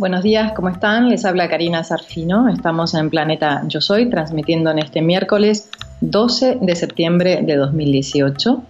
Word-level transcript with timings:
Buenos 0.00 0.22
días, 0.22 0.52
¿cómo 0.56 0.70
están? 0.70 1.10
Les 1.10 1.26
habla 1.26 1.50
Karina 1.50 1.84
Sarfino. 1.84 2.48
Estamos 2.48 2.94
en 2.94 3.10
Planeta 3.10 3.64
Yo 3.66 3.82
Soy, 3.82 4.08
transmitiendo 4.08 4.70
en 4.70 4.78
este 4.78 5.02
miércoles 5.02 5.68
12 6.00 6.56
de 6.62 6.74
septiembre 6.74 7.40
de 7.42 7.56
2018. 7.56 8.62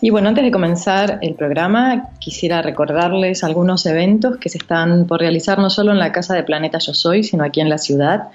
Y 0.00 0.10
bueno, 0.10 0.28
antes 0.28 0.44
de 0.44 0.52
comenzar 0.52 1.18
el 1.22 1.34
programa, 1.34 2.10
quisiera 2.20 2.62
recordarles 2.62 3.42
algunos 3.42 3.84
eventos 3.84 4.36
que 4.36 4.48
se 4.48 4.58
están 4.58 5.08
por 5.08 5.18
realizar 5.18 5.58
no 5.58 5.70
solo 5.70 5.90
en 5.90 5.98
la 5.98 6.12
casa 6.12 6.34
de 6.34 6.44
Planeta 6.44 6.78
Yo 6.78 6.94
Soy, 6.94 7.24
sino 7.24 7.42
aquí 7.42 7.60
en 7.60 7.68
la 7.68 7.78
ciudad. 7.78 8.28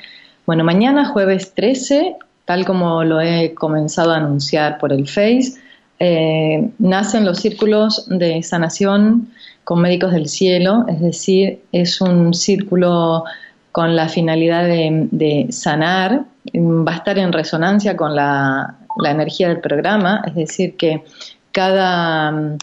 Bueno, 0.46 0.66
mañana, 0.66 1.06
jueves 1.06 1.54
13, 1.54 2.18
tal 2.44 2.66
como 2.66 3.06
lo 3.06 3.22
he 3.22 3.54
comenzado 3.54 4.12
a 4.12 4.18
anunciar 4.18 4.78
por 4.78 4.92
el 4.92 5.08
Face, 5.08 5.54
eh, 6.00 6.70
nacen 6.80 7.24
los 7.24 7.40
círculos 7.40 8.10
de 8.10 8.44
sanación 8.44 9.30
con 9.66 9.82
médicos 9.82 10.14
del 10.14 10.30
cielo, 10.30 10.86
es 10.88 11.02
decir, 11.02 11.64
es 11.72 12.00
un 12.00 12.34
círculo 12.34 13.24
con 13.72 13.96
la 13.96 14.08
finalidad 14.08 14.64
de, 14.64 15.48
sanar, 15.50 16.24
va 16.54 16.92
a 16.94 16.96
estar 16.96 17.18
en 17.18 17.34
resonancia 17.34 17.98
con 17.98 18.16
la, 18.16 18.78
energía 19.04 19.50
del 19.50 19.60
programa, 19.60 20.24
es 20.28 20.36
decir, 20.36 20.78
que 20.78 21.04
cada, 21.52 22.56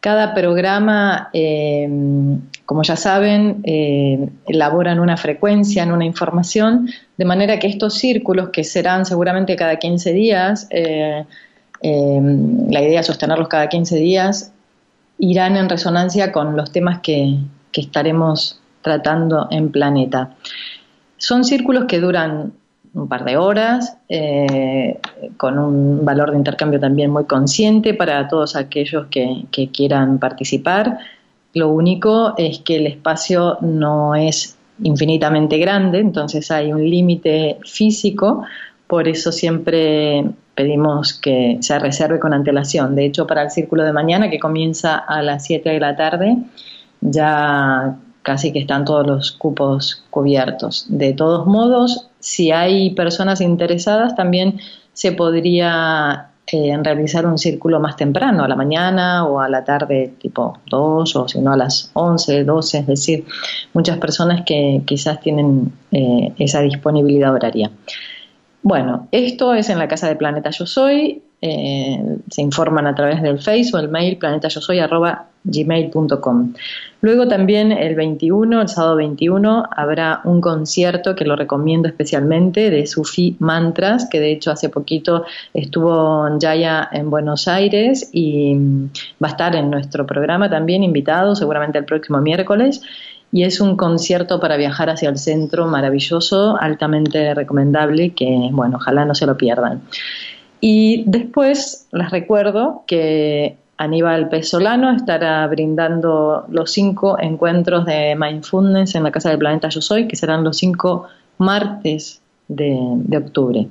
cada 0.00 0.34
programa, 0.34 1.30
eh, 1.32 1.88
como 2.66 2.82
ya 2.82 2.94
saben, 2.94 3.62
eh, 3.64 4.28
elaboran 4.46 5.00
una 5.00 5.16
frecuencia, 5.16 5.82
en 5.82 5.92
una 5.92 6.04
información, 6.04 6.90
de 7.16 7.24
manera 7.24 7.58
que 7.58 7.68
estos 7.68 7.94
círculos, 7.94 8.50
que 8.50 8.64
serán 8.64 9.06
seguramente 9.06 9.56
cada 9.56 9.76
15 9.76 10.12
días, 10.12 10.68
eh, 10.70 11.24
la 11.82 12.82
idea 12.82 13.00
es 13.00 13.06
sostenerlos 13.06 13.48
cada 13.48 13.68
15 13.68 13.96
días, 13.96 14.52
irán 15.18 15.56
en 15.56 15.68
resonancia 15.68 16.32
con 16.32 16.56
los 16.56 16.72
temas 16.72 17.00
que, 17.00 17.36
estaremos 17.72 18.58
tratando 18.82 19.46
en 19.52 19.70
Planeta. 19.70 20.34
Son 21.16 21.44
círculos 21.44 21.84
que 21.84 22.00
duran 22.00 22.52
un 22.92 23.08
par 23.08 23.24
de 23.24 23.36
horas, 23.36 23.98
eh, 24.08 24.98
con 25.36 25.60
un 25.60 26.04
valor 26.04 26.32
de 26.32 26.38
intercambio 26.38 26.80
también 26.80 27.12
muy 27.12 27.24
consciente 27.26 27.94
para 27.94 28.26
todos 28.26 28.56
aquellos 28.56 29.06
que, 29.12 29.44
que, 29.52 29.70
quieran 29.70 30.18
participar. 30.18 30.98
Lo 31.54 31.68
único 31.68 32.34
es 32.36 32.58
que 32.58 32.78
el 32.78 32.88
espacio 32.88 33.58
no 33.60 34.16
es 34.16 34.56
infinitamente 34.82 35.58
grande, 35.58 36.00
entonces 36.00 36.50
hay 36.50 36.72
un 36.72 36.82
límite 36.88 37.60
físico, 37.64 38.42
por 38.88 39.06
eso 39.06 39.30
siempre 39.30 40.24
pedimos 40.58 41.12
que 41.12 41.58
se 41.60 41.78
reserve 41.78 42.18
con 42.18 42.34
antelación. 42.34 42.96
De 42.96 43.06
hecho, 43.06 43.28
para 43.28 43.42
el 43.42 43.50
círculo 43.52 43.84
de 43.84 43.92
mañana, 43.92 44.28
que 44.28 44.40
comienza 44.40 44.96
a 44.96 45.22
las 45.22 45.44
7 45.44 45.70
de 45.70 45.78
la 45.78 45.94
tarde, 45.94 46.36
ya 47.00 47.96
casi 48.22 48.52
que 48.52 48.58
están 48.58 48.84
todos 48.84 49.06
los 49.06 49.30
cupos 49.30 50.02
cubiertos. 50.10 50.86
De 50.88 51.12
todos 51.12 51.46
modos, 51.46 52.08
si 52.18 52.50
hay 52.50 52.90
personas 52.90 53.40
interesadas, 53.40 54.16
también 54.16 54.58
se 54.92 55.12
podría 55.12 56.30
eh, 56.48 56.76
realizar 56.82 57.24
un 57.24 57.38
círculo 57.38 57.78
más 57.78 57.94
temprano, 57.94 58.42
a 58.42 58.48
la 58.48 58.56
mañana 58.56 59.26
o 59.26 59.38
a 59.38 59.48
la 59.48 59.62
tarde, 59.62 60.14
tipo 60.20 60.58
2 60.68 61.14
o 61.14 61.28
si 61.28 61.40
no 61.40 61.52
a 61.52 61.56
las 61.56 61.92
11, 61.92 62.42
12, 62.42 62.78
es 62.78 62.86
decir, 62.88 63.24
muchas 63.74 63.98
personas 63.98 64.42
que 64.44 64.82
quizás 64.84 65.20
tienen 65.20 65.72
eh, 65.92 66.32
esa 66.36 66.62
disponibilidad 66.62 67.32
horaria. 67.32 67.70
Bueno, 68.62 69.08
esto 69.12 69.54
es 69.54 69.68
en 69.68 69.78
la 69.78 69.86
casa 69.88 70.08
de 70.08 70.16
Planeta 70.16 70.50
Yo 70.50 70.66
Soy. 70.66 71.22
Eh, 71.40 72.18
se 72.28 72.42
informan 72.42 72.88
a 72.88 72.96
través 72.96 73.22
del 73.22 73.38
Face 73.38 73.70
o 73.72 73.78
el 73.78 73.88
mail 73.88 74.18
planetayosoy.gmail.com. 74.18 76.52
Luego 77.00 77.28
también 77.28 77.70
el 77.70 77.94
21, 77.94 78.60
el 78.60 78.68
sábado 78.68 78.96
21, 78.96 79.68
habrá 79.70 80.20
un 80.24 80.40
concierto 80.40 81.14
que 81.14 81.24
lo 81.24 81.36
recomiendo 81.36 81.86
especialmente 81.86 82.70
de 82.70 82.88
Sufi 82.88 83.36
Mantras, 83.38 84.08
que 84.10 84.18
de 84.18 84.32
hecho 84.32 84.50
hace 84.50 84.68
poquito 84.68 85.24
estuvo 85.54 86.26
Jaya 86.40 86.88
en 86.90 87.08
Buenos 87.08 87.46
Aires 87.46 88.10
y 88.12 88.56
va 89.22 89.28
a 89.28 89.28
estar 89.28 89.54
en 89.54 89.70
nuestro 89.70 90.04
programa 90.04 90.50
también 90.50 90.82
invitado, 90.82 91.36
seguramente 91.36 91.78
el 91.78 91.84
próximo 91.84 92.20
miércoles 92.20 92.82
y 93.30 93.44
es 93.44 93.60
un 93.60 93.76
concierto 93.76 94.40
para 94.40 94.56
viajar 94.56 94.90
hacia 94.90 95.10
el 95.10 95.18
centro 95.18 95.66
maravilloso, 95.66 96.56
altamente 96.58 97.34
recomendable, 97.34 98.14
que 98.14 98.48
bueno, 98.52 98.76
ojalá 98.76 99.04
no 99.04 99.14
se 99.14 99.26
lo 99.26 99.36
pierdan. 99.36 99.82
Y 100.60 101.04
después 101.06 101.86
les 101.92 102.10
recuerdo 102.10 102.84
que 102.86 103.56
Aníbal 103.76 104.28
Pesolano 104.28 104.90
estará 104.90 105.46
brindando 105.46 106.46
los 106.48 106.72
cinco 106.72 107.16
encuentros 107.20 107.84
de 107.84 108.16
Mindfulness 108.16 108.94
en 108.96 109.04
la 109.04 109.12
Casa 109.12 109.28
del 109.30 109.38
Planeta 109.38 109.68
Yo 109.68 109.80
Soy, 109.80 110.08
que 110.08 110.16
serán 110.16 110.42
los 110.42 110.56
cinco 110.56 111.06
martes 111.38 112.20
de, 112.48 113.16
octubre. 113.16 113.68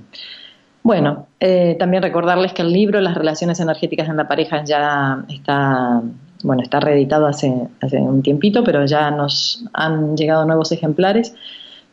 Bueno, 0.83 1.27
eh, 1.39 1.75
también 1.77 2.03
recordarles 2.03 2.53
que 2.53 2.61
el 2.61 2.71
libro 2.71 3.01
Las 3.01 3.15
relaciones 3.15 3.59
energéticas 3.59 4.07
en 4.07 4.15
la 4.15 4.27
pareja 4.27 4.63
ya 4.63 5.25
está 5.27 6.01
bueno, 6.43 6.61
está 6.61 6.79
reeditado 6.79 7.27
hace, 7.27 7.53
hace 7.81 7.97
un 7.97 8.21
tiempito, 8.21 8.63
pero 8.63 8.85
ya 8.85 9.11
nos 9.11 9.63
han 9.73 10.15
llegado 10.15 10.45
nuevos 10.45 10.71
ejemplares, 10.71 11.33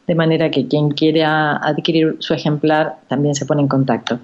de 0.06 0.14
manera 0.14 0.50
que 0.50 0.68
quien 0.68 0.90
quiera 0.90 1.56
adquirir 1.56 2.16
su 2.18 2.34
ejemplar 2.34 2.96
también 3.08 3.34
se 3.34 3.46
pone 3.46 3.62
en 3.62 3.68
contacto. 3.68 4.18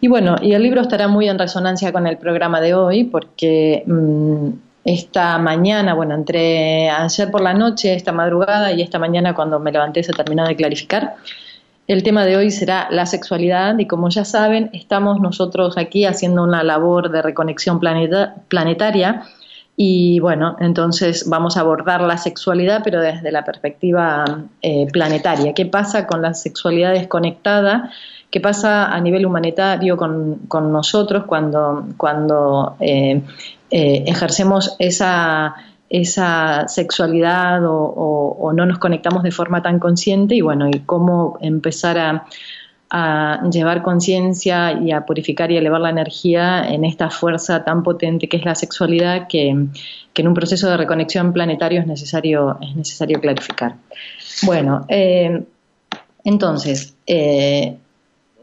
Y 0.00 0.08
bueno, 0.08 0.36
y 0.42 0.52
el 0.52 0.62
libro 0.62 0.80
estará 0.80 1.06
muy 1.08 1.28
en 1.28 1.38
resonancia 1.38 1.92
con 1.92 2.06
el 2.06 2.18
programa 2.18 2.60
de 2.60 2.74
hoy, 2.74 3.04
porque 3.04 3.84
mmm, 3.86 4.48
esta 4.84 5.38
mañana, 5.38 5.94
bueno, 5.94 6.14
entre 6.14 6.90
ayer 6.90 7.30
por 7.30 7.42
la 7.42 7.54
noche, 7.54 7.94
esta 7.94 8.12
madrugada 8.12 8.72
y 8.72 8.82
esta 8.82 8.98
mañana 8.98 9.34
cuando 9.34 9.60
me 9.60 9.70
levanté 9.70 10.02
se 10.02 10.12
terminó 10.12 10.46
de 10.46 10.56
clarificar. 10.56 11.16
El 11.86 12.02
tema 12.02 12.24
de 12.24 12.36
hoy 12.36 12.50
será 12.50 12.88
la 12.90 13.04
sexualidad 13.04 13.78
y 13.78 13.86
como 13.86 14.08
ya 14.08 14.24
saben, 14.24 14.70
estamos 14.72 15.20
nosotros 15.20 15.76
aquí 15.76 16.06
haciendo 16.06 16.42
una 16.42 16.62
labor 16.62 17.10
de 17.10 17.20
reconexión 17.20 17.80
planeta 17.80 18.36
planetaria 18.48 19.24
y 19.76 20.20
bueno, 20.20 20.56
entonces 20.60 21.28
vamos 21.28 21.56
a 21.56 21.60
abordar 21.60 22.02
la 22.02 22.18
sexualidad, 22.18 22.82
pero 22.84 23.00
desde 23.00 23.32
la 23.32 23.44
perspectiva 23.44 24.24
eh, 24.60 24.86
planetaria. 24.92 25.54
¿Qué 25.54 25.64
pasa 25.64 26.06
con 26.06 26.20
la 26.20 26.34
sexualidad 26.34 26.92
desconectada? 26.92 27.90
¿Qué 28.30 28.40
pasa 28.40 28.92
a 28.92 29.00
nivel 29.00 29.24
humanitario 29.24 29.96
con, 29.96 30.40
con 30.48 30.70
nosotros 30.70 31.24
cuando, 31.24 31.86
cuando 31.96 32.76
eh, 32.78 33.22
eh, 33.70 34.04
ejercemos 34.06 34.76
esa, 34.78 35.54
esa 35.88 36.68
sexualidad 36.68 37.64
o, 37.64 37.74
o, 37.74 38.36
o, 38.38 38.52
no 38.52 38.66
nos 38.66 38.78
conectamos 38.78 39.22
de 39.22 39.32
forma 39.32 39.62
tan 39.62 39.78
consciente? 39.78 40.34
Y 40.34 40.42
bueno, 40.42 40.68
y 40.68 40.80
cómo 40.80 41.38
empezar 41.40 41.98
a 41.98 42.26
a 42.90 43.48
llevar 43.50 43.82
conciencia 43.82 44.72
y 44.72 44.90
a 44.90 45.06
purificar 45.06 45.50
y 45.52 45.56
elevar 45.56 45.80
la 45.80 45.90
energía 45.90 46.68
en 46.68 46.84
esta 46.84 47.08
fuerza 47.08 47.64
tan 47.64 47.84
potente 47.84 48.28
que 48.28 48.36
es 48.36 48.44
la 48.44 48.56
sexualidad 48.56 49.28
que, 49.28 49.66
que 50.12 50.22
en 50.22 50.28
un 50.28 50.34
proceso 50.34 50.68
de 50.68 50.76
reconexión 50.76 51.32
planetario 51.32 51.80
es 51.80 51.86
necesario, 51.86 52.58
es 52.60 52.74
necesario 52.74 53.20
clarificar. 53.20 53.76
Bueno, 54.42 54.86
eh, 54.88 55.44
entonces, 56.24 56.96
eh, 57.06 57.76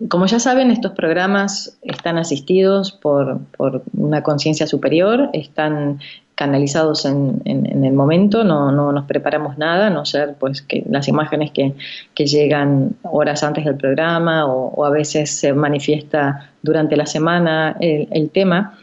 como 0.10 0.26
ya 0.28 0.40
saben, 0.40 0.72
estos 0.72 0.94
programas 0.94 1.78
están 1.82 2.18
asistidos 2.18 2.92
por, 2.92 3.40
por 3.58 3.84
una 3.94 4.24
conciencia 4.24 4.66
superior, 4.66 5.30
están 5.34 6.00
canalizados 6.38 7.04
en, 7.06 7.42
en, 7.46 7.84
el 7.84 7.94
momento, 7.94 8.44
no, 8.44 8.72
no 8.72 8.92
nos 8.92 9.06
preparamos 9.06 9.58
nada, 9.58 9.88
a 9.88 9.90
no 9.90 10.06
ser 10.06 10.36
pues 10.40 10.62
que 10.62 10.84
las 10.88 11.08
imágenes 11.08 11.50
que, 11.50 11.74
que 12.14 12.28
llegan 12.28 12.92
horas 13.02 13.42
antes 13.42 13.66
del 13.66 13.76
programa 13.76 14.46
o, 14.46 14.86
a 14.86 14.92
veces 14.92 15.32
se 15.32 15.52
manifiesta 15.54 16.52
durante 16.62 16.96
la 16.96 17.08
semana 17.08 17.76
el, 17.80 18.30
tema. 18.30 18.78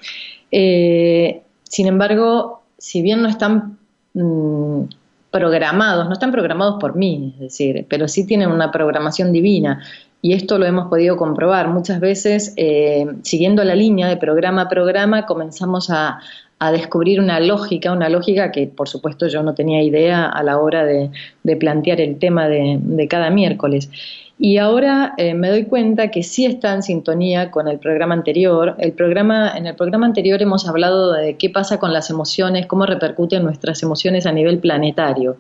Eh, 0.50 1.42
sin 1.62 1.86
embargo, 1.86 2.62
si 2.76 3.02
bien 3.02 3.22
no 3.22 3.28
están 3.28 3.78
mmm, 4.14 4.82
programados, 5.30 6.06
no 6.08 6.12
están 6.12 6.32
programados 6.32 6.80
por 6.80 6.96
mí, 6.96 7.34
es 7.34 7.40
decir, 7.40 7.86
pero 7.88 8.08
sí 8.08 8.26
tienen 8.26 8.50
una 8.50 8.72
programación 8.72 9.30
divina 9.30 9.80
y 10.24 10.32
esto 10.32 10.56
lo 10.56 10.64
hemos 10.64 10.88
podido 10.88 11.18
comprobar. 11.18 11.68
Muchas 11.68 12.00
veces, 12.00 12.54
eh, 12.56 13.06
siguiendo 13.22 13.62
la 13.62 13.74
línea 13.74 14.08
de 14.08 14.16
programa 14.16 14.62
a 14.62 14.68
programa, 14.70 15.26
comenzamos 15.26 15.90
a, 15.90 16.18
a 16.66 16.72
descubrir 16.72 17.20
una 17.20 17.40
lógica, 17.40 17.92
una 17.92 18.08
lógica 18.08 18.50
que 18.50 18.66
por 18.66 18.88
supuesto 18.88 19.26
yo 19.28 19.42
no 19.42 19.54
tenía 19.54 19.82
idea 19.82 20.26
a 20.26 20.42
la 20.42 20.58
hora 20.58 20.84
de, 20.84 21.10
plantear 21.56 22.00
el 22.00 22.18
tema 22.18 22.48
de, 22.48 23.06
cada 23.08 23.30
miércoles. 23.30 23.90
Y 24.38 24.58
ahora 24.58 25.14
eh, 25.16 25.34
me 25.34 25.48
doy 25.48 25.64
cuenta 25.64 26.10
que 26.10 26.22
sí 26.22 26.44
está 26.44 26.74
en 26.74 26.82
sintonía 26.82 27.50
con 27.50 27.68
el 27.68 27.78
programa 27.78 28.14
anterior. 28.14 28.74
El 28.78 28.92
programa, 28.92 29.52
en 29.56 29.66
el 29.66 29.76
programa 29.76 30.06
anterior 30.06 30.42
hemos 30.42 30.68
hablado 30.68 31.12
de 31.12 31.36
qué 31.36 31.50
pasa 31.50 31.78
con 31.78 31.92
las 31.92 32.10
emociones, 32.10 32.66
cómo 32.66 32.84
repercuten 32.84 33.44
nuestras 33.44 33.82
emociones 33.82 34.26
a 34.26 34.32
nivel 34.32 34.58
planetario. 34.58 35.36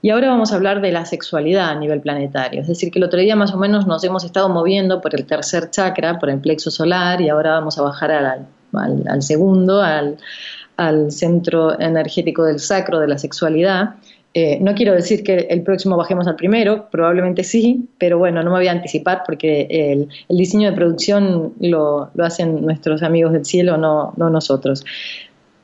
Y 0.00 0.10
ahora 0.10 0.28
vamos 0.28 0.52
a 0.52 0.56
hablar 0.56 0.80
de 0.80 0.92
la 0.92 1.04
sexualidad 1.04 1.70
a 1.70 1.74
nivel 1.74 2.00
planetario. 2.00 2.60
Es 2.60 2.68
decir, 2.68 2.90
que 2.90 2.98
el 2.98 3.04
otro 3.04 3.18
día 3.20 3.36
más 3.36 3.52
o 3.52 3.56
menos 3.56 3.86
nos 3.86 4.02
hemos 4.04 4.24
estado 4.24 4.48
moviendo 4.48 5.00
por 5.00 5.14
el 5.14 5.26
tercer 5.26 5.70
chakra, 5.70 6.18
por 6.18 6.30
el 6.30 6.40
plexo 6.40 6.70
solar, 6.70 7.20
y 7.20 7.28
ahora 7.28 7.52
vamos 7.52 7.78
a 7.78 7.82
bajar 7.82 8.12
al, 8.12 8.46
segundo, 9.20 9.80
al, 9.82 10.18
centro 11.10 11.78
energético 11.80 12.44
del 12.44 12.60
sacro, 12.60 13.00
de 13.00 13.08
la 13.08 13.18
sexualidad. 13.18 13.96
Eh, 14.34 14.58
no 14.60 14.74
quiero 14.74 14.92
decir 14.94 15.24
que 15.24 15.48
el 15.50 15.62
próximo 15.62 15.96
bajemos 15.96 16.28
al 16.28 16.36
primero, 16.36 16.88
probablemente 16.90 17.42
sí, 17.42 17.88
pero 17.98 18.18
bueno, 18.18 18.42
no 18.44 18.50
me 18.52 18.58
voy 18.58 18.68
a 18.68 18.72
anticipar 18.72 19.22
porque 19.26 19.66
el, 19.70 20.08
diseño 20.28 20.70
de 20.70 20.76
producción 20.76 21.54
lo, 21.58 22.10
lo, 22.14 22.24
hacen 22.24 22.64
nuestros 22.64 23.02
amigos 23.02 23.32
del 23.32 23.44
cielo, 23.44 23.76
no, 23.76 24.12
no 24.16 24.30
nosotros. 24.30 24.84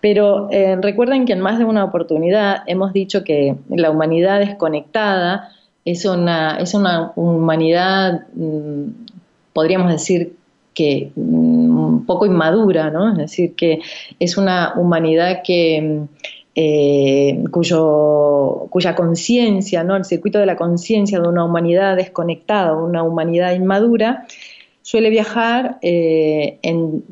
Pero 0.04 0.48
eh, 0.50 0.76
recuerden 0.82 1.24
que 1.24 1.32
en 1.32 1.40
más 1.40 1.58
de 1.58 1.64
una 1.64 1.82
oportunidad 1.82 2.58
hemos 2.66 2.92
dicho 2.92 3.24
que 3.24 3.56
la 3.70 3.90
humanidad 3.90 4.38
desconectada 4.38 5.50
es 5.86 6.04
una, 6.04 6.58
es 6.58 6.74
una 6.74 7.12
humanidad, 7.16 8.26
mm, 8.34 8.88
podríamos 9.54 9.90
decir 9.90 10.36
que 10.74 11.12
mm, 11.14 11.78
un 11.78 12.06
poco 12.06 12.26
inmadura, 12.26 12.90
¿no? 12.90 13.12
Es 13.12 13.18
decir, 13.18 13.54
que 13.54 13.80
es 14.18 14.36
una 14.36 14.74
humanidad 14.76 15.42
que 15.44 16.06
eh, 16.56 17.42
cuyo, 17.50 18.68
cuya 18.70 18.94
conciencia, 18.94 19.82
¿no? 19.82 19.96
el 19.96 20.04
circuito 20.04 20.38
de 20.38 20.46
la 20.46 20.56
conciencia 20.56 21.18
de 21.18 21.26
una 21.26 21.44
humanidad 21.44 21.96
desconectada, 21.96 22.76
una 22.76 23.02
humanidad 23.02 23.54
inmadura, 23.54 24.24
suele 24.80 25.10
viajar 25.10 25.78
eh, 25.82 26.58
en, 26.62 27.02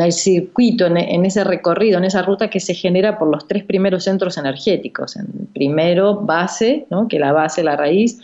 el 0.00 0.12
circuito, 0.12 0.86
en, 0.86 1.26
ese 1.26 1.44
recorrido, 1.44 1.98
en 1.98 2.04
esa 2.04 2.22
ruta 2.22 2.48
que 2.48 2.60
se 2.60 2.72
genera 2.72 3.18
por 3.18 3.28
los 3.28 3.46
tres 3.46 3.64
primeros 3.64 4.04
centros 4.04 4.38
energéticos. 4.38 5.18
primero, 5.52 6.20
base, 6.20 6.86
que 7.10 7.18
la 7.18 7.32
base, 7.32 7.62
la 7.62 7.76
raíz, 7.76 8.20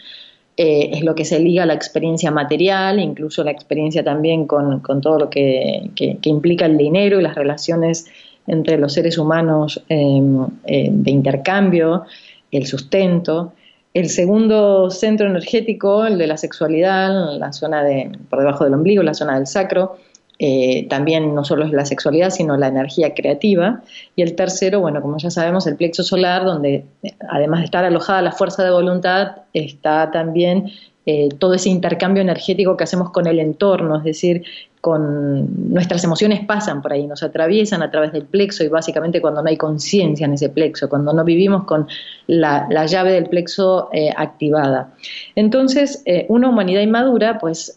eh, 0.59 0.91
es 0.95 1.05
lo 1.05 1.15
que 1.15 1.27
se 1.27 1.39
liga 1.39 1.65
a 1.65 1.67
la 1.67 1.75
experiencia 1.75 2.31
material, 2.31 2.99
incluso 2.99 3.45
la 3.45 3.51
experiencia 3.51 4.03
también 4.03 4.47
con, 4.47 4.81
todo 5.03 5.19
lo 5.19 5.29
que, 5.29 5.91
implica 6.23 6.65
el 6.65 6.79
dinero 6.79 7.21
y 7.21 7.23
las 7.23 7.35
relaciones 7.35 8.07
entre 8.47 8.79
los 8.79 8.95
seres 8.95 9.19
humanos 9.19 9.85
em, 9.89 10.47
eh, 10.65 10.89
de 10.91 11.11
intercambio, 11.11 12.05
el 12.51 12.67
sustento. 12.67 13.53
El 13.93 14.09
segundo 14.09 14.91
centro 14.91 15.27
energético, 15.27 16.07
el 16.07 16.17
de 16.17 16.27
la 16.27 16.37
sexualidad, 16.37 17.39
la 17.39 17.53
zona 17.53 17.83
de, 17.83 18.11
por 18.31 18.39
debajo 18.39 18.65
del 18.65 18.75
ombligo, 18.75 19.03
la 19.03 19.15
zona 19.15 19.37
del 19.37 19.47
sacro, 19.47 19.97
eh, 20.39 20.87
también 20.89 21.35
no 21.35 21.45
solo 21.45 21.65
es 21.65 21.73
la 21.73 21.87
sexualidad, 21.87 22.31
sino 22.31 22.57
la 22.57 22.69
energía 22.69 23.15
creativa. 23.15 23.83
Y 24.15 24.23
el 24.23 24.35
tercero, 24.35 24.81
bueno, 24.81 25.01
como 25.01 25.19
ya 25.19 25.31
sabemos, 25.31 25.67
el 25.67 25.77
plexo 25.77 26.03
solar, 26.03 26.45
donde 26.45 26.85
además 27.29 27.61
de 27.61 27.65
estar 27.67 27.85
alojada 27.85 28.23
la 28.23 28.33
fuerza 28.33 28.63
de 28.63 28.71
voluntad, 28.71 29.37
está 29.53 30.11
también 30.11 30.73
eh, 31.09 31.29
todo 31.39 31.55
ese 31.55 31.69
intercambio 31.69 32.21
energético 32.21 32.77
que 32.77 32.83
hacemos 32.83 33.11
con 33.11 33.29
el 33.29 33.39
entorno, 33.39 33.99
es 33.99 34.03
decir, 34.03 34.43
con 34.81 35.73
nuestras 35.73 36.03
emociones 36.03 36.45
pasan 36.45 36.83
por 36.83 36.93
ahí, 36.93 37.07
nos 37.07 37.23
atraviesan 37.23 37.81
a 37.83 37.91
través 37.93 38.13
del 38.13 38.25
plexo 38.25 38.65
y 38.65 38.69
básicamente 38.69 39.21
cuando 39.21 39.41
no 39.41 39.49
hay 39.49 39.57
conciencia 39.57 40.27
en 40.27 40.35
ese 40.35 40.49
plexo, 40.49 40.89
cuando 40.89 41.13
no 41.13 41.25
vivimos 41.25 41.65
con 41.65 41.87
la, 42.27 42.69
llave 42.87 43.13
del 43.13 43.27
plexo 43.27 43.89
eh, 43.93 44.11
activada. 44.17 44.95
Entonces, 45.37 46.03
eh, 46.07 46.27
una 46.29 46.49
humanidad 46.49 46.83
inmadura, 46.83 47.39
pues 47.39 47.75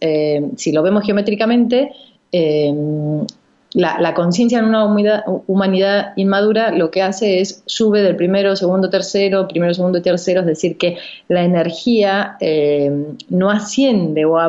si 0.55 0.71
lo 0.71 0.81
vemos 0.81 1.05
geométricamente, 1.05 1.91
eh, 2.31 3.25
la, 3.73 4.15
conciencia 4.15 4.59
en 4.59 4.65
una 4.65 4.83
humanidad, 5.45 6.13
inmadura 6.15 6.71
lo 6.71 6.89
que 6.89 7.03
hace 7.03 7.39
es 7.39 7.61
sube 7.67 8.01
del 8.01 8.15
primero, 8.15 8.55
segundo, 8.55 8.89
tercero, 8.89 9.47
primero, 9.47 9.73
segundo 9.75 10.01
tercero, 10.01 10.41
es 10.41 10.47
decir, 10.47 10.77
que 10.77 10.97
la 11.27 11.43
energía 11.43 12.35
eh, 12.39 12.91
no 13.29 13.51
asciende 13.51 14.25
o, 14.25 14.39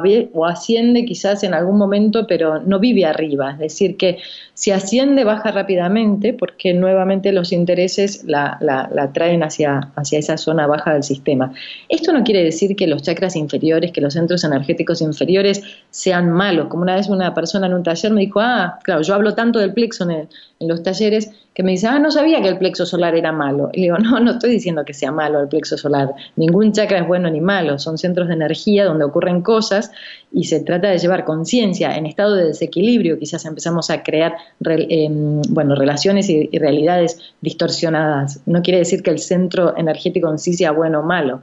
asciende 0.46 1.04
quizás 1.04 1.42
en 1.42 1.52
algún 1.52 1.76
momento, 1.76 2.26
pero 2.26 2.60
no 2.60 2.78
vive 2.78 3.04
arriba, 3.04 3.52
es 3.52 3.58
decir, 3.58 3.98
que 3.98 4.18
si 4.54 4.70
asciende 4.70 5.24
baja 5.24 5.52
rápidamente 5.52 6.32
porque 6.34 6.72
nuevamente 6.74 7.32
los 7.32 7.52
intereses 7.52 8.24
la, 8.24 8.58
la, 8.60 9.12
traen 9.12 9.42
hacia, 9.42 9.90
hacia 9.96 10.18
esa 10.18 10.36
zona 10.36 10.66
baja 10.66 10.92
del 10.92 11.02
sistema. 11.02 11.52
Esto 11.88 12.12
no 12.12 12.24
quiere 12.24 12.44
decir 12.44 12.76
que 12.76 12.86
los 12.86 13.02
chakras 13.02 13.36
inferiores, 13.36 13.92
que 13.92 14.02
los 14.02 14.14
centros 14.14 14.44
energéticos 14.44 15.00
inferiores 15.00 15.62
sean 15.90 16.30
malos, 16.30 16.68
como 16.68 16.82
una 16.82 16.96
vez 16.96 17.08
una 17.08 17.34
persona 17.34 17.66
en 17.66 17.74
un 17.74 17.82
taller 17.82 18.12
me 18.12 18.20
dijo, 18.20 18.40
ah, 18.40 18.78
claro, 18.82 19.00
yo 19.00 19.09
hablo 19.14 19.34
tanto 19.34 19.58
del 19.58 19.72
plexo 19.72 20.08
en, 20.08 20.28
los 20.60 20.82
talleres 20.82 21.30
que 21.54 21.62
me 21.62 21.72
dice, 21.72 21.86
ah, 21.86 21.98
no 21.98 22.10
sabía 22.10 22.42
que 22.42 22.48
el 22.48 22.58
plexo 22.58 22.84
solar 22.84 23.14
era 23.14 23.32
malo. 23.32 23.70
Y 23.72 23.82
digo, 23.82 23.98
no, 23.98 24.20
no 24.20 24.32
estoy 24.32 24.50
diciendo 24.50 24.84
que 24.84 24.94
sea 24.94 25.12
malo 25.12 25.40
el 25.40 25.48
plexo 25.48 25.78
solar. 25.78 26.10
Ningún 26.36 26.72
chakra 26.72 27.00
es 27.00 27.06
bueno 27.08 27.30
ni 27.30 27.40
malo. 27.40 27.78
Son 27.78 27.98
centros 27.98 28.28
de 28.28 28.34
energía 28.34 28.84
donde 28.84 29.04
ocurren 29.04 29.42
cosas 29.42 29.90
y 30.32 30.44
se 30.44 30.60
trata 30.60 30.88
de 30.88 30.98
llevar 30.98 31.24
conciencia 31.24 31.96
en 31.96 32.06
estado 32.06 32.34
de 32.34 32.46
desequilibrio. 32.46 33.18
Quizás 33.18 33.44
empezamos 33.46 33.90
a 33.90 34.02
crear 34.02 34.34
em, 34.64 35.40
bueno, 35.50 35.74
relaciones 35.74 36.28
y, 36.28 36.48
realidades 36.58 37.18
distorsionadas. 37.40 38.40
No 38.46 38.62
quiere 38.62 38.78
decir 38.78 39.02
que 39.02 39.10
el 39.10 39.18
centro 39.18 39.76
energético 39.76 40.30
en 40.30 40.38
sí 40.38 40.52
sea 40.52 40.72
bueno 40.72 41.00
o 41.00 41.02
malo. 41.02 41.40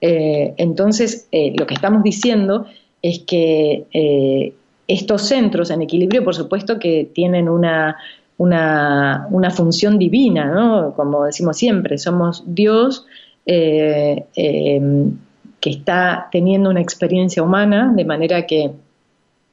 Eh, 0.00 0.54
entonces, 0.56 1.28
eh, 1.32 1.54
lo 1.58 1.66
que 1.66 1.74
estamos 1.74 2.02
diciendo 2.02 2.66
es 3.04 3.18
que 3.20 3.84
eh, 3.92 4.54
estos 4.88 5.22
centros 5.22 5.70
en 5.70 5.82
equilibrio, 5.82 6.24
por 6.24 6.34
supuesto 6.34 6.78
que 6.78 7.10
tienen 7.14 7.48
una, 7.48 7.96
una, 8.38 9.50
función 9.50 9.98
divina, 9.98 10.46
¿no? 10.46 10.94
Como 10.94 11.24
decimos 11.24 11.56
siempre, 11.56 11.98
somos 11.98 12.42
Dios 12.46 13.06
eh, 13.46 14.24
em, 14.36 15.16
que 15.60 15.70
está 15.70 16.28
teniendo 16.30 16.70
una 16.70 16.80
experiencia 16.80 17.42
humana, 17.42 17.92
de 17.94 18.04
manera 18.04 18.46
que 18.46 18.72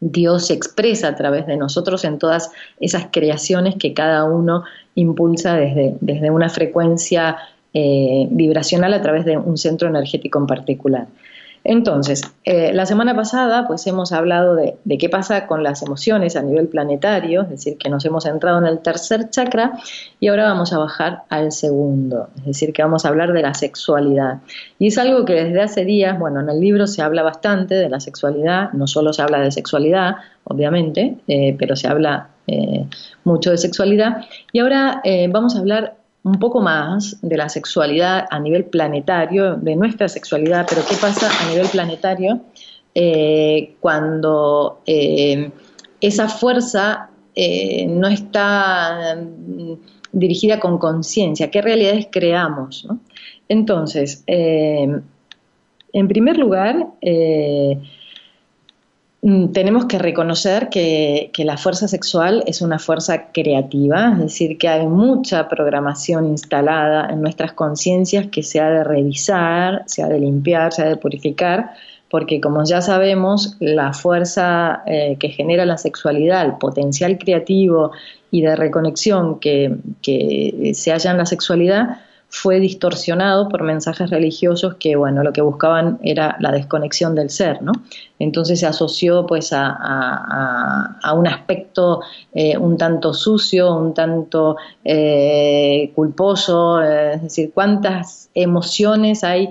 Dios 0.02 0.48
se 0.48 0.54
expresa 0.54 1.10
a 1.10 1.16
través 1.16 1.46
de 1.46 1.58
nosotros 1.58 2.04
en 2.04 2.18
todas 2.18 2.52
esas 2.80 3.08
creaciones 3.12 3.76
que 3.76 3.94
cada 3.94 4.24
uno 4.26 4.64
impulsa 4.96 5.56
desde, 5.56 5.96
desde 6.02 6.32
una 6.32 6.50
frecuencia 6.50 7.38
eh, 7.74 8.28
vibracional 8.32 8.94
a 8.94 9.02
través 9.02 9.24
de 9.26 9.38
un 9.38 9.58
centro 9.58 9.88
energético 9.88 10.40
en 10.40 10.48
particular. 10.48 11.08
Entonces, 11.64 12.24
eh, 12.44 12.74
la 12.74 12.88
semana 12.88 13.16
pasada 13.16 13.68
pues 13.68 13.86
hemos 13.86 14.12
hablado 14.12 14.56
de, 14.56 14.78
qué 14.98 15.10
pasa 15.10 15.46
con 15.46 15.62
las 15.62 15.84
emociones 15.84 16.36
a 16.36 16.42
nivel 16.42 16.68
planetario, 16.68 17.44
es 17.44 17.50
decir, 17.50 17.78
que 17.78 17.90
nos 17.90 18.04
hemos 18.06 18.26
entrado 18.26 18.58
en 18.60 18.66
el 18.66 18.80
tercer 18.80 19.30
chakra 19.30 19.74
y 20.20 20.30
ahora 20.30 20.46
vamos 20.46 20.74
a 20.74 20.80
bajar 20.80 21.24
al 21.30 21.52
segundo, 21.52 22.30
es 22.38 22.46
decir, 22.46 22.74
que 22.74 22.82
vamos 22.82 23.06
a 23.06 23.10
hablar 23.10 23.32
de 23.34 23.44
la 23.44 23.54
sexualidad. 23.54 24.40
Y 24.80 24.88
es 24.88 24.98
algo 24.98 25.24
que 25.24 25.34
desde 25.34 25.62
hace 25.62 25.86
días, 25.86 26.18
bueno, 26.18 26.40
en 26.40 26.50
el 26.50 26.60
libro 26.60 26.88
se 26.88 27.04
habla 27.04 27.22
bastante 27.22 27.76
de 27.76 27.90
la 27.90 28.00
sexualidad, 28.00 28.72
no 28.74 28.88
solo 28.88 29.14
se 29.14 29.22
habla 29.22 29.40
de 29.40 29.52
sexualidad, 29.52 30.16
obviamente, 30.46 31.18
eh, 31.28 31.56
pero 31.60 31.76
se 31.76 31.88
habla 31.88 32.30
eh, 32.48 32.88
mucho 33.24 33.52
de 33.52 33.60
sexualidad. 33.60 34.26
Y 34.52 34.60
ahora 34.60 35.02
vamos 35.30 35.56
a 35.56 35.60
hablar 35.60 36.01
un 36.24 36.40
poco 36.40 36.62
más 36.62 37.18
de 37.22 37.38
la 37.38 37.50
sexualidad 37.50 38.26
a 38.30 38.40
nivel 38.40 38.66
planetario, 38.66 39.56
de 39.56 39.76
nuestra 39.76 40.08
sexualidad, 40.08 40.66
pero 40.70 40.84
qué 40.88 40.96
pasa 40.96 41.30
a 41.42 41.50
nivel 41.50 41.68
planetario 41.68 42.42
eh, 42.94 43.76
cuando 43.80 44.82
eh, 44.86 45.52
esa 46.00 46.28
fuerza 46.28 47.10
eh, 47.34 47.88
no 47.88 48.08
está 48.08 49.16
mm, 49.18 49.74
dirigida 50.12 50.60
con 50.60 50.78
conciencia, 50.78 51.50
qué 51.50 51.62
realidades 51.62 52.08
creamos. 52.12 52.88
Entonces, 53.48 54.24
en 54.28 55.04
primer 56.08 56.38
lugar, 56.38 56.88
tenemos 59.22 59.86
que 59.86 60.00
reconocer 60.00 60.70
que, 60.70 61.32
la 61.38 61.58
fuerza 61.58 61.88
sexual 61.88 62.44
es 62.48 62.62
una 62.62 62.80
fuerza 62.80 63.32
creativa, 63.32 64.14
es 64.14 64.20
decir, 64.20 64.58
que 64.58 64.68
hay 64.68 64.88
mucha 64.88 65.48
programación 65.48 66.26
instalada 66.28 67.08
en 67.10 67.22
nuestras 67.22 67.54
conciencias 67.54 68.28
que 68.28 68.42
se 68.42 68.60
ha 68.60 68.70
de 68.70 68.84
revisar, 68.84 69.84
se 69.86 70.02
ha 70.02 70.08
de 70.08 70.20
limpiar, 70.20 70.74
se 70.74 70.82
ha 70.82 70.90
de 70.90 70.98
purificar, 70.98 71.72
porque 72.10 72.42
como 72.42 72.64
ya 72.64 72.82
sabemos, 72.82 73.58
la 73.60 73.94
fuerza 73.94 74.82
eh, 74.88 75.18
que 75.20 75.30
genera 75.30 75.66
la 75.66 75.78
sexualidad, 75.78 76.44
el 76.44 76.54
potencial 76.54 77.20
creativo 77.20 77.92
y 78.32 78.42
de 78.42 78.56
reconexión 78.56 79.40
que 79.40 79.72
se 80.74 80.92
halla 80.92 81.12
en 81.12 81.18
la 81.18 81.26
sexualidad, 81.28 82.00
fue 82.34 82.62
distorsionado 82.62 83.50
por 83.50 83.62
mensajes 83.62 84.10
religiosos 84.10 84.76
que, 84.76 84.96
bueno, 84.96 85.22
lo 85.22 85.34
que 85.34 85.42
buscaban 85.42 86.00
era 86.02 86.38
la 86.40 86.54
desconexión 86.54 87.14
del 87.14 87.30
ser, 87.30 87.62
¿no? 87.62 87.74
Entonces 88.20 88.62
se 88.62 88.66
asoció 88.66 89.26
pues 89.26 89.52
a, 89.52 91.14
un 91.14 91.28
aspecto 91.28 92.02
eh, 92.34 92.58
un 92.58 92.78
tanto 92.78 93.14
sucio, 93.14 93.76
un 93.76 93.94
tanto 93.94 94.56
eh, 94.86 95.92
culposo, 95.94 96.82
eh, 96.82 97.16
es 97.16 97.22
decir, 97.24 97.52
cuántas 97.54 98.30
emociones 98.34 99.26
hay 99.26 99.50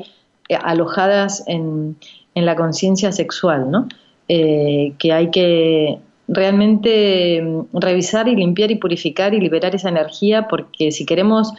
alojadas 0.62 1.44
en, 1.46 1.96
en 2.34 2.46
la 2.46 2.56
conciencia 2.56 3.12
sexual, 3.12 3.70
¿no? 3.70 3.88
que 4.26 5.12
hay 5.12 5.30
que 5.32 5.98
realmente 6.30 7.42
mm, 7.42 7.76
revisar 7.76 8.28
y 8.28 8.36
limpiar 8.36 8.70
y 8.70 8.76
purificar 8.76 9.34
y 9.34 9.40
liberar 9.40 9.74
esa 9.74 9.88
energía 9.88 10.46
porque 10.48 10.92
si 10.92 11.04
queremos 11.04 11.52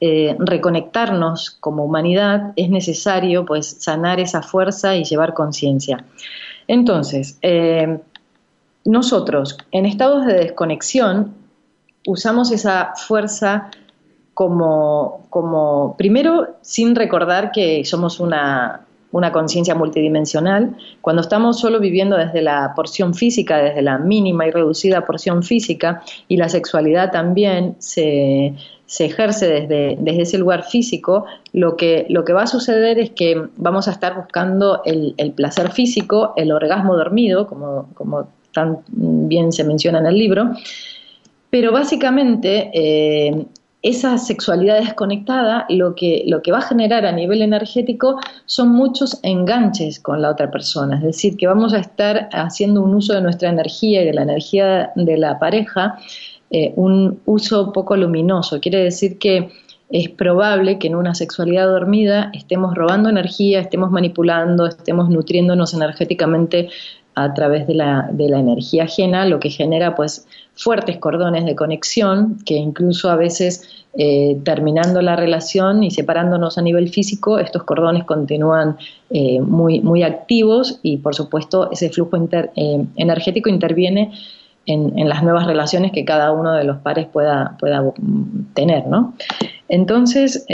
eh, 0.00 0.36
reconectarnos 0.38 1.50
como 1.50 1.84
humanidad 1.84 2.52
es 2.56 2.70
necesario 2.70 3.44
pues 3.44 3.78
sanar 3.80 4.20
esa 4.20 4.42
fuerza 4.42 4.94
y 4.94 5.04
llevar 5.04 5.34
conciencia. 5.34 6.04
Entonces, 6.68 7.38
eh, 7.42 7.98
nosotros 8.84 9.58
en 9.72 9.86
estados 9.86 10.24
de 10.26 10.34
desconexión 10.34 11.34
usamos 12.06 12.52
esa 12.52 12.92
fuerza 12.94 13.70
como, 14.34 15.26
como, 15.30 15.96
primero, 15.98 16.58
sin 16.62 16.94
recordar 16.94 17.50
que 17.50 17.84
somos 17.84 18.20
una, 18.20 18.86
una 19.10 19.32
conciencia 19.32 19.74
multidimensional, 19.74 20.76
cuando 21.00 21.22
estamos 21.22 21.58
solo 21.58 21.80
viviendo 21.80 22.16
desde 22.16 22.42
la 22.42 22.72
porción 22.76 23.14
física, 23.14 23.58
desde 23.58 23.82
la 23.82 23.98
mínima 23.98 24.46
y 24.46 24.50
reducida 24.50 25.06
porción 25.06 25.42
física, 25.42 26.02
y 26.28 26.36
la 26.36 26.48
sexualidad 26.48 27.10
también 27.10 27.76
se, 27.78 28.54
ejerce 28.98 29.48
desde, 29.48 29.96
desde, 29.98 30.22
ese 30.22 30.38
lugar 30.38 30.64
físico, 30.64 31.24
lo 31.52 31.76
que, 31.76 32.06
lo 32.10 32.24
que 32.24 32.34
va 32.34 32.42
a 32.42 32.46
suceder 32.46 32.98
es 32.98 33.10
que 33.10 33.48
vamos 33.56 33.88
a 33.88 33.92
estar 33.92 34.14
buscando 34.14 34.82
el, 34.84 35.14
placer 35.34 35.72
físico, 35.72 36.34
el 36.36 36.52
orgasmo 36.52 36.94
dormido, 36.94 37.46
como, 37.46 37.88
como 37.94 38.28
tan 38.52 38.78
bien 38.88 39.52
se 39.52 39.64
menciona 39.64 40.00
en 40.00 40.06
el 40.06 40.18
libro, 40.18 40.50
pero 41.50 41.72
básicamente 41.72 42.70
eh, 42.74 43.46
esa 43.82 44.18
sexualidad 44.18 44.80
desconectada 44.80 45.64
lo 45.68 45.94
que, 45.94 46.24
lo 46.26 46.42
que 46.42 46.50
va 46.50 46.58
a 46.58 46.62
generar 46.62 47.06
a 47.06 47.12
nivel 47.12 47.42
energético 47.42 48.18
son 48.44 48.70
muchos 48.70 49.20
enganches 49.22 50.00
con 50.00 50.20
la 50.20 50.30
otra 50.30 50.50
persona, 50.50 50.96
es 50.96 51.02
decir, 51.02 51.36
que 51.36 51.46
vamos 51.46 51.72
a 51.72 51.78
estar 51.78 52.28
haciendo 52.32 52.82
un 52.82 52.94
uso 52.94 53.14
de 53.14 53.22
nuestra 53.22 53.50
energía 53.50 54.02
y 54.02 54.06
de 54.06 54.14
la 54.14 54.22
energía 54.22 54.90
de 54.96 55.16
la 55.16 55.38
pareja, 55.38 55.98
eh, 56.50 56.72
un 56.76 57.20
uso 57.26 57.72
poco 57.72 57.96
luminoso. 57.96 58.58
Quiere 58.60 58.82
decir 58.82 59.18
que 59.18 59.50
es 59.90 60.08
probable 60.10 60.78
que 60.78 60.88
en 60.88 60.96
una 60.96 61.14
sexualidad 61.14 61.66
dormida 61.66 62.30
estemos 62.34 62.74
robando 62.74 63.08
energía, 63.08 63.60
estemos 63.60 63.90
manipulando, 63.90 64.66
estemos 64.66 65.08
nutriéndonos 65.08 65.72
energéticamente 65.72 66.68
a 67.24 67.34
través 67.34 67.66
de 67.66 67.74
la, 67.74 68.08
de 68.12 68.28
la 68.28 68.38
energía 68.38 68.84
ajena, 68.84 69.26
lo 69.26 69.40
que 69.40 69.50
genera 69.50 69.94
pues 69.94 70.26
fuertes 70.54 70.98
cordones 70.98 71.44
de 71.44 71.54
conexión 71.54 72.38
que 72.44 72.54
incluso 72.54 73.10
a 73.10 73.16
veces 73.16 73.86
eh, 73.94 74.38
terminando 74.44 75.02
la 75.02 75.16
relación 75.16 75.82
y 75.82 75.90
separándonos 75.90 76.58
a 76.58 76.62
nivel 76.62 76.88
físico, 76.88 77.38
estos 77.38 77.62
cordones 77.64 78.04
continúan 78.04 78.76
eh, 79.10 79.40
muy, 79.40 79.80
muy 79.80 80.02
activos 80.02 80.78
y 80.82 80.98
por 80.98 81.14
supuesto 81.14 81.70
ese 81.72 81.90
flujo 81.90 82.16
eh, 82.16 82.84
energético 82.96 83.48
interviene 83.48 84.12
en, 84.66 85.08
las 85.08 85.22
nuevas 85.22 85.46
relaciones 85.46 85.92
que 85.92 86.04
cada 86.04 86.30
uno 86.30 86.52
de 86.52 86.62
los 86.62 86.76
pares 86.78 87.06
pueda, 87.06 87.56
pueda 87.58 87.82
tener. 88.52 88.86
¿no? 88.86 89.14
Entonces, 89.68 90.44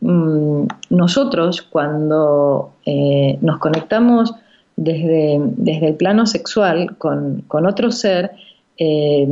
mm, 0.00 0.62
nosotros 0.88 1.60
cuando 1.60 2.72
nos 3.42 3.58
conectamos 3.58 4.34
desde, 4.76 5.38
desde 5.40 5.88
el 5.88 5.94
plano 5.94 6.26
sexual 6.26 6.96
con, 6.96 7.42
con 7.48 7.66
otro 7.66 7.90
ser, 7.90 8.32
eh, 8.78 9.28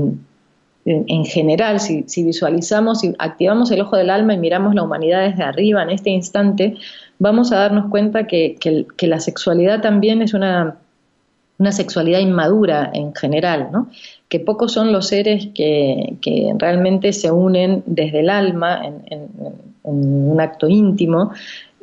en 0.84 1.24
general, 1.24 1.78
si, 1.78 2.24
visualizamos 2.24 3.04
y 3.04 3.14
activamos 3.18 3.70
el 3.70 3.82
ojo 3.82 3.96
del 3.96 4.10
alma 4.10 4.34
y 4.34 4.38
miramos 4.38 4.74
la 4.74 4.82
humanidad 4.82 5.28
desde 5.28 5.44
arriba 5.44 5.82
en 5.82 5.90
este 5.90 6.10
instante, 6.10 6.74
vamos 7.18 7.52
a 7.52 7.58
darnos 7.58 7.88
cuenta 7.88 8.26
que, 8.26 8.56
la 9.00 9.20
sexualidad 9.20 9.80
también 9.80 10.22
es 10.22 10.34
una, 10.34 10.76
una, 11.58 11.70
sexualidad 11.70 12.18
inmadura 12.18 12.90
en 12.92 13.14
general, 13.14 13.68
¿no? 13.70 13.90
que 14.28 14.40
pocos 14.40 14.72
son 14.72 14.92
los 14.92 15.06
seres 15.06 15.48
que, 15.54 16.16
realmente 16.58 17.12
se 17.12 17.30
unen 17.30 17.84
desde 17.86 18.20
el 18.20 18.30
alma 18.30 18.82
en, 18.84 19.28
un 19.84 20.40
acto 20.40 20.68
íntimo 20.68 21.32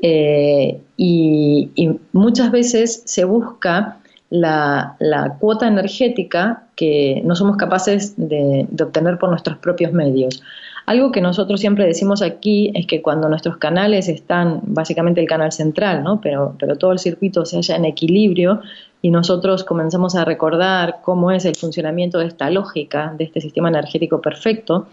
eh, 0.02 0.80
y, 0.98 1.70
muchas 2.14 2.52
veces 2.52 3.04
se 3.06 3.24
busca 3.24 3.98
la, 4.30 4.96
cuota 5.40 5.68
energética 5.68 6.64
que 6.76 7.22
no 7.26 7.36
somos 7.36 7.58
capaces 7.58 8.14
de, 8.18 8.68
obtener 8.82 9.18
por 9.18 9.30
nuestros 9.30 9.58
propios 9.58 9.92
medios. 9.94 10.44
Algo 10.86 11.12
que 11.12 11.22
nosotros 11.22 11.60
siempre 11.60 11.86
decimos 11.86 12.24
aquí 12.24 12.72
es 12.74 12.88
que 12.88 13.02
cuando 13.02 13.30
nuestros 13.30 13.58
canales 13.58 14.08
están, 14.08 14.62
básicamente 14.64 15.22
el 15.22 15.28
canal 15.28 15.52
central, 15.52 16.04
¿no? 16.04 16.20
pero, 16.20 16.56
pero 16.60 16.78
todo 16.78 16.92
el 16.92 17.00
circuito 17.00 17.46
se 17.46 17.58
halla 17.58 17.76
en 17.76 17.86
equilibrio 17.86 18.62
y 19.02 19.12
nosotros 19.12 19.64
comenzamos 19.64 20.16
a 20.16 20.26
recordar 20.26 20.98
cómo 21.04 21.32
es 21.32 21.46
el 21.46 21.56
funcionamiento 21.56 22.18
de 22.18 22.26
esta 22.26 22.50
lógica, 22.50 23.14
de 23.18 23.26
este 23.26 23.40
sistema 23.40 23.70
energético 23.70 24.20
perfecto, 24.20 24.88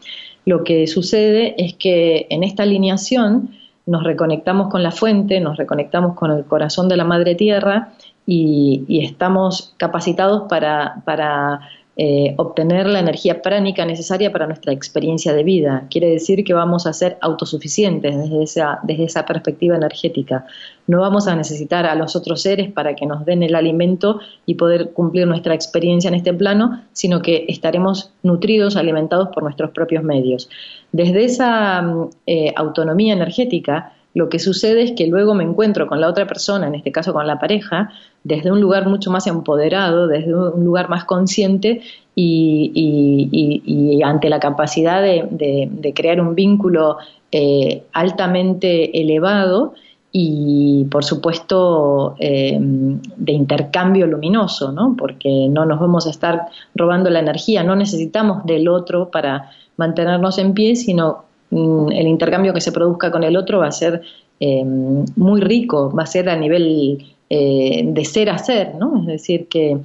lo 0.45 0.63
que 0.63 0.87
sucede 0.87 1.55
es 1.59 1.75
que 1.75 2.27
en 2.31 2.45
esta 2.45 2.63
alineación 2.63 3.51
nos 3.87 4.03
reconectamos 4.03 4.69
con 4.69 4.83
la 4.83 4.91
fuente, 4.91 5.41
nos 5.41 5.57
reconectamos 5.57 6.15
con 6.17 6.33
el 6.33 6.45
corazón 6.45 6.89
de 6.89 6.97
la 6.97 7.05
madre 7.05 7.37
tierra 7.37 7.93
y, 8.27 8.85
estamos 9.05 9.75
capacitados 9.77 10.49
para, 10.49 11.61
eh, 11.99 12.35
obtener 12.37 12.87
la 12.87 13.01
energía 13.01 13.41
pránica 13.41 13.87
necesaria 13.87 14.31
para 14.31 14.47
nuestra 14.47 14.71
experiencia 14.71 15.33
de 15.33 15.43
vida. 15.43 15.87
Quiere 15.89 16.11
decir 16.11 16.45
que 16.45 16.53
vamos 16.53 16.87
a 16.87 16.93
ser 16.93 17.17
autosuficientes 17.23 18.15
desde 18.15 18.43
esa, 18.43 18.81
desde 18.83 19.05
esa 19.05 19.25
perspectiva 19.25 19.77
energética. 19.77 20.45
No 20.87 21.01
vamos 21.01 21.27
a 21.27 21.35
necesitar 21.35 21.87
a 21.87 21.95
los 21.95 22.15
otros 22.15 22.43
seres 22.43 22.71
para 22.71 22.95
que 22.95 23.07
nos 23.07 23.25
den 23.25 23.43
el 23.43 23.55
alimento 23.55 24.21
y 24.45 24.57
poder 24.57 24.93
cumplir 24.93 25.27
nuestra 25.27 25.55
experiencia 25.55 26.09
en 26.09 26.15
este 26.15 26.35
plano, 26.35 26.83
sino 26.93 27.23
que 27.23 27.47
estaremos 27.49 28.13
nutridos, 28.23 28.77
alimentados 28.77 29.29
por 29.29 29.43
nuestros 29.43 29.71
propios 29.71 30.05
medios. 30.05 30.51
Desde 30.93 31.25
esa 31.25 31.81
mm, 31.81 32.11
eh, 32.27 32.53
autonomía 32.57 33.15
energética, 33.15 33.95
lo 34.17 34.31
que 34.31 34.39
sucede 34.39 34.83
es 34.83 34.93
que 34.93 35.07
luego 35.09 35.35
me 35.35 35.45
encuentro 35.45 35.87
con 35.87 36.01
la 36.01 36.09
otra 36.09 36.27
persona, 36.27 36.69
en 36.69 36.75
este 36.75 36.91
caso 36.91 37.13
con 37.13 37.27
la 37.27 37.39
pareja, 37.39 37.91
desde 38.25 38.51
un 38.51 38.63
lugar 38.63 38.89
mucho 38.89 39.11
más 39.11 39.27
empoderado, 39.27 40.07
desde 40.07 40.35
un 40.35 40.65
lugar 40.65 40.89
más 40.89 41.05
consciente 41.05 41.83
y, 42.15 44.01
ante 44.03 44.31
la 44.31 44.41
capacidad 44.41 45.03
de, 45.03 45.93
crear 45.95 46.23
un 46.23 46.35
vínculo 46.35 46.97
eh, 47.31 47.83
altamente 47.93 48.99
elevado 48.99 49.75
y 50.13 50.87
por 50.91 51.05
supuesto 51.05 52.17
eh, 52.19 52.57
de 52.59 53.33
intercambio 53.33 54.07
luminoso, 54.07 54.73
¿no? 54.73 54.95
porque 54.97 55.47
no 55.51 55.67
nos 55.67 55.79
vamos 55.79 56.07
a 56.07 56.11
estar 56.11 56.47
robando 56.75 57.11
la 57.11 57.19
energía, 57.19 57.63
no 57.65 57.77
necesitamos 57.77 58.47
del 58.47 58.67
otro 58.69 59.11
para 59.11 59.51
mantenernos 59.77 60.39
en 60.39 60.55
pie, 60.55 60.75
sino 60.75 61.26
el 61.51 62.07
intercambio 62.07 62.53
que 62.53 62.61
se 62.61 62.73
produzca 62.73 63.11
con 63.11 63.25
el 63.25 63.37
otro 63.37 63.61
va 63.61 63.69
a 63.69 63.73
ser 63.73 64.03
eh, 64.39 64.65
muy 64.65 65.41
rico, 65.41 65.93
va 65.93 66.03
a 66.03 66.07
ser 66.07 66.29
a 66.29 66.37
nivel 66.37 67.07
eh, 67.31 67.83
de 67.87 68.05
ser 68.05 68.31
a 68.31 68.39
ser, 68.39 68.75
¿no? 68.75 69.01
Es 69.01 69.07
decir, 69.07 69.49
que, 69.49 69.79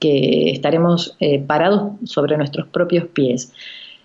estaremos 0.00 1.16
eh, 1.18 1.40
parados 1.40 1.94
sobre 2.04 2.36
nuestros 2.36 2.68
propios 2.68 3.06
pies. 3.06 3.52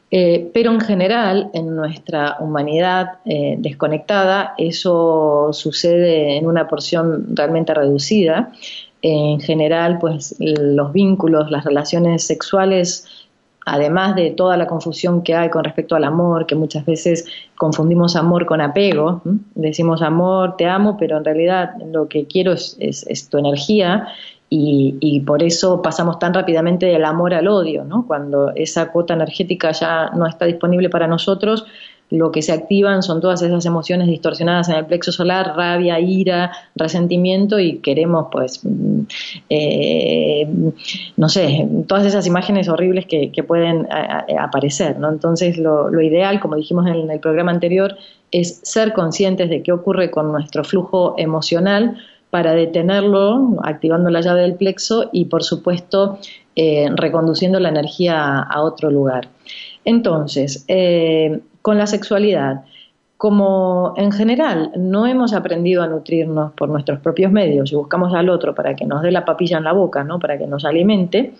pero 0.10 0.72
en 0.72 0.80
general, 0.80 1.50
en 1.54 1.76
nuestra 1.76 2.38
humanidad 2.40 3.20
desconectada, 3.58 4.54
eso 4.58 5.50
sucede 5.54 6.38
en 6.38 6.46
una 6.48 6.68
porción 6.68 7.36
realmente 7.36 7.74
reducida. 7.74 8.52
En 9.02 9.40
general, 9.40 9.98
pues 10.00 10.36
los 10.40 10.94
vínculos, 10.94 11.52
las 11.52 11.64
relaciones 11.64 12.26
sexuales 12.26 13.08
además 13.66 14.16
de 14.16 14.32
toda 14.32 14.58
la 14.58 14.68
confusión 14.68 15.24
que 15.24 15.36
hay 15.36 15.50
con 15.50 15.64
respecto 15.64 15.96
al 15.96 16.04
amor, 16.04 16.46
que 16.46 16.56
muchas 16.56 16.86
veces 16.86 17.26
confundimos 17.56 18.16
amor 18.16 18.46
con 18.46 18.62
apego, 18.62 19.22
decimos 19.56 20.02
amor, 20.02 20.58
te 20.58 20.66
amo, 20.66 20.98
pero 20.98 21.18
en 21.18 21.26
realidad 21.26 21.72
lo 21.92 22.08
que 22.08 22.26
quiero 22.26 22.54
es, 22.54 23.30
tu 23.30 23.38
energía 23.38 24.08
y, 24.50 25.22
por 25.26 25.42
eso 25.42 25.82
pasamos 25.82 26.20
tan 26.20 26.34
rápidamente 26.34 26.86
del 26.86 27.06
amor 27.06 27.34
al 27.34 27.48
odio, 27.48 27.84
¿no? 27.84 28.06
cuando 28.06 28.52
esa 28.54 28.92
cuota 28.92 29.16
energética 29.16 29.72
ya 29.72 30.12
no 30.12 30.28
está 30.28 30.46
disponible 30.46 30.90
para 30.90 31.08
nosotros, 31.08 31.66
lo 32.14 32.32
que 32.32 32.44
se 32.44 32.52
activan 32.52 33.02
son 33.02 33.22
todas 33.22 33.42
esas 33.42 33.66
emociones 33.66 34.08
distorsionadas 34.08 34.70
en 34.70 34.76
el 34.76 34.86
plexo 34.86 35.12
solar, 35.12 35.56
rabia, 35.56 36.00
ira, 36.00 36.52
resentimiento 36.76 37.60
y 37.60 37.80
queremos 37.80 38.28
pues, 38.32 38.64
mm, 38.64 39.06
eh, 40.44 40.74
no 41.18 41.30
sé, 41.30 41.68
todas 41.88 42.06
esas 42.06 42.28
imágenes 42.28 42.70
horribles 42.70 43.06
que, 43.06 43.44
pueden 43.44 43.88
aparecer, 44.40 45.00
¿no? 45.00 45.10
Entonces 45.10 45.58
lo, 45.58 45.90
lo 45.90 46.02
ideal, 46.02 46.40
como 46.40 46.56
dijimos 46.56 46.88
en 46.88 47.10
el 47.10 47.20
programa 47.20 47.52
anterior, 47.52 47.98
es 48.32 48.60
ser 48.64 48.94
conscientes 48.94 49.50
de 49.50 49.62
qué 49.62 49.72
ocurre 49.72 50.10
con 50.10 50.32
nuestro 50.32 50.64
flujo 50.64 51.16
emocional 51.18 51.98
para 52.34 52.54
detenerlo, 52.54 53.60
activando 53.62 54.10
la 54.10 54.22
llave 54.22 54.42
del 54.42 54.56
plexo 54.56 55.10
y, 55.12 55.26
por 55.26 55.44
supuesto, 55.44 56.18
eh, 56.56 56.88
reconduciendo 56.96 57.60
la 57.60 57.70
energía 57.70 58.40
a 58.40 58.64
otro 58.64 58.90
lugar. 58.90 59.30
Entonces, 59.86 60.66
eh, 60.68 61.42
con 61.62 61.78
la 61.78 61.86
sexualidad, 61.86 62.64
como 63.24 63.94
en 63.96 64.12
general 64.12 64.74
no 64.76 65.08
hemos 65.08 65.32
aprendido 65.32 65.82
a 65.82 65.88
nutrirnos 65.88 66.52
por 66.52 66.68
nuestros 66.68 67.00
propios 67.00 67.32
medios 67.32 67.72
y 67.72 67.76
buscamos 67.78 68.14
al 68.14 68.28
otro 68.28 68.54
para 68.54 68.76
que 68.76 68.86
nos 68.86 69.02
dé 69.02 69.12
la 69.12 69.24
papilla 69.24 69.60
en 69.60 69.64
la 69.64 69.72
boca, 69.72 70.04
¿no? 70.04 70.20
para 70.20 70.38
que 70.38 70.46
nos 70.46 70.66
alimente, 70.66 71.32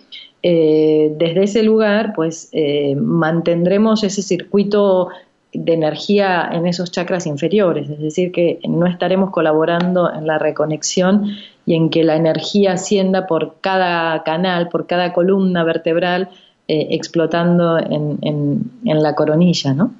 eh, 0.42 1.14
desde 1.18 1.42
ese 1.42 1.62
lugar 1.62 2.14
pues 2.14 2.50
mantendremos 2.96 4.02
ese 4.02 4.22
circuito 4.22 5.10
de 5.52 5.74
energía 5.74 6.48
en 6.50 6.66
esos 6.66 6.90
chakras 6.90 7.26
inferiores, 7.26 7.90
es 7.90 8.00
decir, 8.00 8.32
que 8.32 8.60
no 8.66 8.86
estaremos 8.86 9.28
colaborando 9.28 10.10
en 10.10 10.26
la 10.26 10.38
reconexión 10.38 11.36
y 11.66 11.74
en 11.74 11.90
que 11.90 12.02
la 12.02 12.16
energía 12.16 12.72
ascienda 12.72 13.26
por 13.26 13.56
cada 13.60 14.22
canal, 14.22 14.70
por 14.70 14.86
cada 14.86 15.12
columna 15.12 15.64
vertebral, 15.64 16.30
eh, 16.66 16.86
explotando 16.92 17.76
en, 17.76 18.18
en, 18.22 19.02
la 19.02 19.14
coronilla, 19.14 19.74
¿no? 19.74 19.92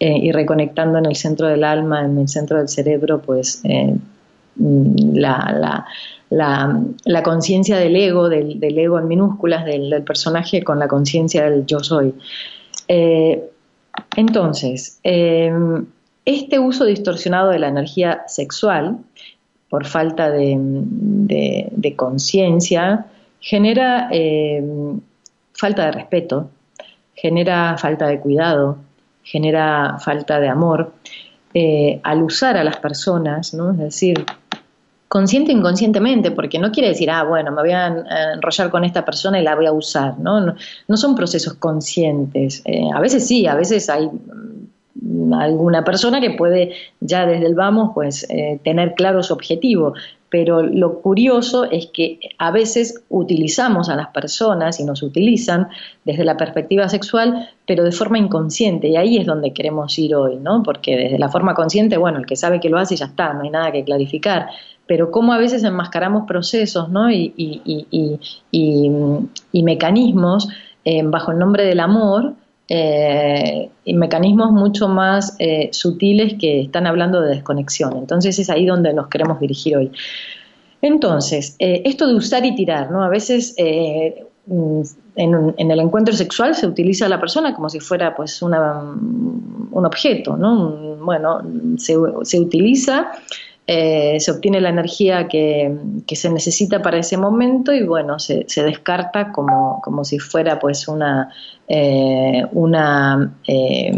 Eh, 0.00 0.18
y 0.22 0.32
reconectando 0.32 0.98
en 0.98 1.06
el 1.06 1.14
centro 1.14 1.46
del 1.46 1.62
alma, 1.62 2.04
en 2.04 2.18
el 2.18 2.28
centro 2.28 2.58
del 2.58 2.68
cerebro, 2.68 3.22
pues 3.22 3.60
eh, 3.64 3.94
la, 4.56 5.86
la, 6.30 6.82
la, 7.04 7.22
conciencia 7.22 7.76
del 7.76 7.94
ego, 7.94 8.28
del, 8.28 8.60
ego 8.60 8.98
en 8.98 9.06
minúsculas, 9.06 9.64
del, 9.64 10.02
personaje 10.02 10.64
con 10.64 10.80
la 10.80 10.88
conciencia 10.88 11.48
del 11.48 11.64
yo 11.64 11.78
soy. 11.78 12.12
Entonces, 14.16 14.98
em, 15.04 15.86
este 16.24 16.58
uso 16.58 16.84
distorsionado 16.84 17.50
de 17.50 17.60
la 17.60 17.68
energía 17.68 18.24
sexual, 18.26 18.98
por 19.68 19.86
falta 19.86 20.30
de, 20.30 21.94
conciencia, 21.96 23.06
genera 23.38 24.10
falta 25.52 25.86
de 25.86 25.92
respeto, 25.92 26.50
genera 27.14 27.76
falta 27.78 28.08
de 28.08 28.18
cuidado, 28.18 28.78
genera 29.24 29.98
falta 29.98 30.38
de 30.38 30.48
amor. 30.48 30.92
Eh, 31.52 32.00
al 32.02 32.22
usar 32.22 32.56
a 32.56 32.64
las 32.64 32.76
personas, 32.78 33.54
¿no? 33.54 33.70
es 33.70 33.78
decir, 33.78 34.24
consciente 35.14 35.52
e 35.52 35.54
inconscientemente, 35.54 36.32
porque 36.32 36.58
no 36.58 36.72
quiere 36.72 36.88
decir, 36.88 37.08
ah, 37.08 37.22
bueno, 37.22 37.52
me 37.52 37.62
voy 37.62 37.70
a 37.70 37.86
enrollar 38.34 38.68
con 38.70 38.82
esta 38.82 39.04
persona 39.04 39.40
y 39.40 39.44
la 39.44 39.54
voy 39.54 39.66
a 39.66 39.72
usar, 39.72 40.18
¿no? 40.18 40.40
No, 40.40 40.96
son 40.96 41.14
procesos 41.14 41.54
conscientes. 41.54 42.62
Eh, 42.64 42.88
a 42.92 42.98
veces 43.00 43.24
sí, 43.24 43.46
a 43.46 43.54
veces 43.54 43.88
hay 43.88 44.10
mm, 45.00 45.32
alguna 45.34 45.84
persona 45.84 46.20
que 46.20 46.30
puede 46.30 46.72
ya 46.98 47.26
desde 47.26 47.46
el 47.46 47.54
vamos 47.54 47.92
pues 47.94 48.26
eh, 48.28 48.58
tener 48.64 48.94
claro 48.94 49.22
su 49.22 49.32
objetivo, 49.32 49.94
pero 50.34 50.64
lo 50.64 51.00
curioso 51.00 51.62
es 51.62 51.90
que 51.92 52.18
a 52.38 52.50
veces 52.50 53.04
utilizamos 53.08 53.88
a 53.88 53.94
las 53.94 54.08
personas 54.08 54.80
y 54.80 54.84
nos 54.84 55.04
utilizan 55.04 55.68
desde 56.04 56.24
la 56.24 56.36
perspectiva 56.36 56.88
sexual, 56.88 57.50
pero 57.64 57.84
de 57.84 57.92
forma 57.92 58.18
inconsciente, 58.18 58.88
y 58.88 58.96
ahí 58.96 59.16
es 59.16 59.26
donde 59.26 59.52
queremos 59.52 59.96
ir 59.96 60.16
hoy, 60.16 60.34
¿no? 60.34 60.64
Porque 60.64 60.96
desde 60.96 61.20
la 61.20 61.28
forma 61.28 61.54
consciente, 61.54 61.98
bueno, 61.98 62.18
el 62.18 62.26
que 62.26 62.34
sabe 62.34 62.58
que 62.58 62.68
lo 62.68 62.78
hace 62.78 62.96
ya 62.96 63.04
está, 63.04 63.32
no 63.32 63.42
hay 63.42 63.50
nada 63.50 63.70
que 63.70 63.84
clarificar, 63.84 64.48
pero 64.88 65.12
cómo 65.12 65.32
a 65.32 65.38
veces 65.38 65.62
enmascaramos 65.62 66.26
procesos 66.26 66.88
¿no? 66.88 67.12
y, 67.12 68.18
mecanismos 69.52 70.48
eh, 70.84 71.02
bajo 71.04 71.30
el 71.30 71.38
nombre 71.38 71.64
del 71.64 71.78
amor 71.78 72.34
eh, 72.68 73.70
mecanismos 73.86 74.52
mucho 74.52 74.88
más 74.88 75.36
eh, 75.38 75.68
sutiles 75.72 76.34
que 76.38 76.62
están 76.62 76.86
hablando 76.86 77.20
de 77.20 77.30
desconexión. 77.30 77.96
Entonces 77.96 78.38
es 78.38 78.50
ahí 78.50 78.66
donde 78.66 78.92
nos 78.92 79.08
queremos 79.08 79.40
dirigir 79.40 79.76
hoy. 79.76 79.90
Entonces, 80.82 81.56
esto 81.58 82.06
de 82.06 82.14
usar 82.14 82.44
y 82.44 82.54
tirar, 82.54 82.90
¿no? 82.90 83.02
A 83.02 83.08
veces 83.08 83.56
mm, 83.58 84.82
en, 85.16 85.70
el 85.70 85.80
encuentro 85.80 86.14
sexual 86.14 86.54
se 86.54 86.66
utiliza 86.66 87.06
a 87.06 87.08
la 87.08 87.18
persona 87.18 87.54
como 87.54 87.70
si 87.70 87.80
fuera 87.80 88.14
pues 88.14 88.42
un 88.42 88.52
objeto, 89.72 90.36
¿no? 90.36 90.96
Bueno, 90.96 91.40
se, 91.78 91.94
se 92.22 92.38
utiliza 92.38 93.12
eh, 93.66 94.20
se 94.20 94.30
obtiene 94.30 94.60
la 94.60 94.68
energía 94.68 95.26
que, 95.26 95.74
se 96.06 96.30
necesita 96.30 96.82
para 96.82 96.98
ese 96.98 97.16
momento 97.16 97.72
y 97.72 97.82
bueno, 97.82 98.18
se, 98.18 98.44
descarta 98.56 99.32
como, 99.32 99.80
como, 99.82 100.04
si 100.04 100.18
fuera 100.18 100.58
pues 100.58 100.86
una, 100.86 101.30
eh, 101.66 102.44
una 102.52 103.32
eh, 103.46 103.90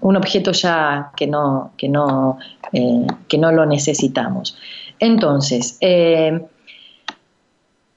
un 0.00 0.16
objeto 0.16 0.52
ya 0.52 1.12
que 1.14 1.26
no, 1.26 1.72
que 1.76 1.88
no, 1.88 2.38
que 2.72 3.38
no 3.38 3.52
lo 3.52 3.66
necesitamos. 3.66 4.56
Entonces, 4.98 5.78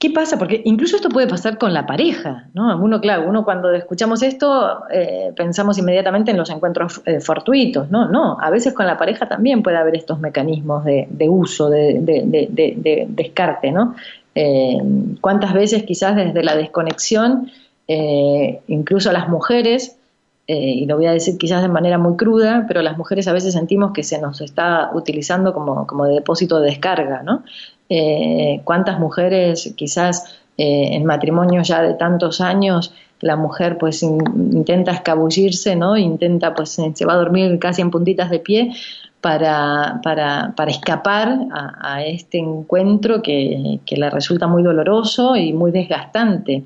¿Qué 0.04 0.10
pasa? 0.10 0.38
Porque 0.38 0.60
incluso 0.66 0.96
esto 0.96 1.08
puede 1.08 1.26
pasar 1.26 1.56
con 1.56 1.72
la 1.72 1.86
pareja, 1.86 2.50
¿no? 2.52 2.76
Uno, 2.76 3.00
claro, 3.00 3.26
uno 3.26 3.42
cuando 3.42 3.72
escuchamos 3.72 4.22
esto 4.22 4.82
eh, 4.92 5.32
pensamos 5.34 5.78
inmediatamente 5.78 6.30
en 6.30 6.36
los 6.36 6.50
encuentros 6.50 7.00
eh, 7.06 7.20
fortuitos, 7.20 7.90
¿no? 7.90 8.06
No, 8.06 8.38
a 8.38 8.50
veces 8.50 8.74
con 8.74 8.84
la 8.84 8.98
pareja 8.98 9.26
también 9.26 9.62
puede 9.62 9.78
haber 9.78 9.96
estos 9.96 10.20
mecanismos 10.20 10.84
de, 10.84 11.08
uso, 11.26 11.70
de, 11.70 13.06
descarte, 13.08 13.72
¿no? 13.72 13.94
Eh, 14.34 14.76
¿Cuántas 15.22 15.54
veces 15.54 15.84
quizás 15.84 16.16
desde 16.16 16.44
la 16.44 16.54
desconexión, 16.54 17.50
incluso 17.86 19.10
las 19.10 19.30
mujeres, 19.30 19.96
y 20.46 20.84
lo 20.84 20.98
voy 20.98 21.06
a 21.06 21.12
decir 21.12 21.38
quizás 21.38 21.62
de 21.62 21.68
manera 21.68 21.96
muy 21.96 22.18
cruda, 22.18 22.66
pero 22.68 22.82
las 22.82 22.98
mujeres 22.98 23.26
a 23.26 23.32
veces 23.32 23.54
sentimos 23.54 23.92
que 23.92 24.02
se 24.02 24.20
nos 24.20 24.42
está 24.42 24.90
utilizando 24.92 25.54
como, 25.54 25.86
como 25.86 26.04
de 26.04 26.16
depósito 26.16 26.60
de 26.60 26.66
descarga, 26.66 27.22
¿no? 27.22 27.42
Eh, 27.88 28.60
cuántas 28.64 28.98
mujeres 28.98 29.74
quizás 29.76 30.36
eh, 30.56 30.90
en 30.92 31.04
matrimonio 31.04 31.62
ya 31.62 31.82
de 31.82 31.94
tantos 31.94 32.40
años 32.40 32.94
la 33.20 33.36
mujer 33.36 33.78
pues 33.78 34.02
intenta 34.02 34.92
escabullirse, 34.92 35.76
¿no? 35.76 35.96
Intenta 35.96 36.54
pues 36.54 36.70
se 36.94 37.04
va 37.06 37.14
a 37.14 37.16
dormir 37.16 37.58
casi 37.58 37.80
en 37.80 37.90
puntitas 37.90 38.30
de 38.30 38.38
pie 38.38 38.72
para, 39.20 40.00
para, 40.02 40.52
para 40.54 40.70
escapar 40.70 41.38
a, 41.50 42.04
este 42.04 42.36
encuentro 42.36 43.22
que, 43.22 43.80
que, 43.86 43.96
le 43.96 44.10
resulta 44.10 44.46
muy 44.46 44.62
doloroso 44.62 45.36
y 45.36 45.54
muy 45.54 45.70
desgastante. 45.70 46.64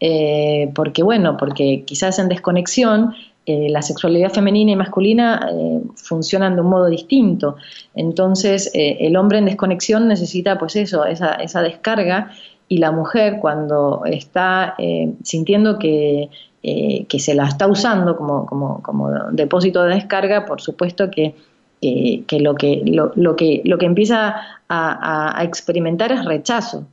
Eh, 0.00 0.70
porque 0.74 1.02
bueno, 1.02 1.36
porque 1.36 1.82
quizás 1.84 2.18
en 2.18 2.28
desconexión 2.28 3.14
eh, 3.48 3.70
la 3.70 3.80
sexualidad 3.80 4.30
femenina 4.30 4.72
y 4.72 4.76
masculina 4.76 5.48
eh, 5.50 5.80
funcionan 5.96 6.54
de 6.54 6.60
un 6.60 6.68
modo 6.68 6.86
distinto. 6.86 7.56
Entonces, 7.94 8.70
eh, 8.74 8.98
el 9.00 9.16
hombre 9.16 9.38
en 9.38 9.46
desconexión 9.46 10.06
necesita, 10.06 10.58
pues 10.58 10.76
eso, 10.76 11.06
esa, 11.06 11.62
descarga, 11.62 12.30
y 12.68 12.76
la 12.76 12.92
mujer 12.92 13.38
cuando 13.40 14.02
está 14.04 14.76
sintiendo 15.22 15.78
que, 15.78 16.28
que, 16.62 17.18
se 17.18 17.34
la 17.34 17.46
está 17.46 17.66
usando 17.66 18.18
como, 18.18 18.44
como, 18.44 18.82
como, 18.82 19.10
depósito 19.32 19.82
de 19.84 19.94
descarga, 19.94 20.44
por 20.44 20.60
supuesto 20.60 21.10
que, 21.10 21.34
que, 21.80 22.40
lo, 22.40 22.54
que 22.54 22.82
lo, 22.84 23.36
que 23.36 23.62
lo 23.64 23.78
que 23.78 23.86
empieza 23.86 24.36
a, 24.68 25.40
experimentar 25.42 26.12
es 26.12 26.26
rechazo. 26.26 26.86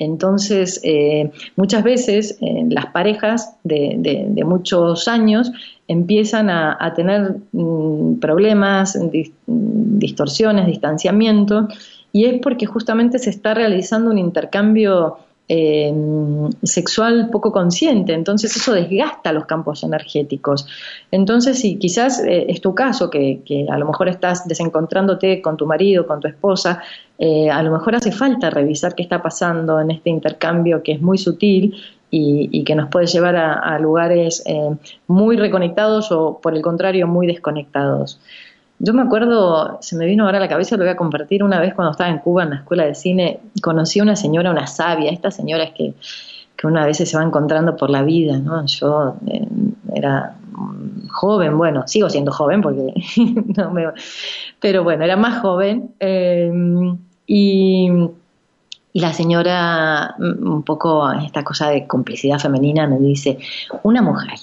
Entonces, 0.00 0.82
muchas 1.54 1.84
veces 1.84 2.38
las 2.40 2.86
parejas 2.86 3.54
de, 3.62 4.42
muchos 4.44 5.06
años 5.06 5.52
empiezan 5.88 6.50
a, 6.50 6.92
tener 6.94 7.36
mm, 7.52 8.18
problemas, 8.20 8.98
distorsiones, 9.46 10.66
distanciamiento, 10.66 11.68
y 12.12 12.26
es 12.26 12.40
porque 12.40 12.66
justamente 12.66 13.18
se 13.18 13.30
está 13.30 13.54
realizando 13.54 14.10
un 14.10 14.18
intercambio 14.18 15.18
eh, 15.46 15.92
sexual 16.62 17.28
poco 17.30 17.52
consciente, 17.52 18.14
entonces 18.14 18.56
eso 18.56 18.72
desgasta 18.72 19.30
los 19.32 19.44
campos 19.44 19.82
energéticos. 19.82 20.66
Entonces, 21.10 21.58
si 21.58 21.76
quizás 21.76 22.20
eh, 22.24 22.46
es 22.48 22.62
tu 22.62 22.74
caso, 22.74 23.10
que, 23.10 23.42
a 23.70 23.76
lo 23.76 23.86
mejor 23.86 24.08
estás 24.08 24.48
desencontrándote 24.48 25.42
con 25.42 25.58
tu 25.58 25.66
marido, 25.66 26.06
con 26.06 26.20
tu 26.20 26.28
esposa, 26.28 26.82
eh, 27.18 27.50
a 27.50 27.62
lo 27.62 27.72
mejor 27.72 27.94
hace 27.94 28.10
falta 28.10 28.48
revisar 28.48 28.94
qué 28.94 29.02
está 29.02 29.22
pasando 29.22 29.78
en 29.80 29.90
este 29.90 30.08
intercambio 30.08 30.82
que 30.82 30.92
es 30.92 31.02
muy 31.02 31.18
sutil 31.18 31.74
y, 32.16 32.64
que 32.64 32.74
nos 32.74 32.88
puede 32.90 33.06
llevar 33.06 33.36
a, 33.36 33.78
lugares 33.78 34.42
eh, 34.46 34.70
muy 35.06 35.36
reconectados 35.36 36.12
o 36.12 36.38
por 36.40 36.54
el 36.54 36.62
contrario 36.62 37.06
muy 37.06 37.26
desconectados. 37.26 38.20
Yo 38.78 38.92
me 38.92 39.02
acuerdo, 39.02 39.78
se 39.80 39.96
me 39.96 40.06
vino 40.06 40.24
ahora 40.24 40.38
a 40.38 40.40
la 40.40 40.48
cabeza, 40.48 40.76
lo 40.76 40.84
voy 40.84 40.92
a 40.92 40.96
compartir, 40.96 41.42
una 41.42 41.60
vez 41.60 41.74
cuando 41.74 41.92
estaba 41.92 42.10
en 42.10 42.18
Cuba 42.18 42.44
en 42.44 42.50
la 42.50 42.56
escuela 42.56 42.84
de 42.84 42.94
cine, 42.94 43.40
conocí 43.62 44.00
a 44.00 44.02
una 44.02 44.16
señora, 44.16 44.50
una 44.50 44.66
sabia, 44.66 45.10
estas 45.10 45.34
señoras 45.34 45.70
que, 45.76 45.94
que 46.56 46.66
una 46.66 46.84
vez 46.86 46.98
se 46.98 47.16
va 47.16 47.22
encontrando 47.22 47.76
por 47.76 47.90
la 47.90 48.02
vida, 48.02 48.38
¿no? 48.38 48.64
Yo 48.66 49.16
eh, 49.26 49.46
era 49.94 50.36
joven, 51.10 51.56
bueno, 51.56 51.86
sigo 51.86 52.10
siendo 52.10 52.32
joven 52.32 52.62
porque 52.62 52.94
no 53.56 53.70
me... 53.70 53.86
Pero 54.60 54.84
bueno, 54.84 55.04
era 55.04 55.16
más 55.16 55.40
joven 55.40 55.94
eh, 56.00 56.52
y, 57.26 57.90
y, 58.94 59.00
la 59.00 59.12
señora, 59.12 60.14
mm, 60.18 60.50
un 60.50 60.62
poco 60.62 61.12
esta 61.12 61.44
cosa 61.44 61.68
de 61.68 61.86
complicidad 61.86 62.38
femenina, 62.38 62.86
me 62.86 62.98
dice, 62.98 63.38
una 63.82 64.00
mujer, 64.00 64.38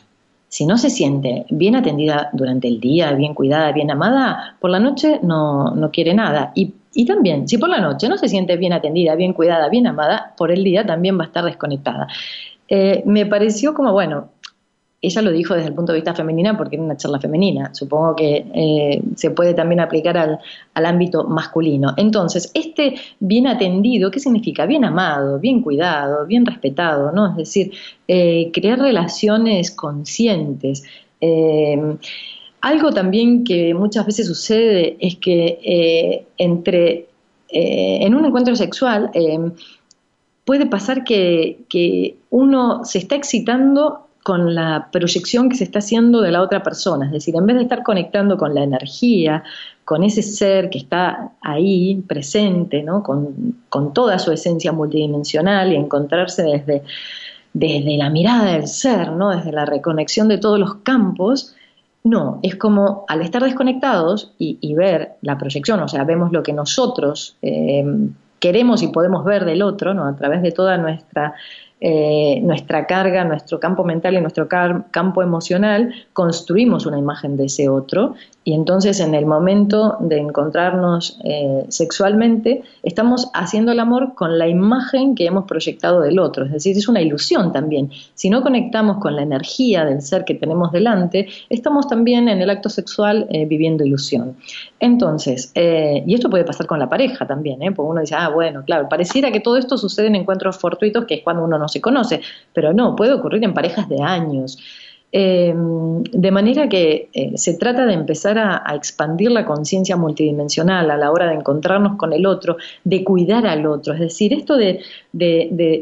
si 0.48 0.68
no 0.68 0.78
se 0.78 0.92
siente 0.92 1.46
bien 1.50 1.76
atendida 1.76 2.30
durante 2.34 2.68
el 2.68 2.80
día, 2.80 3.14
bien 3.14 3.34
cuidada, 3.34 3.72
bien 3.72 3.90
amada, 3.90 4.58
por 4.60 4.70
la 4.70 4.80
noche 4.80 5.20
no, 5.24 5.74
no 5.74 5.90
quiere 5.90 6.14
nada. 6.14 6.52
Y 6.54 6.74
y 6.94 7.06
también, 7.06 7.48
si 7.48 7.58
por 7.58 7.70
la 7.70 7.80
noche 7.80 8.10
no 8.10 8.18
se 8.18 8.28
siente 8.28 8.58
bien 8.58 8.74
atendida, 8.74 9.16
bien 9.16 9.34
cuidada, 9.34 9.70
bien 9.70 9.88
amada, 9.88 10.34
por 10.38 10.52
el 10.52 10.64
día 10.64 10.86
también 10.86 11.18
va 11.18 11.24
a 11.24 11.28
estar 11.28 11.46
desconectada. 11.46 12.08
Eh, 12.68 13.04
me 13.06 13.26
pareció 13.26 13.74
como, 13.74 13.94
bueno, 13.94 14.30
ella 15.02 15.22
lo 15.22 15.32
dijo 15.32 15.56
desde 15.56 15.70
el 15.70 15.74
punto 15.74 15.92
de 15.92 15.98
vista 15.98 16.14
femenina 16.14 16.56
porque 16.58 16.76
era 16.76 16.86
una 16.86 16.98
charla 16.98 17.20
femenina. 17.20 17.74
Supongo 17.74 18.16
que 18.16 18.46
eh, 18.54 19.02
se 19.16 19.32
puede 19.32 19.54
también 19.54 19.80
aplicar 19.80 20.18
al, 20.18 20.40
ámbito 20.86 21.24
masculino. 21.24 21.94
Entonces, 21.98 22.52
este 22.54 22.96
bien 23.20 23.48
atendido, 23.48 24.12
¿qué 24.12 24.20
significa? 24.20 24.66
Bien 24.66 24.86
amado, 24.86 25.40
bien 25.40 25.62
cuidado, 25.62 26.26
bien 26.26 26.46
respetado, 26.46 27.12
¿no? 27.12 27.32
Es 27.32 27.38
decir, 27.38 27.72
eh, 28.08 28.52
crear 28.54 28.80
relaciones 28.80 29.72
conscientes. 29.72 30.84
Algo 32.62 32.92
también 32.92 33.44
que 33.44 33.74
muchas 33.74 34.06
veces 34.06 34.28
sucede 34.28 34.96
es 35.00 35.16
que 35.16 35.60
eh, 35.64 36.26
entre, 36.38 37.08
eh, 37.50 38.00
en 38.02 38.14
un 38.14 38.24
encuentro 38.24 38.56
sexual 38.56 39.10
eh, 39.16 39.40
puede 40.46 40.68
pasar 40.68 41.04
que, 41.04 41.64
que, 41.68 42.18
uno 42.30 42.86
se 42.86 43.00
está 43.00 43.16
excitando 43.16 44.08
con 44.24 44.54
la 44.54 44.90
proyección 44.92 45.50
que 45.50 45.56
se 45.56 45.64
está 45.64 45.80
haciendo 45.80 46.22
de 46.22 46.32
la 46.32 46.42
otra 46.42 46.62
persona, 46.62 47.08
es 47.08 47.12
decir, 47.12 47.36
en 47.36 47.46
vez 47.46 47.56
de 47.56 47.64
estar 47.64 47.82
conectando 47.84 48.38
con 48.38 48.54
la 48.54 48.64
energía, 48.64 49.44
con 49.84 50.04
ese 50.04 50.22
ser 50.22 50.70
que 50.70 50.78
está 50.78 51.32
ahí 51.42 52.04
presente, 52.08 52.84
¿no? 52.84 53.02
con, 53.02 53.56
con 53.70 53.94
toda 53.94 54.20
su 54.20 54.32
esencia 54.32 54.72
multidimensional 54.72 55.74
y 55.74 55.76
encontrarse 55.76 56.44
desde, 56.44 56.84
desde 57.54 57.98
la 57.98 58.10
mirada 58.10 58.54
del 58.54 58.68
ser, 58.68 59.12
¿no? 59.12 59.32
desde 59.32 59.52
la 59.52 59.66
reconexión 59.66 60.28
de 60.28 60.38
todos 60.38 60.60
los 60.60 60.76
campos, 60.76 61.56
no, 62.04 62.40
es 62.42 62.56
como 62.56 63.06
al 63.08 63.22
estar 63.22 63.44
desconectados 63.44 64.34
y, 64.40 64.74
ver 64.74 65.14
la 65.22 65.38
proyección, 65.38 65.80
o 65.82 65.88
sea, 65.88 66.04
vemos 66.04 66.32
lo 66.32 66.42
que 66.42 66.52
nosotros 66.52 67.38
eh, 67.44 67.86
queremos 68.40 68.82
y 68.82 68.88
podemos 68.88 69.24
ver 69.24 69.46
del 69.46 69.62
otro, 69.62 69.94
¿no? 69.94 70.08
A 70.08 70.16
través 70.16 70.42
de 70.42 70.52
toda 70.52 70.78
nuestra 70.78 71.36
eh, 71.84 72.40
nuestra 72.44 72.86
carga, 72.86 73.24
nuestro 73.24 73.60
campo 73.60 73.84
mental 73.84 74.14
y 74.14 74.22
nuestro 74.22 74.48
campo 74.48 75.24
emocional, 75.24 75.92
construimos 76.14 76.86
una 76.86 77.00
imagen 77.00 77.38
de 77.38 77.46
ese 77.46 77.70
otro 77.70 78.14
y 78.44 78.54
entonces 78.54 79.00
en 79.00 79.14
el 79.14 79.26
momento 79.28 79.98
de 80.00 80.18
encontrarnos 80.18 81.20
eh, 81.24 81.66
sexualmente 81.70 82.64
estamos 82.82 83.30
haciendo 83.34 83.72
el 83.72 83.80
amor 83.80 84.16
con 84.16 84.40
la 84.40 84.48
imagen 84.48 85.14
que 85.14 85.28
hemos 85.28 85.46
proyectado 85.46 86.02
del 86.02 86.18
otro, 86.18 86.46
es 86.46 86.52
decir, 86.52 86.76
es 86.76 86.88
una 86.88 87.02
ilusión 87.02 87.52
también. 87.54 87.92
Si 88.16 88.30
no 88.30 88.42
conectamos 88.42 88.98
con 88.98 89.16
la 89.16 89.22
energía 89.22 89.86
del 89.86 90.02
ser 90.02 90.26
que 90.26 90.34
tenemos 90.34 90.72
delante, 90.72 91.28
estamos 91.50 91.88
también 91.88 92.30
en 92.30 92.42
el 92.42 92.50
acto 92.50 92.70
sexual 92.70 93.28
eh, 93.30 93.46
viviendo 93.46 93.86
ilusión. 93.86 94.36
Entonces, 94.80 95.52
y 95.54 96.14
esto 96.14 96.30
puede 96.30 96.44
pasar 96.44 96.66
con 96.66 96.80
la 96.80 96.90
pareja 96.90 97.28
también, 97.28 97.60
porque 97.76 97.92
uno 97.92 98.02
dice, 98.02 98.16
ah, 98.18 98.30
bueno, 98.30 98.64
claro, 98.66 98.90
pareciera 98.90 99.32
que 99.32 99.40
todo 99.40 99.58
esto 99.58 99.78
sucede 99.78 100.08
en 100.08 100.16
encuentros 100.16 100.58
fortuitos, 100.58 101.06
que 101.06 101.16
es 101.16 101.22
cuando 101.24 101.44
uno 101.44 101.60
no 101.60 101.68
se 101.68 101.82
conoce, 101.82 102.22
pero 102.54 102.74
no, 102.74 102.96
puede 102.96 103.14
ocurrir 103.14 103.44
en 103.44 103.54
parejas 103.54 103.88
de 103.88 104.02
años. 104.02 104.58
Eh, 105.14 105.54
de 105.54 106.32
manera 106.32 106.70
que 106.70 107.10
eh, 107.14 107.38
se 107.38 107.58
trata 107.58 107.86
de 107.86 107.94
empezar 107.94 108.38
a, 108.38 108.64
expandir 108.76 109.32
la 109.32 109.46
conciencia 109.46 109.98
multidimensional 109.98 110.90
a 110.90 110.98
la 110.98 111.12
hora 111.12 111.28
de 111.28 111.36
encontrarnos 111.36 111.98
con 111.98 112.14
el 112.14 112.26
otro, 112.26 112.58
de 112.84 113.04
cuidar 113.04 113.46
al 113.46 113.66
otro. 113.66 113.94
Es 113.94 114.00
decir, 114.00 114.34
esto 114.34 114.56
de, 114.56 114.80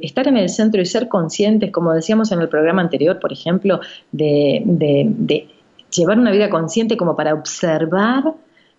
estar 0.01 0.27
en 0.27 0.37
el 0.37 0.49
centro 0.49 0.81
y 0.81 0.85
ser 0.85 1.07
conscientes, 1.07 1.71
como 1.71 1.93
decíamos 1.93 2.31
en 2.31 2.41
el 2.41 2.49
programa 2.49 2.81
anterior, 2.81 3.19
por 3.19 3.31
ejemplo, 3.31 3.79
de 4.11 5.47
llevar 5.91 6.19
una 6.19 6.31
vida 6.31 6.49
consciente 6.49 6.97
como 6.97 7.15
para 7.15 7.33
observar 7.33 8.33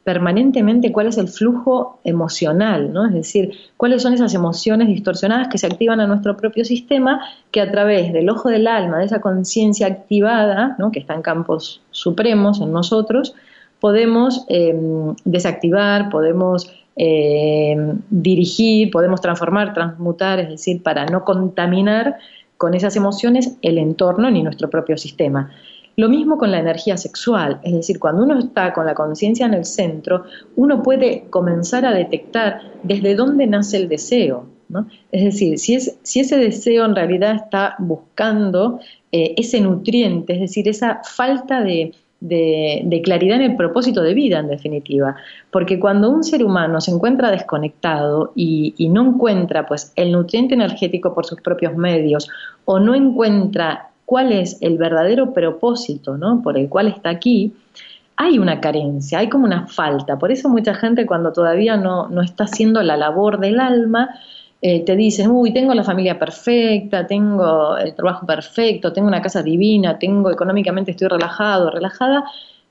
permanentemente 0.05 0.93
cuál 0.93 1.09
es 1.09 1.19
el 1.19 1.29
flujo 1.29 2.01
emocional, 2.05 2.93
¿no? 2.93 3.07
Es 3.07 3.13
decir, 3.13 3.53
cuáles 3.77 4.03
son 4.03 4.15
esas 4.15 4.33
emociones 4.35 4.89
distorsionadas 4.89 5.49
que 5.49 5.59
se 5.59 5.67
activan 5.67 6.01
a 6.01 6.07
nuestro 6.07 6.37
propio 6.37 6.65
sistema, 6.65 7.21
que 7.51 7.61
a 7.61 7.71
través 7.71 8.13
del 8.13 8.31
ojo 8.31 8.49
del 8.49 8.67
alma, 8.67 8.99
de 8.99 9.07
esa 9.07 9.21
conciencia 9.21 9.87
activada, 9.87 10.77
¿no? 10.79 10.91
que 10.91 11.01
está 11.01 11.15
en 11.15 11.23
campos 11.23 11.83
supremos 11.91 12.61
en 12.61 12.73
nosotros, 12.73 13.35
podemos 13.79 14.47
eh, 14.49 14.75
desactivar, 15.25 16.09
podemos 16.11 16.73
eh, 16.97 17.77
dirigir, 18.09 18.91
podemos 18.91 19.21
transformar, 19.21 19.75
transmutar, 19.75 20.41
es 20.41 20.49
decir, 20.49 20.83
para 20.83 21.07
no 21.07 21.25
contaminar 21.25 22.17
con 22.57 22.75
esas 22.75 22.97
emociones 22.97 23.57
el 23.63 23.79
entorno 23.79 24.31
ni 24.31 24.43
nuestro 24.43 24.69
propio 24.71 24.97
sistema. 24.99 25.51
Lo 26.01 26.09
mismo 26.09 26.39
con 26.39 26.51
la 26.51 26.61
energía 26.61 26.97
sexual, 26.97 27.61
es 27.63 27.75
decir, 27.75 27.99
cuando 27.99 28.23
uno 28.23 28.39
está 28.39 28.73
con 28.73 28.87
la 28.87 28.95
conciencia 28.95 29.45
en 29.45 29.53
el 29.53 29.67
centro, 29.67 30.25
uno 30.57 30.83
puede 30.83 31.25
comenzar 31.29 31.85
a 31.85 31.93
detectar 31.93 32.63
desde 32.83 33.15
dónde 33.15 33.47
nace 33.47 33.77
el 33.77 33.87
deseo. 33.91 34.47
Es 35.13 35.25
decir, 35.25 35.59
si, 35.59 35.75
ese 36.21 36.39
deseo 36.39 36.87
en 36.87 36.97
realidad 36.97 37.35
está 37.35 37.75
buscando 37.81 38.81
eh, 39.13 39.35
ese 39.37 39.61
nutriente, 39.61 40.33
es 40.33 40.41
decir, 40.41 40.69
esa 40.69 41.03
falta 41.05 41.63
de, 41.63 41.93
claridad 43.05 43.37
en 43.37 43.51
el 43.51 43.57
propósito 43.57 44.03
de 44.03 44.15
vida, 44.15 44.39
en 44.39 44.49
definitiva. 44.49 45.17
Porque 45.51 45.79
cuando 45.79 46.09
un 46.09 46.25
ser 46.25 46.43
humano 46.43 46.81
se 46.81 46.93
encuentra 46.93 47.31
desconectado 47.31 48.33
y, 48.35 48.73
y, 48.79 48.89
no 48.89 49.07
encuentra 49.07 49.67
pues, 49.67 49.93
el 49.97 50.13
nutriente 50.13 50.55
energético 50.55 51.15
por 51.15 51.27
sus 51.27 51.43
propios 51.43 51.77
medios 51.77 52.27
o 52.65 52.81
no 52.81 52.95
encuentra 52.95 53.90
cuál 54.11 54.33
es 54.33 54.61
el 54.61 54.77
verdadero 54.77 55.33
propósito 55.33 56.19
¿no? 56.19 56.43
por 56.43 56.59
el 56.59 56.69
cual 56.69 56.89
está 56.89 57.11
aquí, 57.11 57.55
hay 58.17 58.41
una 58.41 58.61
carencia, 58.61 59.21
hay 59.21 59.29
como 59.29 59.45
una 59.45 59.69
falta. 59.69 60.19
Por 60.19 60.33
eso 60.33 60.49
mucha 60.49 60.75
gente 60.75 61.07
cuando 61.07 61.33
todavía 61.33 61.77
no, 61.77 62.09
no 62.09 62.21
está 62.21 62.43
haciendo 62.43 62.83
la 62.83 62.97
labor 62.97 63.39
del 63.39 63.61
alma, 63.61 64.11
eh, 64.61 64.85
te 64.85 64.97
dice, 64.97 65.29
uy, 65.29 65.53
tengo 65.53 65.75
la 65.75 65.85
familia 65.85 66.19
perfecta, 66.19 67.07
tengo 67.07 67.77
el 67.77 67.95
trabajo 67.95 68.27
perfecto, 68.27 68.93
tengo 68.93 69.07
una 69.07 69.23
casa 69.23 69.45
divina, 69.45 69.97
tengo 69.97 70.29
económicamente 70.29 70.91
estoy 70.91 71.07
relajado, 71.07 71.71
relajada, 71.71 72.25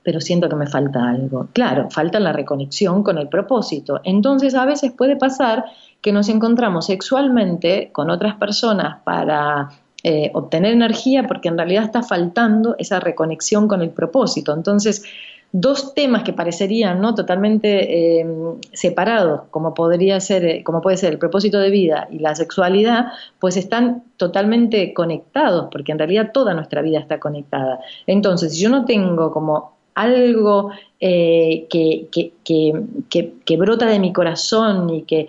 pero 0.03 0.19
siento 0.19 0.49
que 0.49 0.57
me 0.57 0.67
falta 0.67 1.09
algo. 1.09 1.47
Claro, 1.53 1.89
falta 1.89 2.19
la 2.19 2.33
reconexión 2.33 3.01
con 3.01 3.17
el 3.17 3.29
propósito. 3.29 4.01
Entonces 4.03 4.55
a 4.55 4.65
veces 4.65 4.91
puede 4.91 5.15
pasar 5.15 5.63
que 6.01 6.11
nos 6.11 6.27
encontramos 6.27 6.87
sexualmente 6.87 7.91
con 7.93 8.09
otras 8.09 8.35
personas 8.35 9.01
para 9.05 9.69
eh, 10.01 10.31
obtener 10.33 10.71
energía 10.71 11.27
porque 11.27 11.49
en 11.49 11.57
realidad 11.57 11.83
está 11.83 12.03
faltando 12.03 12.75
esa 12.77 13.01
reconexión 13.01 13.67
con 13.67 13.81
el 13.81 13.89
propósito. 13.89 14.53
Entonces, 14.53 15.03
dos 15.51 15.93
temas 15.93 16.23
que 16.23 16.31
parecerían 16.31 17.01
no 17.01 17.15
totalmente 17.15 18.19
eh, 18.21 18.25
separados, 18.71 19.41
como 19.51 19.73
podría 19.73 20.21
ser, 20.21 20.45
eh, 20.45 20.63
como 20.63 20.79
puede 20.79 20.95
ser 20.95 21.11
el 21.11 21.19
propósito 21.19 21.59
de 21.59 21.69
vida 21.69 22.07
y 22.09 22.19
la 22.19 22.33
sexualidad, 22.33 23.07
pues 23.39 23.57
están 23.57 24.03
totalmente 24.15 24.93
conectados, 24.93 25.67
porque 25.69 25.91
en 25.91 25.99
realidad 25.99 26.31
toda 26.33 26.53
nuestra 26.53 26.81
vida 26.81 26.99
está 26.99 27.19
conectada. 27.19 27.81
Entonces, 28.07 28.53
si 28.53 28.61
yo 28.61 28.69
no 28.69 28.85
tengo 28.85 29.33
como 29.33 29.73
algo 29.95 30.71
que, 30.97 31.67
que, 32.09 33.57
brota 33.57 33.85
de 33.85 33.99
mi 33.99 34.13
corazón 34.13 34.89
y 34.91 35.01
que, 35.01 35.27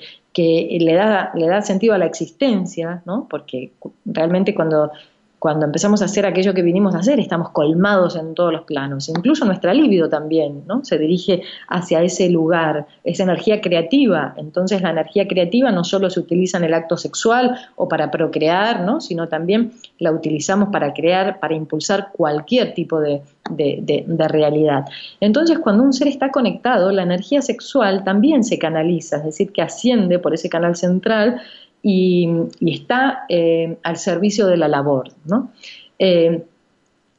le 0.81 0.95
da, 0.95 1.33
le 1.35 1.47
da 1.47 1.63
sentido 1.63 1.95
a 1.95 1.99
la 1.99 2.07
existencia, 2.07 3.03
¿no? 3.07 3.27
porque 3.29 3.73
realmente 4.05 4.55
cuando 4.55 4.93
cuando 5.41 5.65
empezamos 5.65 6.03
a 6.03 6.05
hacer 6.05 6.27
aquello 6.27 6.53
que 6.53 6.61
vinimos 6.61 6.95
a 6.95 6.99
hacer, 6.99 7.19
estamos 7.19 7.49
colmados 7.49 8.15
en 8.15 8.35
todos 8.35 8.53
los 8.53 8.63
planos. 8.65 9.09
Incluso 9.09 9.47
nuestra 9.47 9.73
libido 9.73 10.11
también, 10.11 10.65
¿no? 10.67 10.85
Se 10.85 10.99
dirige 10.99 11.43
hacia 11.67 12.03
ese 12.03 12.29
lugar, 12.29 12.87
esa 13.05 13.23
energía 13.23 13.63
creativa. 13.63 14.35
Entonces 14.37 14.83
la 14.83 14.91
energía 14.91 15.27
creativa 15.27 15.73
no 15.73 15.83
solo 15.83 16.11
se 16.11 16.21
utiliza 16.21 16.59
en 16.59 16.65
el 16.65 16.75
acto 16.75 16.99
sexual 16.99 17.57
o 17.77 17.89
para 17.89 18.11
procrear, 18.11 18.83
¿no? 18.83 19.01
Sino 19.01 19.29
también 19.29 19.73
la 19.99 20.13
utilizamos 20.13 20.69
para 20.69 20.93
crear, 20.93 21.41
para 21.41 21.55
impulsar 21.55 22.11
cualquier 22.13 22.75
tipo 22.75 23.01
de, 23.01 23.23
de, 23.49 24.29
realidad. 24.29 24.85
Entonces, 25.21 25.59
cuando 25.59 25.83
un 25.83 25.93
ser 25.93 26.09
está 26.09 26.31
conectado, 26.31 26.93
la 26.93 27.03
energía 27.03 27.43
sexual 27.43 28.05
también 28.05 28.45
se 28.45 28.59
canaliza, 28.59 29.17
es 29.17 29.25
decir, 29.25 29.53
que 29.53 29.63
asciende 29.63 30.19
por 30.19 30.35
ese 30.35 30.49
canal 30.49 30.77
central 30.77 31.41
y, 31.83 32.29
está 32.61 33.25
eh, 33.29 33.79
al 33.83 33.97
servicio 33.97 34.47
de 34.47 34.57
la 34.57 34.69
labor. 34.69 35.09
¿no? 35.25 35.51
Eh, 35.99 36.45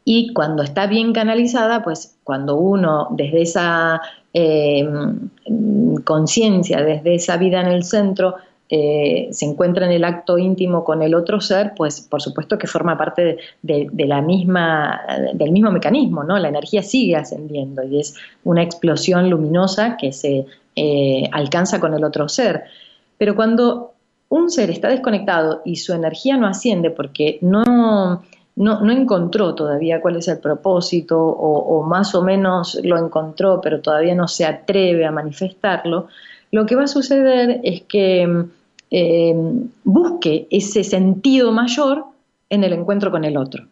y 0.03 0.33
cuando 0.33 0.63
está 0.63 0.87
bien 0.87 1.13
canalizada, 1.13 1.83
pues 1.83 2.17
cuando 2.23 2.55
uno 2.55 3.07
desde 3.11 3.41
esa 3.43 4.01
eh, 4.33 4.87
conciencia, 6.03 6.81
desde 6.81 7.15
esa 7.15 7.37
vida 7.37 7.61
en 7.61 7.67
el 7.67 7.83
centro, 7.83 8.35
se 8.69 9.45
encuentra 9.45 9.85
en 9.85 9.91
el 9.91 10.05
acto 10.05 10.37
íntimo 10.37 10.85
con 10.85 11.01
el 11.01 11.13
otro 11.13 11.41
ser, 11.41 11.73
pues 11.75 11.99
por 11.99 12.21
supuesto 12.21 12.57
que 12.57 12.67
forma 12.67 12.97
parte 12.97 13.37
de, 13.61 13.89
la 14.07 14.21
misma, 14.21 15.01
del 15.33 15.51
mismo 15.51 15.71
mecanismo, 15.71 16.23
¿no? 16.23 16.39
La 16.39 16.47
energía 16.47 16.81
sigue 16.81 17.17
ascendiendo 17.17 17.83
y 17.83 17.99
es 17.99 18.15
una 18.45 18.63
explosión 18.63 19.29
luminosa 19.29 19.97
que 19.97 20.13
se 20.13 20.45
alcanza 21.33 21.81
con 21.81 21.93
el 21.95 22.05
otro 22.05 22.29
ser. 22.29 22.63
Pero 23.17 23.35
cuando 23.35 23.90
un 24.31 24.49
ser 24.49 24.69
está 24.69 24.87
desconectado 24.87 25.61
y 25.65 25.75
su 25.75 25.91
energía 25.93 26.37
no 26.37 26.47
asciende 26.47 26.89
porque 26.89 27.37
no, 27.41 28.23
no, 28.55 28.91
encontró 28.91 29.53
todavía 29.55 29.99
cuál 29.99 30.15
es 30.15 30.27
el 30.29 30.39
propósito 30.39 31.19
o, 31.21 31.83
más 31.83 32.15
o 32.15 32.23
menos 32.23 32.79
lo 32.81 32.97
encontró 32.97 33.59
pero 33.61 33.81
todavía 33.81 34.15
no 34.15 34.29
se 34.29 34.45
atreve 34.45 35.05
a 35.05 35.11
manifestarlo, 35.11 36.07
lo 36.51 36.65
que 36.65 36.75
va 36.75 36.83
a 36.83 36.87
suceder 36.87 37.59
es 37.63 37.81
que 37.81 38.45
eh, 38.89 39.35
busque 39.83 40.47
ese 40.49 40.85
sentido 40.85 41.51
mayor 41.51 42.05
en 42.49 42.63
el 42.63 42.71
encuentro 42.71 43.11
con 43.11 43.25
el 43.25 43.35
otro. 43.35 43.65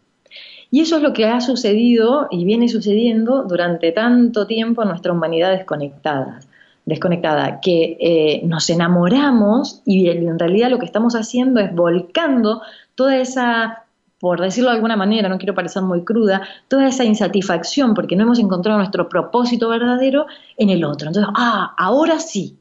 Y 0.72 0.82
eso 0.82 0.98
es 0.98 1.02
lo 1.02 1.14
que 1.14 1.26
ha 1.26 1.42
sucedido 1.42 2.28
y 2.30 2.44
viene 2.44 2.68
sucediendo 2.68 3.44
durante 3.44 3.92
tanto 3.92 4.46
tiempo 4.46 4.84
en 4.84 4.90
nuestra 4.90 5.14
humanidad 5.14 5.52
desconectada 5.52 6.42
desconectada, 6.86 7.60
que 7.62 7.98
eh, 8.00 8.42
nos 8.46 8.70
enamoramos 8.70 9.82
y 9.86 10.10
en 10.10 10.40
realidad 10.40 10.70
lo 10.70 10.80
que 10.80 10.86
estamos 10.86 11.16
haciendo 11.16 11.60
es 11.60 11.74
volcando 11.74 12.62
toda 12.96 13.18
esa, 13.18 13.86
por 14.20 14.42
decirlo 14.42 14.70
de 14.70 14.76
alguna 14.76 14.96
manera, 14.96 15.30
no 15.30 15.38
quiero 15.38 15.56
parecer 15.56 15.84
muy 15.84 16.04
cruda, 16.04 16.42
toda 16.68 16.88
esa 16.88 17.04
insatisfacción 17.04 17.94
porque 17.94 18.16
no 18.16 18.24
hemos 18.24 18.40
encontrado 18.40 18.78
nuestro 18.78 19.08
propósito 19.08 19.70
verdadero 19.70 20.26
en 20.58 20.70
el 20.70 20.84
otro. 20.84 21.08
Entonces, 21.08 21.32
ah, 21.36 21.74
ahora 21.78 22.20
sí, 22.20 22.58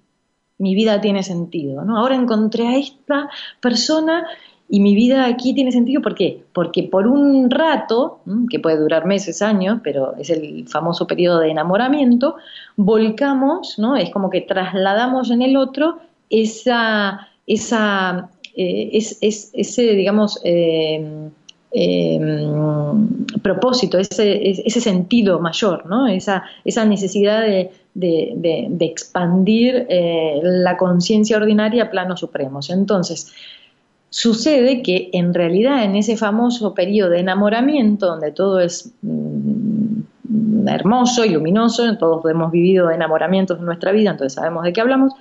mi 0.58 0.74
vida 0.74 1.00
tiene 1.00 1.22
sentido, 1.22 1.84
¿no? 1.84 1.96
Ahora 1.96 2.16
encontré 2.16 2.66
a 2.66 2.76
esta 2.76 3.30
persona 3.60 4.26
y 4.70 4.80
mi 4.80 4.94
vida 4.94 5.24
aquí 5.24 5.54
tiene 5.54 5.72
sentido, 5.72 6.02
¿por 6.02 6.14
qué? 6.14 6.42
Porque 6.52 6.82
por 6.82 7.06
un 7.06 7.50
rato, 7.50 8.20
que 8.50 8.60
puede 8.60 8.76
durar 8.76 9.06
meses, 9.06 9.40
años, 9.40 9.80
pero 9.82 10.14
es 10.18 10.28
el 10.28 10.68
famoso 10.68 11.06
periodo 11.06 11.40
de 11.40 11.50
enamoramiento, 11.50 12.36
volcamos, 12.76 13.78
¿no? 13.78 13.96
Es 13.96 14.10
como 14.10 14.28
que 14.28 14.42
trasladamos 14.42 15.30
en 15.30 15.40
el 15.40 15.56
otro 15.56 15.98
esa, 16.28 17.28
esa, 17.46 18.28
eh, 18.54 18.90
ese, 18.92 19.82
digamos, 19.94 20.38
em, 20.44 21.30
em, 21.72 23.26
propósito, 23.40 23.98
ese, 23.98 24.50
ese, 24.50 24.80
sentido 24.82 25.40
mayor, 25.40 25.86
¿no? 25.86 26.06
Esa, 26.08 26.44
esa 26.66 26.84
necesidad 26.84 27.40
de, 27.40 27.70
expandir 28.80 29.86
eh, 29.88 30.40
la 30.42 30.76
conciencia 30.76 31.38
ordinaria 31.38 31.84
a 31.84 31.90
planos 31.90 32.20
supremos. 32.20 32.68
Entonces, 32.68 33.32
Sucede 34.10 34.82
que 34.82 35.10
en 35.12 35.34
realidad 35.34 35.84
en 35.84 35.94
ese 35.94 36.16
famoso 36.16 36.74
periodo 36.74 37.10
de 37.10 37.20
enamoramiento, 37.20 38.06
donde 38.06 38.32
todo 38.32 38.60
es 38.60 38.92
mm, 39.02 40.66
hermoso 40.66 41.24
y 41.24 41.30
luminoso, 41.30 41.96
todos 41.98 42.24
hemos 42.30 42.50
vivido 42.50 42.90
enamoramientos 42.90 43.58
en 43.58 43.66
nuestra 43.66 43.92
vida, 43.92 44.10
entonces 44.10 44.34
sabemos 44.34 44.64
de 44.64 44.72
qué 44.72 44.80
hablamos, 44.80 45.12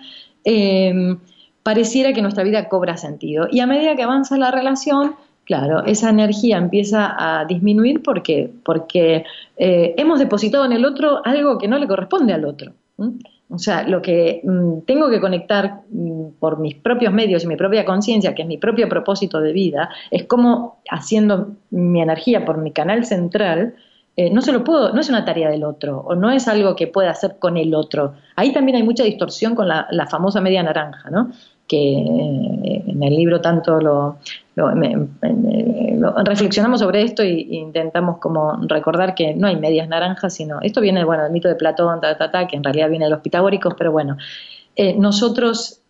em, 0.44 1.18
pareciera 1.64 2.14
que 2.14 2.22
nuestra 2.22 2.44
vida 2.44 2.70
cobra 2.70 2.96
sentido. 2.98 3.48
Y 3.52 3.60
a 3.60 3.68
medida 3.68 3.96
que 3.96 4.04
avanza 4.04 4.38
la 4.38 4.52
relación, 4.52 5.16
claro, 5.44 5.84
esa 5.86 6.10
energía 6.10 6.58
empieza 6.58 7.14
a 7.18 7.46
disminuir 7.46 8.02
porque, 8.04 8.52
porque 8.64 9.26
eh, 9.58 9.96
hemos 9.98 10.20
depositado 10.20 10.66
en 10.66 10.74
el 10.74 10.86
otro 10.86 11.22
algo 11.26 11.58
que 11.58 11.68
no 11.68 11.78
le 11.78 11.88
corresponde 11.88 12.34
al 12.34 12.46
otro. 12.46 12.72
O 13.50 13.60
sea, 13.60 13.84
lo 13.84 14.02
que 14.02 14.42
mm, 14.44 14.82
tengo 14.86 15.10
que 15.10 15.22
conectar 15.22 15.82
mm, 15.90 16.32
por 16.40 16.60
mis 16.60 16.76
propios 16.76 17.14
medios 17.14 17.44
y 17.44 17.48
mi 17.48 17.56
propia 17.56 17.86
conciencia, 17.86 18.36
que 18.36 18.42
es 18.42 18.48
mi 18.48 18.58
propio 18.58 18.90
propósito 18.90 19.40
de 19.40 19.54
vida, 19.54 19.90
es 20.12 20.26
como 20.26 20.82
haciendo 20.90 21.56
mi 21.70 22.02
energía 22.02 22.46
por 22.46 22.58
mi 22.58 22.72
canal 22.72 23.06
central, 23.06 23.76
eh, 24.18 24.32
no 24.32 24.42
se 24.42 24.52
lo 24.52 24.64
puedo, 24.64 24.94
no 24.94 25.00
es 25.00 25.10
una 25.10 25.24
tarea 25.24 25.50
del 25.50 25.64
otro, 25.64 26.00
o 26.00 26.16
no 26.16 26.32
es 26.32 26.48
algo 26.48 26.76
que 26.76 26.88
pueda 26.88 27.12
hacer 27.12 27.38
con 27.40 27.56
el 27.56 27.74
otro. 27.74 28.16
Ahí 28.36 28.52
también 28.52 28.76
hay 28.76 28.84
mucha 28.84 29.04
distorsión 29.04 29.56
con 29.56 29.68
la, 29.68 29.88
la 29.92 30.08
famosa 30.08 30.42
media 30.42 30.64
naranja, 30.64 31.10
¿no? 31.10 31.32
Que 31.68 31.94
eh, 31.94 32.84
en 32.88 33.04
el 33.04 33.16
libro 33.16 33.42
tanto 33.42 33.80
lo, 33.80 34.18
reflexionamos 36.26 36.80
sobre 36.80 37.04
esto 37.04 37.22
e 37.22 37.46
intentamos 37.50 38.18
como 38.20 38.58
recordar 38.68 39.14
que 39.14 39.36
no 39.36 39.48
hay 39.48 39.58
medias 39.58 39.88
naranjas, 39.88 40.34
sino 40.34 40.60
esto 40.62 40.82
viene, 40.82 41.04
bueno, 41.04 41.24
del 41.24 41.32
mito 41.32 41.48
de 41.48 41.56
Platón, 41.56 42.00
que 42.50 42.56
en 42.56 42.64
realidad 42.64 42.90
viene 42.90 43.06
de 43.06 43.12
los 43.12 43.22
pitagóricos, 43.22 43.76
pero 43.78 43.92
bueno, 43.92 44.18
eh, 44.76 44.96
nosotros 44.98 45.82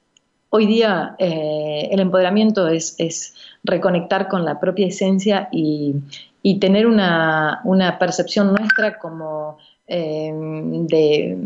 hoy 0.49 0.65
día 0.65 1.15
eh, 1.19 1.89
el 1.91 1.99
empoderamiento 1.99 2.67
es, 2.67 2.95
es, 2.97 3.35
reconectar 3.63 4.29
con 4.29 4.45
la 4.45 4.61
propia 4.61 4.87
esencia 4.87 5.49
y, 5.51 5.95
y 6.41 6.59
tener 6.59 6.87
una, 6.87 7.59
una, 7.65 7.99
percepción 7.99 8.53
nuestra 8.53 8.97
como 8.97 9.57
de 9.87 11.37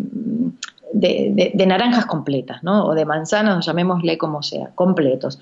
de, 0.94 1.66
naranjas 1.66 2.06
completas, 2.06 2.64
¿no? 2.64 2.86
o 2.86 2.94
de 2.94 3.06
manzanas, 3.06 3.66
llamémosle 3.66 4.18
como 4.18 4.44
sea, 4.44 4.72
completos. 4.76 5.40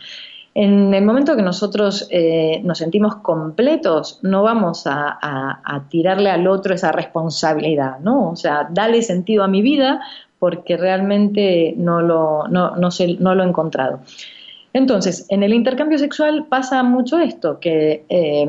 En 0.56 0.94
el 0.94 1.06
momento 1.06 1.36
que 1.36 1.42
nosotros 1.44 2.08
eh, 2.10 2.60
nos 2.64 2.80
sentimos 2.80 3.18
completos, 3.18 4.20
no 4.24 4.44
vamos 4.44 4.84
a, 4.86 5.86
tirarle 5.90 6.30
al 6.32 6.48
otro 6.48 6.74
esa 6.74 6.92
responsabilidad, 6.92 8.00
¿no? 8.00 8.32
O 8.32 8.36
sea, 8.36 8.68
dale 8.70 9.02
sentido 9.02 9.44
a 9.44 9.48
mi 9.48 9.62
vida 9.62 10.02
porque 10.40 10.76
realmente 10.76 11.74
no 11.78 12.02
lo, 12.02 12.48
no, 12.48 12.76
no, 12.76 13.36
lo 13.36 13.44
he 13.44 13.48
encontrado. 13.48 14.00
Entonces, 14.74 15.26
en 15.30 15.44
el 15.44 15.54
intercambio 15.54 15.98
sexual 15.98 16.46
pasa 16.50 16.82
mucho 16.84 17.20
esto, 17.20 17.60
que 17.60 18.06
eh, 18.10 18.48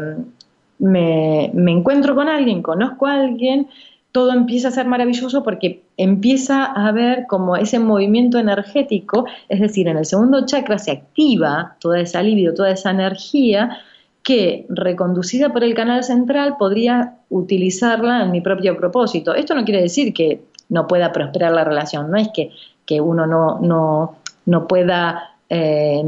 me, 0.79 1.51
me 1.53 1.73
encuentro 1.73 2.15
con 2.15 2.29
alguien, 2.29 2.63
conozco 2.63 3.07
a 3.07 3.21
alguien, 3.21 3.69
todo 4.13 4.33
empieza 4.33 4.69
a 4.69 4.73
ser 4.73 4.87
maravilloso 4.87 5.43
porque 5.43 5.83
empieza 6.03 6.65
a 6.65 6.89
haber 6.89 7.27
como 7.27 7.57
ese 7.57 7.79
movimiento 7.79 8.39
energético, 8.39 9.27
es 9.51 9.61
decir, 9.61 9.87
en 9.87 9.99
el 9.99 10.07
segundo 10.07 10.47
chakra 10.47 10.79
se 10.79 10.93
activa 10.93 11.77
toda 11.79 12.01
esa 12.01 12.23
libido, 12.23 12.55
toda 12.55 12.71
esa 12.71 12.91
energía 12.91 13.79
que 14.23 14.65
reconducida 14.71 15.53
por 15.53 15.63
el 15.63 15.75
canal 15.75 16.03
central 16.03 16.57
podría 16.59 17.19
utilizarla 17.29 18.23
en 18.23 18.31
mi 18.31 18.41
propio 18.41 18.77
propósito. 18.79 19.35
Esto 19.35 19.55
no 19.55 19.65
quiere 19.65 19.83
decir 19.83 20.15
que 20.15 20.41
no 20.71 20.87
pueda 20.87 21.13
prosperar 21.13 21.53
la 21.53 21.65
relación, 21.65 22.11
no 22.11 22.17
es 22.17 22.29
que, 22.33 22.51
que 22.87 23.01
uno 23.01 23.27
no, 23.27 23.59
no, 23.61 24.17
no 24.47 24.67
pueda 24.67 25.35
eh, 25.51 26.03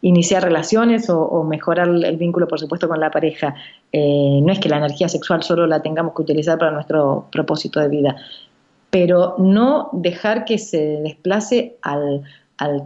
iniciar 0.00 0.42
relaciones 0.42 1.08
o, 1.08 1.44
mejorar 1.44 1.88
el 1.88 2.16
vínculo, 2.16 2.48
por 2.48 2.58
supuesto, 2.58 2.88
con 2.88 2.98
la 2.98 3.10
pareja. 3.10 3.54
Eh, 3.92 4.40
no 4.42 4.52
es 4.52 4.58
que 4.58 4.68
la 4.68 4.78
energía 4.78 5.08
sexual 5.08 5.44
solo 5.44 5.66
la 5.68 5.80
tengamos 5.80 6.12
que 6.14 6.22
utilizar 6.22 6.58
para 6.58 6.72
nuestro 6.72 7.28
propósito 7.30 7.78
de 7.78 7.88
vida, 7.88 8.16
pero 8.92 9.34
no 9.38 9.88
dejar 9.92 10.44
que 10.44 10.58
se 10.58 11.00
desplace 11.02 11.76
al, 11.82 12.22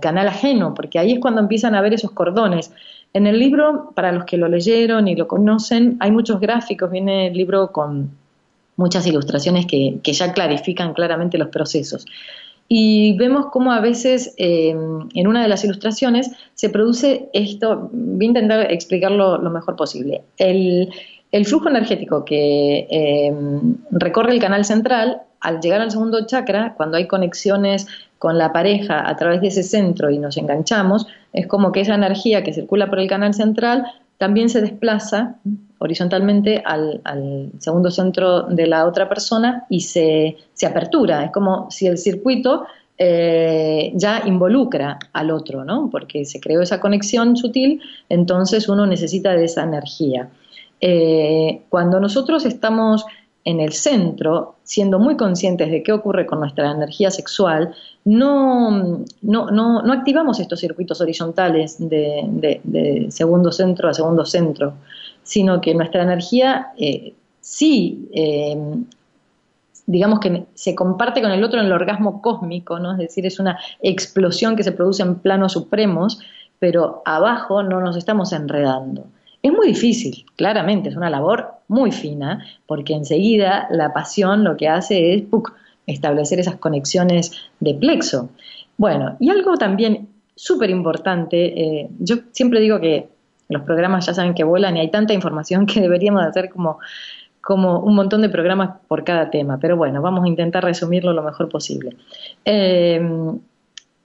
canal 0.00 0.28
ajeno, 0.28 0.72
porque 0.72 0.98
ahí 0.98 1.12
es 1.12 1.18
cuando 1.18 1.42
empiezan 1.42 1.74
a 1.74 1.82
ver 1.82 1.92
esos 1.92 2.12
cordones. 2.12 2.72
En 3.12 3.26
el 3.26 3.38
libro, 3.38 3.92
para 3.94 4.10
los 4.12 4.24
que 4.24 4.38
lo 4.38 4.48
leyeron 4.48 5.06
y 5.06 5.16
lo 5.16 5.28
conocen, 5.28 5.98
hay 6.00 6.10
muchos 6.10 6.40
gráficos, 6.40 6.90
viene 6.90 7.26
el 7.26 7.34
libro 7.34 7.72
con 7.72 8.10
muchas 8.76 9.06
ilustraciones 9.06 9.66
que, 9.66 9.98
que 10.02 10.14
ya 10.14 10.32
clarifican 10.32 10.94
claramente 10.94 11.36
los 11.36 11.48
procesos 11.48 12.06
y 12.68 13.16
vemos 13.16 13.46
cómo 13.52 13.72
a 13.72 13.80
veces 13.80 14.34
em, 14.38 15.08
en 15.14 15.26
una 15.26 15.42
de 15.42 15.48
las 15.48 15.64
ilustraciones 15.64 16.30
se 16.54 16.68
produce 16.68 17.28
esto, 17.32 17.88
voy 17.92 18.26
a 18.26 18.28
intentar 18.28 18.72
explicarlo 18.72 19.38
lo 19.38 19.50
mejor 19.50 19.76
posible. 19.76 20.22
El, 20.36 20.88
flujo 21.44 21.68
energético 21.68 22.24
que 22.24 22.86
em, 22.88 23.76
recorre 23.90 24.32
el 24.32 24.40
canal 24.40 24.64
central, 24.64 25.20
al 25.40 25.60
llegar 25.60 25.80
al 25.80 25.90
segundo 25.90 26.26
chakra, 26.26 26.74
cuando 26.76 26.96
hay 26.96 27.06
conexiones 27.06 27.86
con 28.18 28.38
la 28.38 28.52
pareja 28.52 29.08
a 29.08 29.16
través 29.16 29.40
de 29.40 29.48
ese 29.48 29.62
centro 29.62 30.10
y 30.10 30.18
nos 30.18 30.36
enganchamos, 30.36 31.06
es 31.32 31.46
como 31.46 31.72
que 31.72 31.80
esa 31.80 31.94
energía 31.94 32.42
que 32.42 32.52
circula 32.52 32.88
por 32.88 32.98
el 32.98 33.08
canal 33.08 33.34
central 33.34 33.86
también 34.18 34.48
se 34.48 34.60
desplaza 34.60 35.36
horizontalmente 35.78 36.62
al, 36.64 37.02
segundo 37.58 37.90
centro 37.90 38.42
de 38.44 38.66
la 38.66 38.86
otra 38.86 39.08
persona 39.08 39.66
y 39.68 39.80
se, 39.80 40.36
apertura. 40.66 41.24
Es 41.24 41.32
como 41.32 41.70
si 41.70 41.86
el 41.86 41.98
circuito 41.98 42.66
eh, 42.96 43.92
ya 43.94 44.22
involucra 44.24 44.98
al 45.12 45.30
otro, 45.30 45.64
¿no? 45.64 45.90
Porque 45.90 46.24
se 46.24 46.40
creó 46.40 46.62
esa 46.62 46.80
conexión 46.80 47.36
sutil, 47.36 47.82
entonces 48.08 48.68
uno 48.68 48.86
necesita 48.86 49.32
de 49.32 49.44
esa 49.44 49.64
energía. 49.64 50.30
Eh, 50.80 51.62
cuando 51.68 52.00
nosotros 52.00 52.46
estamos 52.46 53.04
en 53.46 53.60
el 53.60 53.72
centro, 53.72 54.56
siendo 54.64 54.98
muy 54.98 55.16
conscientes 55.16 55.70
de 55.70 55.84
qué 55.84 55.92
ocurre 55.92 56.26
con 56.26 56.40
nuestra 56.40 56.72
energía 56.72 57.12
sexual, 57.12 57.72
no, 58.04 59.04
no, 59.22 59.50
no, 59.52 59.92
activamos 59.92 60.40
estos 60.40 60.58
circuitos 60.58 61.00
horizontales 61.00 61.76
de, 61.78 63.06
segundo 63.10 63.52
centro 63.52 63.88
a 63.88 63.94
segundo 63.94 64.24
centro, 64.24 64.74
sino 65.22 65.60
que 65.60 65.74
nuestra 65.74 66.02
energía 66.02 66.72
eh, 66.76 67.14
sí 67.40 68.08
eh, 68.12 68.58
digamos 69.86 70.18
que 70.18 70.46
se 70.54 70.74
comparte 70.74 71.22
con 71.22 71.30
el 71.30 71.44
otro 71.44 71.60
en 71.60 71.66
el 71.66 71.72
orgasmo 71.72 72.20
cósmico, 72.20 72.80
¿no? 72.80 72.92
Es 72.92 72.98
decir, 72.98 73.24
es 73.26 73.38
una 73.38 73.60
explosión 73.80 74.56
que 74.56 74.64
se 74.64 74.72
produce 74.72 75.04
en 75.04 75.20
planos 75.20 75.52
supremos, 75.52 76.18
pero 76.58 77.02
abajo 77.04 77.62
no 77.62 77.80
nos 77.80 77.96
estamos 77.96 78.32
enredando. 78.32 79.04
Es 79.40 79.52
muy 79.52 79.68
difícil, 79.68 80.26
claramente, 80.34 80.88
es 80.88 80.96
una 80.96 81.10
labor 81.10 81.55
muy 81.68 81.92
fina, 81.92 82.44
porque 82.66 82.94
enseguida 82.94 83.66
la 83.70 83.92
pasión 83.92 84.44
lo 84.44 84.56
que 84.56 84.68
hace 84.68 85.14
es 85.14 85.24
establecer 85.86 86.40
esas 86.40 86.56
conexiones 86.56 87.32
de 87.60 87.74
plexo. 87.74 88.30
Bueno, 88.76 89.16
y 89.20 89.30
algo 89.30 89.56
también 89.56 90.08
súper 90.34 90.70
importante, 90.70 91.60
eh, 91.60 91.88
yo 91.98 92.16
siempre 92.32 92.60
digo 92.60 92.80
que 92.80 93.08
los 93.48 93.62
programas 93.62 94.06
ya 94.06 94.14
saben 94.14 94.34
que 94.34 94.44
vuelan 94.44 94.76
y 94.76 94.80
hay 94.80 94.90
tanta 94.90 95.14
información 95.14 95.66
que 95.66 95.80
deberíamos 95.80 96.22
hacer 96.24 96.50
como, 96.50 96.78
como 97.40 97.80
un 97.80 97.94
montón 97.94 98.22
de 98.22 98.28
programas 98.28 98.78
por 98.88 99.04
cada 99.04 99.30
tema, 99.30 99.58
pero 99.58 99.76
bueno, 99.76 100.02
vamos 100.02 100.24
a 100.24 100.28
intentar 100.28 100.64
resumirlo 100.64 101.12
lo 101.12 101.22
mejor 101.22 101.48
posible. 101.48 101.96
Eh, 102.44 103.00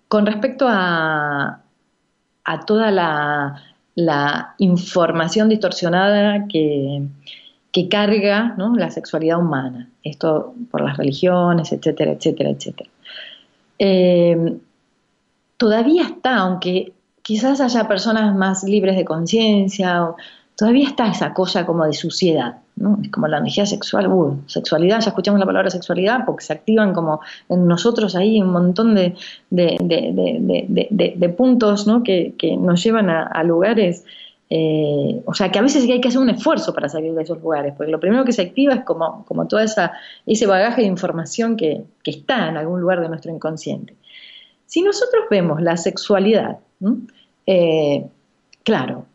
con 0.08 0.26
respecto 0.26 0.68
a, 0.70 1.62
a 2.44 2.66
toda 2.66 2.92
la, 2.92 4.56
información 4.58 5.50
distorsionada 5.50 6.48
que, 6.48 7.04
carga 7.90 8.56
la 8.58 8.92
sexualidad 8.92 9.40
humana, 9.40 9.90
esto 10.04 10.54
por 10.70 10.82
las 10.82 10.98
religiones, 10.98 11.72
etcétera, 11.72 12.12
etcétera, 12.12 12.50
etcétera. 12.50 12.90
Eh, 13.80 14.58
todavía 15.58 16.04
está, 16.04 16.38
aunque 16.38 16.94
quizás 17.22 17.62
haya 17.62 17.88
personas 17.88 18.36
más 18.36 18.64
libres 18.64 18.96
de 18.96 19.06
conciencia, 19.06 20.16
todavía 20.56 20.88
está 20.88 21.08
esa 21.08 21.34
cosa 21.34 21.66
como 21.66 21.86
de 21.86 21.94
suciedad, 21.94 22.58
¿no? 22.76 23.00
Es 23.02 23.10
como 23.10 23.28
la 23.28 23.38
energía 23.40 23.66
sexual, 23.66 24.08
uh, 24.08 24.38
sexualidad, 24.46 25.00
ya 25.00 25.10
escuchamos 25.10 25.40
la 25.40 25.46
palabra 25.46 25.70
sexualidad 25.70 26.26
porque 26.26 26.46
se 26.46 26.54
activan 26.54 26.94
como 26.94 27.22
en 27.50 27.68
nosotros 27.68 28.16
ahí 28.16 28.42
un 28.42 28.52
montón 28.52 28.94
de, 28.96 29.16
de, 29.50 31.30
puntos 31.38 31.88
¿no? 31.88 32.04
que, 32.04 32.36
nos 32.60 32.84
llevan 32.84 33.10
a, 33.10 33.44
lugares, 33.44 34.06
eh, 34.54 35.22
o 35.26 35.34
sea, 35.34 35.50
que 35.50 35.60
a 35.60 35.62
veces 35.62 35.90
hay 35.90 36.02
que 36.02 36.10
hacer 36.10 36.20
un 36.20 36.30
esfuerzo 36.30 36.74
para 36.74 36.90
salir 36.90 37.14
de 37.14 37.24
esos 37.24 37.42
lugares, 37.42 37.74
porque 37.78 37.90
lo 37.90 38.02
primero 38.02 38.26
que 38.26 38.34
se 38.34 38.42
activa 38.42 38.74
es 38.74 38.84
como, 38.84 39.24
como 39.24 39.48
todo 39.48 39.62
ese 39.62 40.46
bagaje 40.46 40.82
de 40.82 40.88
información 40.88 41.56
que, 41.56 41.86
que 42.04 42.12
está 42.12 42.50
en 42.50 42.58
algún 42.58 42.82
lugar 42.82 43.00
de 43.00 43.08
nuestro 43.08 43.32
inconsciente. 43.32 43.96
Si 44.66 44.82
nosotros 44.82 45.24
vemos 45.32 45.62
la 45.62 45.78
sexualidad, 45.78 46.58
eh, 47.46 48.06
claro, 48.64 49.06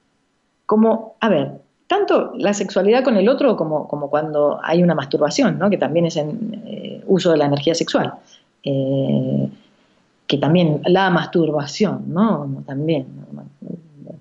como, 0.64 1.16
a 1.20 1.28
ver, 1.28 1.52
tanto 1.86 2.32
la 2.36 2.54
sexualidad 2.54 3.04
con 3.04 3.18
el 3.18 3.28
otro 3.28 3.58
como, 3.58 3.86
como 3.88 4.08
cuando 4.08 4.58
hay 4.62 4.82
una 4.82 4.94
masturbación, 4.94 5.58
¿no? 5.58 5.68
que 5.68 5.76
también 5.76 6.06
es 6.06 6.16
en 6.16 6.62
eh, 6.66 7.02
uso 7.06 7.30
de 7.30 7.36
la 7.36 7.44
energía 7.44 7.74
sexual. 7.74 8.14
Que 8.62 10.38
también 10.38 10.80
la 10.86 11.08
masturbación, 11.10 12.04
¿no? 12.08 12.64
También, 12.66 13.06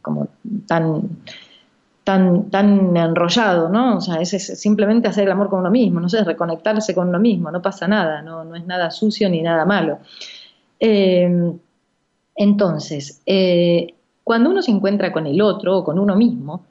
como 0.02 0.28
tan, 0.68 1.18
tan, 2.04 2.50
tan 2.50 2.96
enrollado, 2.96 3.70
¿no? 3.70 3.98
O 3.98 4.02
sea, 4.02 4.22
es, 4.22 4.30
simplemente 4.60 5.08
hacer 5.08 5.26
el 5.26 5.32
amor 5.32 5.50
con 5.50 5.60
uno 5.60 5.72
mismo, 5.72 6.00
no 6.00 6.10
sé, 6.10 6.24
reconectarse 6.24 6.94
con 6.94 7.10
uno 7.10 7.20
mismo, 7.20 7.52
no 7.52 7.62
pasa 7.62 7.88
nada, 7.88 8.22
no, 8.22 8.44
no 8.44 8.56
es 8.56 8.66
nada 8.66 8.92
sucio 8.92 9.30
ni 9.30 9.42
nada 9.42 9.66
malo. 9.66 10.00
Eh, 10.80 11.52
entonces, 12.36 13.22
eh, 13.26 13.94
cuando 14.24 14.50
uno 14.50 14.62
se 14.62 14.72
encuentra 14.72 15.12
con 15.12 15.28
el 15.28 15.42
otro 15.42 15.78
o 15.78 15.84
con 15.84 16.00
uno 16.00 16.16
mismo, 16.16 16.66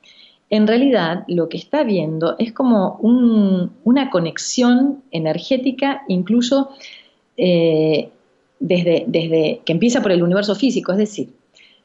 en 0.51 0.67
realidad 0.67 1.25
lo 1.29 1.49
que 1.49 1.57
está 1.57 1.83
viendo 1.85 2.37
es 2.39 2.53
como 2.53 2.99
una 3.01 4.11
conexión 4.11 5.03
energética, 5.11 6.03
incluso 6.09 6.71
eh, 7.37 8.11
desde, 8.61 9.05
desde, 9.07 9.63
que 9.65 9.73
empieza 9.73 10.03
por 10.03 10.13
el 10.13 10.23
universo 10.23 10.55
físico, 10.55 10.93
es 10.93 10.99
decir, 10.99 11.31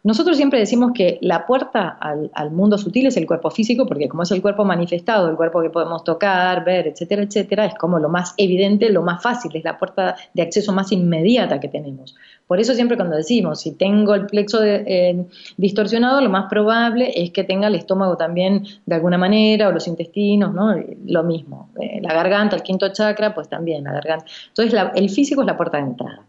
nosotros 0.02 0.38
siempre 0.38 0.60
decimos 0.60 0.92
que 0.94 1.18
la 1.22 1.46
puerta 1.46 1.90
al, 1.90 2.52
mundo 2.52 2.78
sutil 2.78 3.08
es 3.08 3.18
el 3.18 3.28
cuerpo 3.28 3.52
físico, 3.52 3.86
porque 3.86 4.08
como 4.08 4.24
es 4.24 4.32
el 4.32 4.42
cuerpo 4.42 4.64
manifestado, 4.64 5.30
el 5.30 5.36
cuerpo 5.36 5.62
que 5.62 5.70
podemos 5.70 6.06
tocar, 6.06 6.64
ver, 6.64 6.88
etcétera, 6.88 7.24
etcétera, 7.24 7.66
es 7.66 7.76
como 7.76 8.00
lo 8.00 8.08
más 8.08 8.34
evidente, 8.38 8.90
lo 8.90 9.02
más 9.02 9.22
fácil, 9.22 9.54
es 9.56 9.64
la 9.64 9.78
puerta 9.78 10.16
de 10.34 10.42
acceso 10.42 10.72
más 10.72 10.94
inmediata 10.94 11.60
que 11.60 11.68
tenemos. 11.68 12.16
Por 12.48 12.62
eso 12.62 12.74
siempre 12.74 12.96
cuando 12.96 13.18
decimos, 13.18 13.60
si 13.60 13.74
tengo 13.74 14.16
el 14.16 14.26
plexo 14.26 14.64
eh, 14.64 15.26
distorsionado, 15.58 16.22
lo 16.22 16.30
más 16.30 16.50
probable 16.50 17.12
es 17.14 17.32
que 17.32 17.44
tenga 17.44 17.68
el 17.68 17.76
estómago 17.76 18.16
también 18.16 18.64
de 18.86 18.96
alguna 18.96 19.18
manera, 19.18 19.68
o 19.68 19.72
los 19.74 19.88
intestinos, 19.88 20.54
¿no? 20.54 20.76
Lo 21.06 21.24
mismo. 21.24 21.70
Eh, 21.80 22.00
la 22.02 22.14
garganta, 22.14 22.56
el 22.56 22.64
quinto 22.64 22.88
chakra, 22.94 23.36
pues 23.36 23.50
también 23.50 23.84
la 23.84 23.92
garganta. 23.92 24.26
Entonces 24.48 24.80
el 24.96 25.10
físico 25.10 25.42
es 25.42 25.48
la 25.48 25.58
puerta 25.58 25.78
de 25.78 25.84
entrada. 25.84 26.24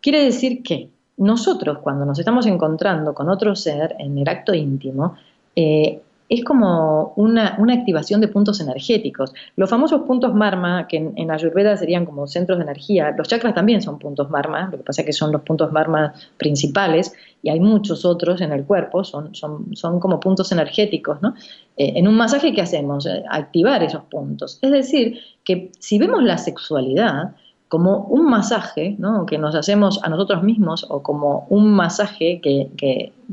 Quiere 0.00 0.24
decir 0.24 0.62
que 0.62 0.90
nosotros 1.18 1.78
cuando 1.78 2.04
nos 2.04 2.18
estamos 2.18 2.46
encontrando 2.46 3.14
con 3.14 3.28
otro 3.28 3.54
ser 3.54 3.96
en 3.98 4.18
el 4.18 4.28
acto 4.28 4.54
íntimo, 4.54 5.16
eh, 5.54 6.00
es 6.28 6.44
como 6.44 7.14
una, 7.16 7.56
activación 7.72 8.20
de 8.20 8.28
puntos 8.28 8.60
energéticos. 8.60 9.32
Los 9.56 9.70
famosos 9.70 10.02
puntos 10.02 10.34
Marma, 10.34 10.86
que 10.86 10.96
en, 11.16 11.30
Ayurveda 11.30 11.76
serían 11.76 12.04
como 12.04 12.26
centros 12.26 12.58
de 12.58 12.64
energía, 12.64 13.14
los 13.16 13.28
chakras 13.28 13.54
también 13.54 13.80
son 13.80 13.98
puntos 13.98 14.28
Marma, 14.28 14.68
lo 14.70 14.78
que 14.78 14.84
pasa 14.84 15.02
es 15.02 15.06
que 15.06 15.12
son 15.12 15.32
los 15.32 15.42
puntos 15.42 15.72
Marma 15.72 16.12
principales 16.36 17.14
y 17.42 17.48
hay 17.48 17.60
muchos 17.60 18.04
otros 18.04 18.42
en 18.42 18.52
el 18.52 18.64
cuerpo, 18.64 19.04
son, 19.04 19.34
son, 19.34 19.74
son 19.74 20.00
como 20.00 20.20
puntos 20.20 20.52
energéticos. 20.52 21.22
¿no? 21.22 21.34
Eh, 21.76 21.94
en 21.96 22.06
un 22.06 22.14
masaje, 22.14 22.52
¿qué 22.52 22.60
hacemos? 22.60 23.06
Eh, 23.06 23.24
activar 23.30 23.82
esos 23.82 24.04
puntos. 24.04 24.58
Es 24.60 24.70
decir, 24.70 25.18
que 25.44 25.72
si 25.78 25.98
vemos 25.98 26.22
la 26.22 26.36
sexualidad, 26.36 27.34
como 27.68 28.04
un 28.04 28.24
masaje 28.24 28.96
que 29.26 29.38
nos 29.38 29.54
hacemos 29.54 30.00
a 30.02 30.08
nosotros 30.08 30.42
mismos 30.42 30.86
o 30.88 31.02
como 31.02 31.46
un 31.50 31.70
masaje 31.72 32.40
que, 32.42 32.70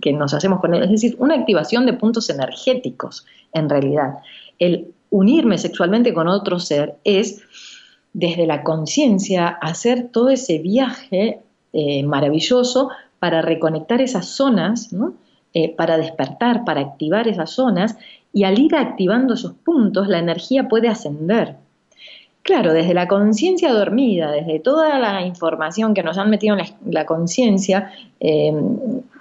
que, 0.02 0.13
nos 0.13 0.34
hacemos 0.34 0.60
con 0.60 0.74
él, 0.74 0.84
es 0.84 0.91
decir, 0.91 1.15
una 1.19 1.36
activación 1.36 1.86
de 1.86 1.93
puntos 1.93 2.30
energéticos 2.30 3.26
en 3.54 3.69
realidad. 3.69 4.19
El 4.60 4.93
unirme 5.10 5.58
sexualmente 5.58 6.13
con 6.13 6.28
otro 6.28 6.60
ser 6.60 6.98
es 7.06 7.41
desde 8.13 8.45
la 8.45 8.63
conciencia 8.63 9.48
hacer 9.48 10.10
todo 10.12 10.30
ese 10.30 10.60
viaje 10.60 11.39
eh, 11.71 12.04
maravilloso 12.04 12.89
para 13.19 13.41
reconectar 13.41 14.02
esas 14.02 14.28
zonas. 14.28 14.89
Eh, 15.58 15.74
para 15.74 15.98
despertar, 15.98 16.65
para 16.65 16.82
activar 16.82 17.30
esas 17.30 17.52
zonas 17.52 17.95
y 18.34 18.43
al 18.43 18.60
ir 18.60 18.76
activando 18.76 19.36
esos 19.36 19.54
puntos 19.54 20.10
la 20.10 20.19
energía 20.19 20.67
puede 20.67 20.89
ascender. 20.89 21.56
Claro, 22.45 22.73
desde 22.73 22.93
la 22.93 23.08
conciencia 23.08 23.73
dormida, 23.73 24.29
desde 24.29 24.60
toda 24.60 24.99
la 24.99 25.25
información 25.25 25.95
que 25.95 26.03
nos 26.03 26.19
han 26.19 26.29
metido 26.29 26.55
en 26.55 26.63
la, 26.93 27.03
conciencia, 27.03 27.91
eh, 28.19 28.53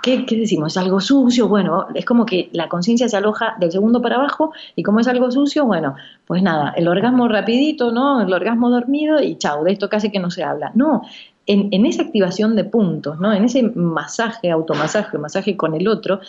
¿qué, 0.02 0.26
decimos? 0.28 0.74
¿Es 0.74 0.76
algo 0.76 1.00
sucio? 1.00 1.48
Bueno, 1.48 1.86
es 1.94 2.04
como 2.04 2.26
que 2.26 2.50
la 2.52 2.68
conciencia 2.68 3.08
se 3.08 3.16
aloja 3.16 3.56
del 3.58 3.72
segundo 3.72 4.02
para 4.02 4.16
abajo 4.16 4.52
y 4.76 4.82
como 4.82 5.00
es 5.00 5.08
algo 5.08 5.30
sucio, 5.30 5.64
bueno, 5.64 5.94
pues 6.26 6.42
nada, 6.42 6.74
el 6.76 6.86
orgasmo 6.86 7.26
rapidito, 7.26 7.92
¿no? 7.92 8.20
El 8.20 8.30
orgasmo 8.30 8.68
dormido 8.68 9.22
y 9.22 9.36
chau, 9.38 9.64
de 9.64 9.72
esto 9.72 9.88
casi 9.88 10.10
que 10.10 10.18
no 10.18 10.30
se 10.30 10.44
habla. 10.44 10.70
No, 10.74 11.00
en, 11.46 11.70
en 11.72 11.86
esa 11.86 12.02
activación 12.02 12.54
de 12.56 12.64
puntos, 12.64 13.18
¿no? 13.20 13.32
En 13.32 13.46
ese 13.46 13.62
masaje, 13.62 14.50
automasaje, 14.50 15.16
masaje 15.16 15.56
con 15.56 15.74
el 15.74 15.88
otro, 15.88 16.20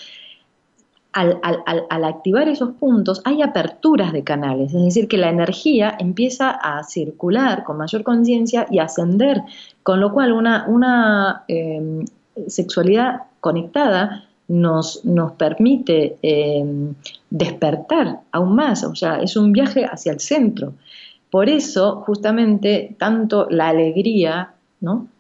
al, 1.16 2.04
activar 2.04 2.50
esos 2.50 2.72
puntos 2.74 3.22
hay 3.24 3.42
aperturas 3.42 4.12
de 4.12 4.24
canales, 4.24 4.74
es 4.74 4.84
decir, 4.84 5.08
que 5.08 5.18
la 5.18 5.30
energía 5.30 5.96
empieza 5.98 6.50
a 6.50 6.84
circular 6.84 7.64
con 7.64 7.78
mayor 7.78 8.04
conciencia 8.04 8.68
y 8.70 8.80
ascender, 8.80 9.42
con 9.82 10.02
lo 10.02 10.12
cual 10.12 10.34
una, 10.34 11.44
em, 11.48 12.04
sexualidad 12.48 13.24
conectada 13.40 14.26
nos, 14.50 15.06
nos 15.06 15.32
permite 15.34 16.18
em, 16.22 16.94
despertar 17.30 18.20
aún 18.34 18.56
más, 18.56 18.84
o 18.84 18.94
sea, 18.94 19.22
es 19.22 19.38
un 19.38 19.54
viaje 19.54 19.86
hacia 19.86 20.12
el 20.12 20.20
centro. 20.20 20.74
Por 21.32 21.48
eso, 21.48 22.04
justamente, 22.06 22.96
tanto 23.00 23.48
la 23.50 23.70
alegría 23.70 24.52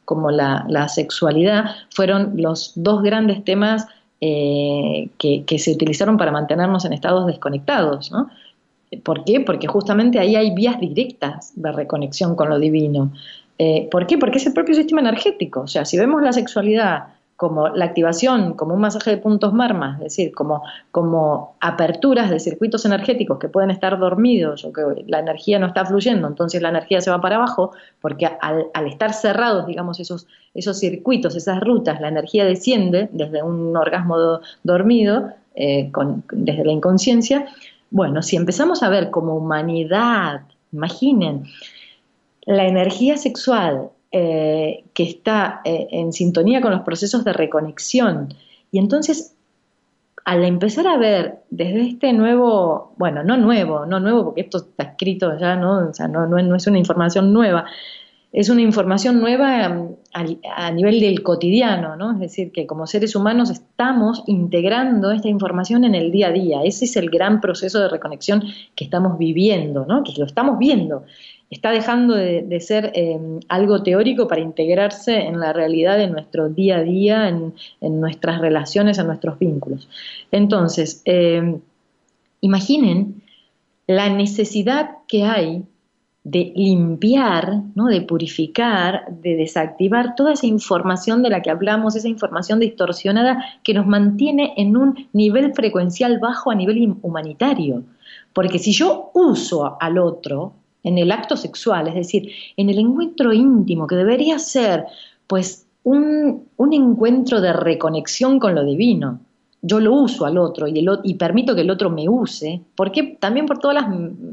como 0.03 0.29
la, 0.29 0.65
la 0.69 0.89
sexualidad 0.89 1.71
fueron 1.89 2.34
los 2.36 2.73
dos 2.75 3.01
grandes 3.01 3.43
temas 3.43 3.88
eh, 4.21 5.10
que, 5.17 5.60
se 5.60 5.71
utilizaron 5.71 6.17
para 6.17 6.32
mantenernos 6.32 6.86
en 6.86 6.93
estados 6.93 7.28
desconectados. 7.28 8.12
¿no? 8.12 8.30
¿Por 9.04 9.23
qué? 9.23 9.41
Porque 9.41 9.67
justamente 9.67 10.19
ahí 10.19 10.36
hay 10.36 10.54
vías 10.54 10.80
directas 10.80 11.54
de 11.56 11.71
reconexión 11.71 12.36
con 12.36 12.49
lo 12.49 12.60
divino. 12.60 13.12
Eh, 13.58 13.88
¿Por 13.91 14.08
qué? 14.08 14.17
Porque 14.17 14.38
es 14.38 14.47
el 14.47 14.54
propio 14.54 14.75
sistema 14.75 15.01
energético. 15.01 15.62
O 15.62 15.67
sea, 15.67 15.86
si 15.86 15.97
vemos 15.97 16.21
la 16.21 16.34
sexualidad 16.34 17.08
como 17.36 17.67
la 17.67 17.86
activación, 17.86 18.54
como 18.54 18.74
un 18.74 18.82
masaje 18.82 19.12
de 19.12 19.17
puntos 19.17 19.54
marmas, 19.54 19.98
es 19.98 20.04
decir, 20.04 20.34
como, 20.34 20.63
como 20.91 21.56
aperturas 21.60 22.30
de 22.30 22.39
circuitos 22.39 22.86
energéticos 22.86 23.39
que 23.39 23.50
pueden 23.50 23.71
estar 23.71 24.00
dormidos 24.00 24.63
o 24.63 24.71
que 24.71 24.82
la 25.08 25.19
energía 25.19 25.60
no 25.60 25.67
está 25.67 25.86
fluyendo, 25.86 26.28
entonces 26.28 26.62
la 26.62 26.69
energía 26.69 27.02
se 27.02 27.12
va 27.12 27.19
para 27.19 27.36
abajo, 27.36 27.71
porque 28.00 28.26
al, 28.26 28.88
estar 28.88 29.13
cerrados, 29.13 29.67
digamos, 29.67 30.00
esos, 30.00 30.28
esos 30.54 30.80
circuitos, 30.80 31.36
esas 31.36 31.60
rutas, 31.60 32.00
la 32.00 32.08
energía 32.08 32.45
desciende 32.45 33.10
desde 33.12 33.43
un 33.43 33.76
orgasmo 33.76 34.39
dormido, 34.63 35.32
eh, 35.56 35.91
desde 36.32 36.63
la 36.63 36.71
inconsciencia. 36.71 37.48
Bueno, 37.91 38.21
si 38.21 38.38
empezamos 38.38 38.82
a 38.82 38.89
ver 38.89 39.10
como 39.10 39.36
humanidad, 39.36 40.41
imaginen, 40.71 41.43
la 42.45 42.65
energía 42.65 43.17
sexual 43.17 43.89
eh, 44.17 44.86
que 44.93 45.04
está 45.04 45.60
eh, 45.65 45.89
en 45.92 46.13
sintonía 46.13 46.62
con 46.62 46.71
los 46.71 46.83
procesos 46.83 47.25
de 47.25 47.33
reconexión. 47.33 48.33
Y 48.71 48.79
entonces, 48.79 49.35
al 50.23 50.46
empezar 50.46 50.87
a 50.87 50.96
ver 50.96 51.39
desde 51.50 51.81
este 51.81 52.13
nuevo, 52.13 52.94
bueno, 52.96 53.25
no 53.25 53.35
nuevo, 53.35 53.85
no 53.85 54.00
nuevo 54.00 54.23
porque 54.23 54.39
esto 54.39 54.60
está 54.60 54.83
escrito 54.83 55.37
ya, 55.37 55.58
¿no? 55.58 55.89
O 55.89 55.94
sea, 55.94 56.08
no, 56.08 56.27
no 56.27 56.56
es 56.56 56.65
una 56.65 56.77
información 56.77 57.33
nueva, 57.33 57.65
es 58.35 58.50
una 58.50 58.62
información 58.62 59.21
nueva 59.21 59.69
mm, 59.69 59.96
a, 60.13 60.71
nivel 60.71 61.00
del 61.00 61.23
cotidiano, 61.23 61.96
¿no? 61.96 62.12
Es 62.12 62.19
decir, 62.19 62.52
que 62.52 62.67
como 62.67 62.85
seres 62.85 63.15
humanos 63.15 63.50
estamos 63.50 64.23
integrando 64.27 65.12
esta 65.12 65.29
información 65.29 65.85
en 65.85 65.96
el 65.96 66.12
día 66.12 66.27
a 66.27 66.31
día. 66.31 66.62
Ese 66.65 66.83
es 66.83 66.98
el 66.98 67.10
gran 67.10 67.39
proceso 67.39 67.79
de 67.79 67.87
reconexión 67.87 68.44
que 68.75 68.83
estamos 68.83 69.17
viviendo, 69.17 69.85
¿no? 69.85 70.04
Que 70.04 70.12
lo 70.17 70.25
estamos 70.25 70.60
viendo. 70.60 71.06
Está 71.50 71.71
dejando 71.71 72.15
de, 72.15 72.60
ser 72.60 72.91
eh, 72.96 73.19
algo 73.50 73.83
teórico 73.83 74.27
para 74.27 74.41
integrarse 74.41 75.19
en 75.19 75.39
la 75.39 75.54
realidad 75.54 75.98
de 75.98 76.08
nuestro 76.08 76.50
día 76.50 76.77
a 76.77 76.83
día, 76.83 77.29
en, 77.29 77.54
nuestras 78.02 78.41
relaciones, 78.41 78.98
en 78.98 79.08
nuestros 79.08 79.37
vínculos. 79.37 79.87
Entonces, 80.31 81.02
eh, 81.06 81.60
imaginen 82.41 83.21
la 83.87 84.10
necesidad 84.10 84.89
que 85.08 85.23
hay 85.23 85.63
de 86.25 86.52
limpiar, 86.56 87.62
¿no? 87.75 87.85
de 87.85 88.02
purificar, 88.02 89.06
de 89.21 89.35
desactivar 89.35 90.15
toda 90.15 90.33
esa 90.33 90.48
información 90.48 91.21
de 91.21 91.29
la 91.29 91.43
que 91.43 91.52
hablamos, 91.52 91.96
esa 91.96 92.08
información 92.08 92.60
distorsionada 92.60 93.46
que 93.63 93.75
nos 93.75 93.85
mantiene 93.85 94.56
en 94.58 94.75
un 94.75 95.08
nivel 95.13 95.54
frecuencial 95.54 96.17
bajo 96.17 96.50
a 96.50 96.56
nivel 96.56 96.96
humanitario. 97.04 97.83
Porque 98.33 98.58
si 98.58 98.73
yo 98.73 99.12
uso 99.13 99.77
al 99.79 100.00
otro 100.00 100.54
en 100.86 100.98
el 100.98 101.12
acto 101.12 101.36
sexual, 101.36 101.90
es 101.90 101.96
decir, 101.96 102.31
en 102.56 102.69
el 102.69 102.79
encuentro 102.79 103.33
íntimo, 103.33 103.88
que 103.88 103.96
debería 103.96 104.40
ser 104.40 104.86
pues 105.27 105.67
un, 105.83 106.48
encuentro 106.71 107.42
de 107.42 107.52
reconexión 107.52 108.40
con 108.40 108.56
lo 108.56 108.63
divino, 108.63 109.19
yo 109.62 109.79
lo 109.79 109.94
uso 109.94 110.25
al 110.25 110.38
otro 110.38 110.67
y, 110.67 110.79
el, 110.79 110.88
y 111.04 111.15
permito 111.15 111.56
que 111.56 111.62
el 111.62 111.71
otro 111.71 111.90
me 111.90 112.08
use, 112.08 112.62
porque 112.75 113.17
también 113.19 113.48
por 113.48 113.58
todas 113.58 113.75
las 113.75 113.88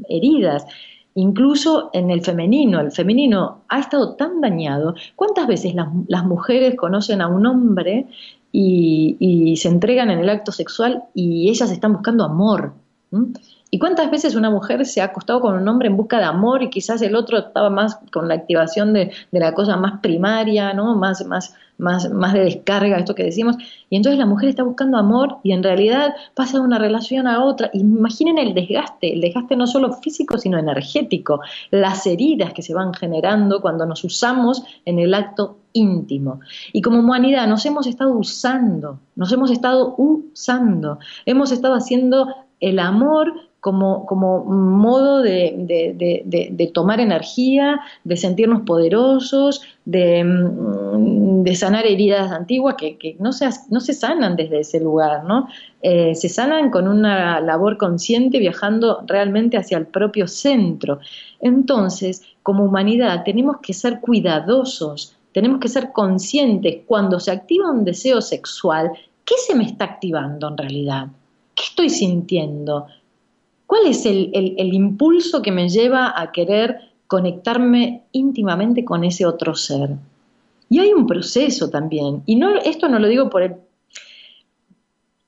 heridas 0.07 0.65
incluso 1.15 1.89
en 1.93 2.11
el 2.11 2.21
femenino. 2.21 2.79
El 2.79 2.91
femenino 2.91 3.61
ha 3.69 3.79
estado 3.79 4.15
tan 4.15 4.41
dañado. 4.41 4.95
¿Cuántas 5.15 5.47
veces 5.47 5.75
las, 5.75 6.25
mujeres 6.25 6.75
conocen 6.75 7.21
a 7.21 7.27
un 7.27 7.45
hombre 7.45 8.07
y, 8.51 9.55
se 9.57 9.69
entregan 9.69 10.09
en 10.11 10.19
el 10.19 10.29
acto 10.29 10.51
sexual 10.51 11.03
y 11.13 11.49
ellas 11.49 11.71
están 11.71 11.93
buscando 11.93 12.23
amor? 12.23 12.73
¿Y 13.73 13.79
cuántas 13.79 14.11
veces 14.11 14.35
una 14.35 14.51
mujer 14.51 14.85
se 14.85 15.01
ha 15.01 15.05
acostado 15.05 15.41
con 15.41 15.55
un 15.55 15.67
hombre 15.67 15.87
en 15.87 15.97
busca 15.97 16.19
de 16.19 16.25
amor 16.25 16.61
y 16.61 16.69
quizás 16.69 17.01
el 17.01 17.15
otro 17.15 17.39
estaba 17.39 17.71
más 17.71 17.97
con 18.11 18.27
la 18.27 18.35
activación 18.35 18.93
de, 18.93 19.11
la 19.31 19.55
cosa 19.55 19.77
más 19.77 19.99
primaria, 19.99 20.73
¿no? 20.73 20.95
más, 20.95 21.25
más, 21.25 21.55
más, 21.79 22.07
más 22.11 22.33
de 22.33 22.41
descarga, 22.41 22.99
esto 22.99 23.15
que 23.15 23.23
decimos, 23.23 23.55
y 23.89 23.95
entonces 23.95 24.19
la 24.19 24.27
mujer 24.27 24.49
está 24.49 24.61
buscando 24.61 24.99
amor 24.99 25.37
y 25.41 25.53
en 25.53 25.63
realidad 25.63 26.13
pasa 26.35 26.59
de 26.59 26.65
una 26.65 26.77
relación 26.77 27.25
a 27.25 27.43
otra. 27.43 27.71
Imaginen 27.73 28.37
el 28.37 28.53
desgaste, 28.53 29.11
el 29.11 29.21
desgaste 29.21 29.55
no 29.55 29.65
solo 29.65 29.91
físico, 29.93 30.37
sino 30.37 30.59
energético, 30.59 31.39
las 31.71 32.05
heridas 32.05 32.53
que 32.53 32.61
se 32.61 32.75
van 32.75 32.93
generando 32.93 33.59
cuando 33.59 33.87
nos 33.87 34.03
usamos 34.03 34.63
en 34.85 34.99
el 34.99 35.15
acto 35.15 35.57
íntimo. 35.73 36.41
Y 36.73 36.83
como 36.83 36.99
humanidad 36.99 37.47
nos 37.47 37.65
hemos 37.65 37.87
estado 37.87 38.11
usando, 38.11 38.99
nos 39.15 39.31
hemos 39.31 39.49
estado 39.49 39.95
usando, 39.97 40.99
hemos 41.25 41.51
estado 41.51 41.73
haciendo 41.73 42.27
el 42.59 42.77
amor 42.77 43.33
como, 43.63 44.05
como 44.05 44.43
modo 44.43 45.21
de, 45.21 46.71
tomar 46.73 46.99
energía, 46.99 47.79
de 48.03 48.17
sentirnos 48.17 48.63
poderosos, 48.63 49.61
de, 49.85 50.21
mm, 50.21 51.47
sanar 51.55 51.85
heridas 51.85 52.29
antiguas 52.33 52.75
que, 52.77 53.15
no, 53.19 53.31
se, 53.31 53.47
no 53.69 53.79
se 53.79 53.93
sanan 53.93 54.35
desde 54.35 54.59
ese 54.59 54.81
lugar, 54.81 55.23
¿no? 55.23 55.47
Eh, 55.81 56.13
se 56.13 56.27
sanan 56.27 56.71
con 56.71 56.89
una 56.89 57.39
labor 57.39 57.77
consciente 57.77 58.37
viajando 58.37 59.01
realmente 59.07 59.55
hacia 59.55 59.77
el 59.77 59.87
propio 59.87 60.27
centro. 60.27 60.99
Entonces, 61.39 62.21
como 62.43 62.65
humanidad 62.65 63.23
tenemos 63.23 63.59
que 63.61 63.73
ser 63.73 64.01
cuidadosos, 64.01 65.15
tenemos 65.31 65.61
que 65.61 65.69
ser 65.69 65.93
conscientes 65.93 66.81
cuando 66.85 67.17
se 67.21 67.31
activa 67.31 67.71
un 67.71 67.85
deseo 67.85 68.21
sexual, 68.21 68.91
¿qué 69.23 69.35
se 69.37 69.55
me 69.55 69.63
está 69.63 69.85
activando 69.85 70.49
en 70.49 70.57
realidad? 70.57 71.07
¿Qué 71.55 71.63
estoy 71.63 71.89
sintiendo? 71.89 72.87
¿Cuál 73.73 73.87
es 73.87 74.05
el, 74.05 74.29
impulso 74.71 75.41
que 75.41 75.51
me 75.51 75.67
lleva 75.67 76.13
a 76.15 76.31
querer 76.31 76.77
conectarme 77.07 78.03
íntimamente 78.11 78.85
con 78.85 79.03
ese 79.03 79.25
otro 79.25 79.55
ser? 79.55 79.95
Y 80.69 80.77
hay 80.77 80.93
un 80.93 81.07
proceso 81.07 81.71
también, 81.71 82.21
y 82.27 82.35
no, 82.35 82.55
esto 82.59 82.87
no 82.87 82.99
lo 82.99 83.07
digo 83.07 83.31
por 83.31 83.41
el 83.41 83.55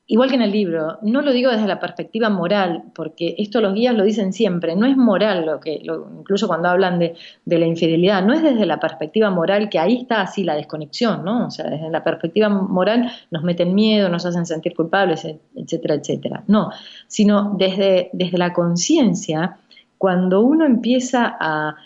igual 0.08 0.28
que 0.28 0.36
en 0.36 0.42
el 0.42 0.52
libro, 0.52 0.98
no 1.02 1.20
lo 1.20 1.32
digo 1.32 1.50
desde 1.50 1.66
la 1.66 1.80
perspectiva 1.80 2.28
moral, 2.30 2.84
porque 2.94 3.34
esto 3.38 3.60
los 3.60 3.74
guías 3.74 3.94
lo 3.94 4.04
dicen 4.04 4.32
siempre, 4.32 4.76
no 4.76 4.86
es 4.86 4.96
moral 4.96 5.44
lo 5.46 5.58
que, 5.58 5.82
incluso 6.18 6.46
cuando 6.46 6.68
hablan 6.68 7.00
de, 7.00 7.16
la 7.44 7.66
infidelidad, 7.66 8.24
no 8.24 8.32
es 8.32 8.42
desde 8.42 8.66
la 8.66 8.78
perspectiva 8.78 9.30
moral 9.30 9.68
que 9.68 9.80
ahí 9.80 10.02
está 10.02 10.20
así 10.20 10.44
la 10.44 10.54
desconexión, 10.54 11.24
¿no? 11.24 11.46
O 11.46 11.50
sea, 11.50 11.68
desde 11.68 11.90
la 11.90 12.04
perspectiva 12.04 12.48
moral 12.48 13.10
nos 13.32 13.42
meten 13.42 13.74
miedo, 13.74 14.08
nos 14.08 14.24
hacen 14.24 14.46
sentir 14.46 14.74
culpables, 14.74 15.26
etcétera, 15.56 15.94
etcétera. 15.94 16.44
No, 16.46 16.70
sino 17.08 17.54
desde, 17.58 18.10
desde 18.12 18.38
la 18.38 18.52
conciencia, 18.52 19.58
cuando 19.98 20.40
uno 20.40 20.64
empieza 20.64 21.36
a, 21.38 21.76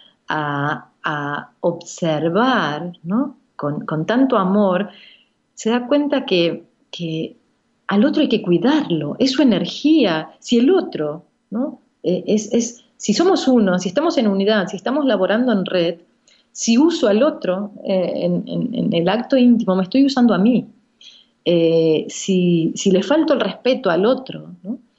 observar, 1.61 2.93
¿no? 3.03 3.37
Con, 3.57 4.07
tanto 4.07 4.37
amor, 4.37 4.91
se 5.55 5.71
da 5.71 5.87
cuenta 5.87 6.25
que, 6.25 6.65
que 6.91 7.40
al 7.91 8.05
otro 8.05 8.23
hay 8.23 8.29
que 8.29 8.41
cuidarlo, 8.41 9.17
es 9.19 9.33
su 9.33 9.43
energía. 9.43 10.31
Si 10.39 10.59
el 10.59 10.71
otro, 10.71 11.25
¿no? 11.51 11.81
Eh, 12.05 12.23
es, 12.25 12.85
si 12.97 13.13
somos 13.13 13.49
uno, 13.49 13.81
si 13.81 13.89
estamos 13.89 14.17
en 14.17 14.29
unidad, 14.29 14.69
si 14.69 14.77
estamos 14.77 15.05
laborando 15.07 15.51
en 15.53 15.67
red, 15.67 15.97
si 16.53 16.79
uso 16.79 17.09
al 17.09 17.25
otro 17.25 17.73
eh, 17.85 18.23
en, 18.25 18.93
el 18.93 19.09
acto 19.09 19.37
íntimo, 19.37 19.75
me 19.75 19.83
estoy 19.83 20.07
usando 20.07 20.35
a 20.35 20.39
mí. 20.39 20.69
Eh, 21.45 22.07
si, 22.09 22.73
si, 22.77 22.93
le 22.93 23.03
falto 23.03 23.35
el 23.35 23.41
respeto 23.41 23.91
al 23.91 24.07
otro, 24.07 24.51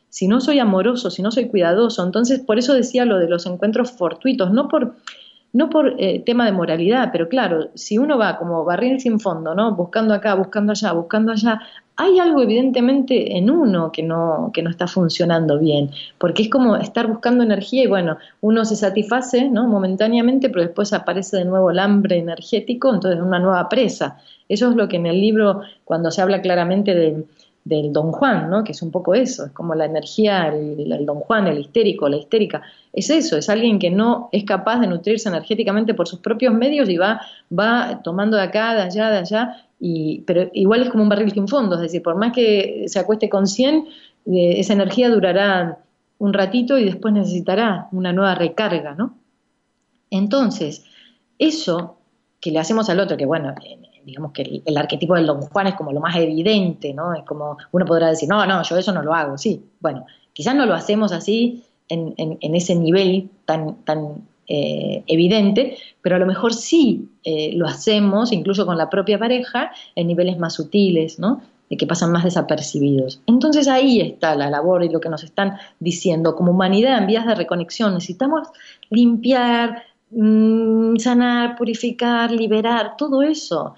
si 0.09 0.27
no 0.27 0.41
soy 0.41 0.59
amoroso, 0.59 1.09
si 1.09 1.21
no 1.21 1.31
soy 1.31 1.47
cuidadoso, 1.47 2.03
entonces 2.03 2.41
por 2.41 2.59
eso 2.59 2.73
decía 2.73 3.05
lo 3.05 3.19
de 3.19 3.29
los 3.29 3.45
encuentros 3.45 3.91
fortuitos, 3.91 4.51
no 4.51 4.67
por, 4.67 4.95
no 5.53 5.69
por 5.69 5.95
tema 6.25 6.45
de 6.45 6.51
moralidad, 6.51 7.09
pero 7.13 7.29
claro, 7.29 7.69
si 7.73 7.97
uno 7.97 8.17
va 8.17 8.37
como 8.37 8.65
barril 8.65 8.99
sin 8.99 9.21
fondo, 9.21 9.55
¿no? 9.55 9.75
Buscando 9.75 10.13
acá, 10.13 10.33
buscando 10.35 10.73
allá, 10.73 10.91
buscando 10.91 11.31
allá, 11.31 11.61
hay 11.97 12.19
algo 12.19 12.41
evidentemente 12.41 13.37
en 13.37 13.49
uno 13.49 13.91
que 13.91 14.01
no, 14.01 14.51
que 14.53 14.63
no 14.63 14.69
está 14.69 14.87
funcionando 14.87 15.59
bien, 15.59 15.91
porque 16.17 16.43
es 16.43 16.49
como 16.49 16.75
estar 16.77 17.07
buscando 17.07 17.43
energía 17.43 17.83
y 17.83 17.87
bueno, 17.87 18.17
uno 18.41 18.65
se 18.65 18.75
satisface 18.75 19.49
¿no? 19.49 19.67
momentáneamente, 19.67 20.49
pero 20.49 20.61
después 20.61 20.93
aparece 20.93 21.37
de 21.37 21.45
nuevo 21.45 21.69
el 21.69 21.79
hambre 21.79 22.17
energético, 22.17 22.93
entonces 22.93 23.21
una 23.21 23.39
nueva 23.39 23.69
presa. 23.69 24.17
Eso 24.49 24.69
es 24.69 24.75
lo 24.75 24.87
que 24.87 24.97
en 24.97 25.05
el 25.05 25.21
libro, 25.21 25.61
cuando 25.85 26.11
se 26.11 26.21
habla 26.21 26.41
claramente 26.41 26.95
del 27.63 27.93
Don 27.93 28.11
Juan, 28.11 28.49
¿no? 28.49 28.63
que 28.63 28.71
es 28.71 28.81
un 28.81 28.91
poco 28.91 29.13
eso, 29.13 29.45
es 29.45 29.51
como 29.51 29.75
la 29.75 29.85
energía, 29.85 30.47
el, 30.47 30.91
el, 30.91 31.05
Don 31.05 31.19
Juan, 31.19 31.47
el 31.47 31.59
histérico, 31.59 32.09
la 32.09 32.17
histérica, 32.17 32.63
es 32.93 33.09
eso, 33.09 33.37
es 33.37 33.47
alguien 33.47 33.79
que 33.79 33.91
no 33.91 34.29
es 34.31 34.43
capaz 34.43 34.79
de 34.79 34.87
nutrirse 34.87 35.29
energéticamente 35.29 35.93
por 35.93 36.07
sus 36.07 36.19
propios 36.19 36.53
medios 36.53 36.89
y 36.89 36.97
va, 36.97 37.21
va 37.57 38.01
tomando 38.03 38.37
de 38.37 38.43
acá, 38.43 38.73
de 38.73 38.81
allá, 38.81 39.11
de 39.11 39.17
allá, 39.19 39.65
pero 40.25 40.49
igual 40.53 40.83
es 40.83 40.89
como 40.89 41.03
un 41.03 41.09
barril 41.09 41.31
sin 41.31 41.47
fondo, 41.47 41.75
es 41.75 41.81
decir, 41.81 42.03
por 42.03 42.15
más 42.15 42.33
que 42.33 42.85
se 42.87 42.99
acueste 42.99 43.29
con 43.29 43.47
100, 43.47 43.87
eh, 44.27 44.59
esa 44.59 44.73
energía 44.73 45.09
durará 45.09 45.79
un 46.19 46.33
ratito 46.33 46.77
y 46.77 46.85
después 46.85 47.13
necesitará 47.13 47.87
una 47.91 48.13
nueva 48.13 48.35
recarga, 48.35 48.93
¿no? 48.93 49.15
Entonces, 50.11 50.85
eso 51.39 51.97
que 52.39 52.51
le 52.51 52.59
hacemos 52.59 52.89
al 52.89 52.99
otro, 52.99 53.17
que 53.17 53.25
bueno, 53.25 53.55
eh, 53.65 53.79
digamos 54.05 54.31
que 54.33 54.61
el, 54.63 54.77
arquetipo 54.77 55.15
del 55.15 55.25
Don 55.25 55.41
Juan 55.41 55.67
es 55.67 55.75
como 55.75 55.91
lo 55.91 55.99
más 55.99 56.15
evidente, 56.15 56.93
¿no? 56.93 57.15
Es 57.15 57.23
como 57.23 57.57
uno 57.71 57.85
podrá 57.85 58.09
decir, 58.09 58.29
no, 58.29 58.45
no, 58.45 58.61
yo 58.61 58.77
eso 58.77 58.91
no 58.91 59.01
lo 59.01 59.15
hago, 59.15 59.37
sí. 59.37 59.65
Bueno, 59.79 60.05
quizás 60.33 60.53
no 60.55 60.67
lo 60.67 60.75
hacemos 60.75 61.11
así 61.11 61.63
en, 61.89 62.13
en 62.17 62.55
ese 62.55 62.75
nivel 62.75 63.31
tan, 63.45 63.83
tan 63.83 64.27
eh, 64.53 65.05
evidente, 65.07 65.77
pero 66.01 66.17
a 66.17 66.19
lo 66.19 66.25
mejor 66.25 66.53
sí 66.53 67.07
eh, 67.23 67.51
lo 67.53 67.67
hacemos, 67.67 68.33
incluso 68.33 68.65
con 68.65 68.77
la 68.77 68.89
propia 68.89 69.17
pareja, 69.17 69.71
en 69.95 70.07
niveles 70.07 70.37
más 70.39 70.55
sutiles, 70.55 71.19
¿no? 71.19 71.41
De 71.69 71.77
que 71.77 71.87
pasan 71.87 72.11
más 72.11 72.25
desapercibidos. 72.25 73.21
Entonces 73.27 73.69
ahí 73.69 74.01
está 74.01 74.35
la 74.35 74.49
labor 74.49 74.83
y 74.83 74.89
lo 74.89 74.99
que 74.99 75.07
nos 75.07 75.23
están 75.23 75.55
diciendo. 75.79 76.35
Como 76.35 76.51
humanidad 76.51 76.97
en 76.97 77.07
vías 77.07 77.25
de 77.25 77.35
reconexión 77.35 77.93
necesitamos 77.93 78.49
limpiar, 78.89 79.83
mm, 80.09 80.97
sanar, 80.97 81.55
purificar, 81.55 82.29
liberar, 82.29 82.97
todo 82.97 83.21
eso. 83.21 83.75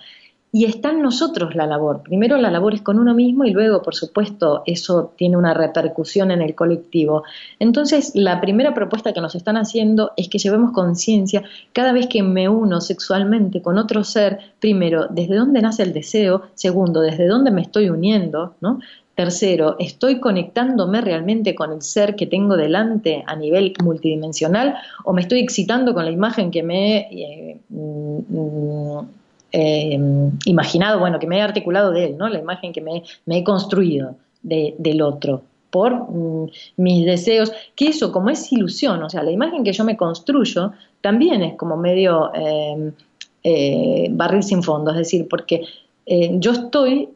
Y 0.56 0.66
está 0.66 0.92
en 0.92 1.02
nosotros 1.02 1.56
la 1.56 1.66
labor. 1.66 2.04
Primero 2.04 2.38
la 2.38 2.52
labor 2.52 2.76
es 2.76 2.84
con 2.84 3.00
uno 3.00 3.16
mismo 3.16 3.44
y 3.44 3.50
luego, 3.50 3.82
por 3.82 3.96
supuesto, 3.96 4.62
eso 4.68 5.12
tiene 5.18 5.36
una 5.36 5.56
repercusión 5.56 6.30
en 6.30 6.44
el 6.44 6.54
colectivo. 6.54 7.24
Entonces, 7.58 8.12
la 8.14 8.40
primera 8.40 8.76
propuesta 8.76 9.14
que 9.14 9.20
nos 9.20 9.34
están 9.34 9.58
haciendo 9.58 10.12
es 10.16 10.30
que 10.30 10.38
llevemos 10.38 10.72
conciencia 10.72 11.42
cada 11.74 11.92
vez 11.92 12.06
que 12.06 12.22
me 12.22 12.50
uno 12.50 12.82
sexualmente 12.82 13.64
con 13.64 13.80
otro 13.80 14.04
ser, 14.04 14.38
primero, 14.60 15.08
desde 15.10 15.36
dónde 15.36 15.60
nace 15.60 15.82
el 15.82 15.92
deseo, 15.92 16.44
segundo, 16.54 17.02
desde 17.02 17.26
dónde 17.26 17.50
me 17.50 17.64
estoy 17.64 17.90
uniendo, 17.90 18.54
¿no? 18.62 18.80
Tercero, 19.16 19.76
¿estoy 19.80 20.20
conectándome 20.20 21.02
realmente 21.02 21.56
con 21.56 21.72
el 21.72 21.82
ser 21.82 22.16
que 22.16 22.28
tengo 22.28 22.58
delante 22.58 23.24
a 23.26 23.36
nivel 23.36 23.74
multidimensional 23.84 24.76
o 25.04 25.14
me 25.14 25.22
estoy 25.22 25.40
excitando 25.40 25.96
con 25.96 26.06
la 26.06 26.12
imagen 26.12 26.52
que 26.52 26.62
me 26.62 26.98
eh, 27.12 27.60
mm, 27.70 28.20
mm, 28.30 29.08
eh, 29.56 30.00
imaginado, 30.46 31.00
bueno, 31.00 31.20
que 31.20 31.28
me 31.28 31.38
he 31.38 31.42
articulado 31.42 31.92
de 31.92 32.06
él, 32.06 32.18
¿no? 32.18 32.28
La 32.28 32.40
imagen 32.40 32.74
que 32.74 32.82
me, 32.82 33.04
he 33.28 33.44
construido 33.44 34.16
del 34.42 35.02
otro 35.02 35.44
por 35.70 35.94
mm, 35.94 36.50
mis 36.78 37.06
deseos, 37.06 37.52
que 37.76 37.88
eso 37.88 38.12
como 38.12 38.30
es 38.32 38.52
ilusión, 38.52 39.02
o 39.04 39.10
sea, 39.10 39.24
la 39.24 39.32
imagen 39.32 39.64
que 39.64 39.72
yo 39.72 39.84
me 39.84 39.96
construyo 39.96 40.74
también 41.02 41.44
es 41.44 41.56
como 41.56 41.78
medio 41.78 42.32
eh, 42.34 44.08
barril 44.12 44.44
sin 44.44 44.64
fondo, 44.64 44.92
es 44.92 44.98
decir, 44.98 45.28
porque 45.30 45.62
yo 46.06 46.52
estoy 46.52 47.10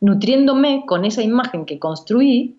nutriéndome 0.00 0.84
con 0.86 1.04
esa 1.04 1.22
imagen 1.22 1.66
que 1.66 1.78
construí, 1.78 2.56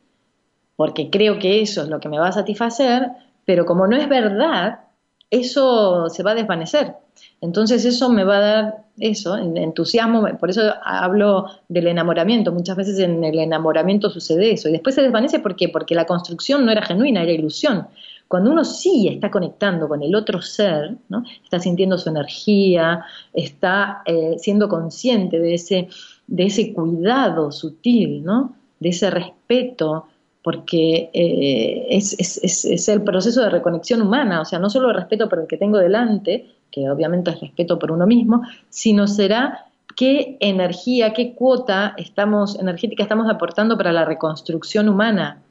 porque 0.76 1.10
creo 1.10 1.40
que 1.40 1.62
eso 1.62 1.82
es 1.82 1.90
lo 1.90 2.00
que 2.00 2.10
me 2.10 2.20
va 2.20 2.28
a 2.28 2.34
satisfacer, 2.34 3.10
pero 3.46 3.66
como 3.66 3.88
no 3.88 3.96
es 3.96 4.08
verdad, 4.08 4.82
eso 5.30 6.10
se 6.10 6.24
va 6.24 6.32
a 6.32 6.36
desvanecer. 6.36 6.96
Entonces 7.42 7.86
eso 7.86 8.10
me 8.10 8.24
va 8.24 8.38
a 8.38 8.42
dar 8.42 8.76
eso, 9.00 9.38
entusiasmo, 9.38 10.28
por 10.40 10.50
eso 10.50 10.62
hablo 10.84 11.48
del 11.68 11.88
enamoramiento, 11.88 12.52
muchas 12.52 12.76
veces 12.76 12.98
en 13.00 13.24
el 13.24 13.38
enamoramiento 13.38 14.10
sucede 14.10 14.52
eso, 14.52 14.70
y 14.70 14.72
después 14.72 14.96
se 14.96 15.04
desvanece 15.04 15.40
¿por 15.40 15.56
qué? 15.56 15.70
porque 15.70 15.94
la 15.94 16.06
construcción 16.06 16.66
no 16.66 16.72
era 16.72 16.82
genuina, 16.82 17.22
era 17.22 17.32
ilusión. 17.32 17.88
Cuando 18.28 18.52
uno 18.52 18.66
sí 18.66 19.08
está 19.08 19.32
conectando 19.32 19.88
con 19.88 20.02
el 20.04 20.14
otro 20.14 20.42
ser, 20.42 20.98
¿no? 21.10 21.24
está 21.44 21.60
sintiendo 21.60 21.98
su 21.98 22.10
energía, 22.10 23.06
está 23.34 24.02
eh, 24.06 24.36
siendo 24.38 24.68
consciente 24.68 25.40
de 25.40 25.54
ese, 25.54 25.88
de 26.26 26.46
ese 26.46 26.74
cuidado 26.74 27.52
sutil, 27.52 28.24
¿no? 28.24 28.56
de 28.80 28.90
ese 28.90 29.10
respeto, 29.12 30.08
porque 30.48 31.10
eh, 31.14 31.88
es, 31.90 32.16
es, 32.18 32.64
es, 32.64 32.88
el 32.88 33.02
proceso 33.02 33.42
de 33.42 33.50
reconexión 33.50 34.02
humana, 34.02 34.40
o 34.40 34.46
sea, 34.46 34.60
no 34.60 34.70
solo 34.70 34.88
el 34.88 34.96
respeto 34.96 35.28
por 35.28 35.40
el 35.40 35.46
que 35.46 35.58
tengo 35.58 35.78
delante, 35.78 36.56
que 36.72 36.90
obviamente 36.90 37.32
es 37.32 37.42
respeto 37.42 37.78
por 37.78 37.92
uno 37.92 38.08
mismo, 38.08 38.44
sino 38.70 39.08
será 39.08 39.66
qué 39.98 40.38
energía, 40.40 41.12
qué 41.12 41.34
cuota 41.34 41.96
estamos, 41.98 42.58
energética 42.58 43.04
estamos 43.04 43.30
aportando 43.30 43.76
para 43.76 43.92
la 43.92 44.06
reconstrucción 44.06 44.88
humana. 44.88 45.42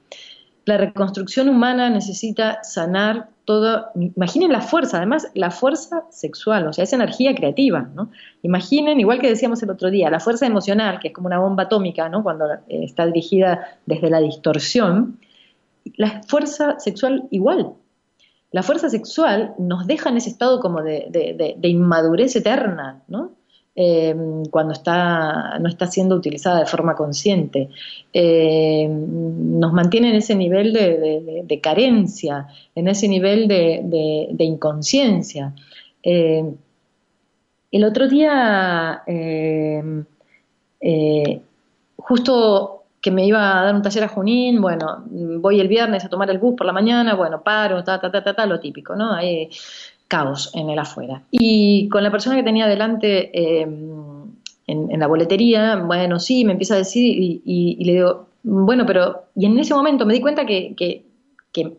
La 0.66 0.76
reconstrucción 0.76 1.48
humana 1.48 1.88
necesita 1.90 2.62
sanar 2.64 3.28
todo, 3.44 3.86
imaginen 3.94 4.50
la 4.50 4.60
fuerza, 4.60 4.96
además 4.96 5.28
la 5.34 5.52
fuerza 5.52 6.04
sexual, 6.10 6.66
o 6.66 6.72
sea, 6.72 6.82
esa 6.82 6.96
energía 6.96 7.36
creativa, 7.36 7.88
¿no? 7.94 8.10
Imaginen, 8.42 8.98
igual 8.98 9.20
que 9.20 9.28
decíamos 9.28 9.62
el 9.62 9.70
otro 9.70 9.92
día, 9.92 10.10
la 10.10 10.18
fuerza 10.18 10.44
emocional, 10.44 10.98
que 10.98 11.08
es 11.08 11.14
como 11.14 11.28
una 11.28 11.38
bomba 11.38 11.62
atómica, 11.62 12.08
¿no? 12.08 12.24
Cuando 12.24 12.52
eh, 12.52 12.58
está 12.68 13.06
dirigida 13.06 13.78
desde 13.86 14.10
la 14.10 14.18
distorsión, 14.18 15.20
la 15.94 16.22
fuerza 16.26 16.80
sexual 16.80 17.28
igual. 17.30 17.74
La 18.50 18.64
fuerza 18.64 18.88
sexual 18.88 19.54
nos 19.58 19.86
deja 19.86 20.10
en 20.10 20.16
ese 20.16 20.30
estado 20.30 20.58
como 20.58 20.82
de, 20.82 21.06
de 21.56 21.68
inmadurez 21.68 22.34
eterna, 22.34 23.02
¿no? 23.06 23.35
Em, 23.78 24.46
cuando 24.46 24.72
está, 24.72 25.58
no 25.58 25.68
está 25.68 25.86
siendo 25.86 26.16
utilizada 26.16 26.60
de 26.60 26.66
forma 26.66 26.94
consciente. 26.96 27.68
Em, 28.10 29.58
nos 29.60 29.72
mantiene 29.74 30.08
en 30.10 30.16
ese 30.16 30.34
nivel 30.34 30.72
de, 30.72 31.60
carencia, 31.62 32.46
en 32.74 32.88
ese 32.88 33.06
nivel 33.06 33.46
de, 33.48 34.34
inconsciencia. 34.38 35.54
Em, 36.02 36.54
el 37.70 37.84
otro 37.84 38.08
día, 38.08 39.02
eh, 39.06 39.82
justo 41.96 42.84
que 43.00 43.10
me 43.10 43.26
iba 43.26 43.60
a 43.60 43.64
dar 43.66 43.74
un 43.74 43.82
taller 43.82 44.04
a 44.04 44.08
Junín, 44.08 44.60
bueno, 44.60 45.04
voy 45.06 45.60
el 45.60 45.68
viernes 45.68 46.04
a 46.04 46.08
tomar 46.08 46.30
el 46.30 46.38
bus 46.38 46.54
por 46.56 46.66
la 46.66 46.72
mañana, 46.72 47.14
bueno, 47.14 47.42
paro, 47.42 47.84
ta, 47.84 48.00
ta, 48.00 48.10
ta, 48.10 48.24
ta, 48.24 48.34
ta 48.34 48.46
lo 48.46 48.58
típico, 48.58 48.96
¿no? 48.96 49.18
Caos 50.08 50.50
en 50.54 50.70
el 50.70 50.78
afuera. 50.78 51.22
Y 51.30 51.88
con 51.88 52.02
la 52.02 52.10
persona 52.10 52.36
que 52.36 52.42
tenía 52.42 52.66
delante 52.66 53.60
em, 53.60 54.32
en, 54.66 54.98
la 54.98 55.06
boletería, 55.06 55.76
bueno, 55.76 56.18
sí, 56.18 56.44
me 56.44 56.52
empieza 56.52 56.74
a 56.74 56.78
decir 56.78 57.40
y, 57.44 57.84
le 57.84 57.92
digo, 57.92 58.26
bueno, 58.42 58.86
pero, 58.86 59.24
y 59.34 59.46
en 59.46 59.58
ese 59.58 59.74
momento 59.74 60.06
me 60.06 60.14
di 60.14 60.20
cuenta 60.20 60.46
que, 60.46 60.74
que, 60.76 61.04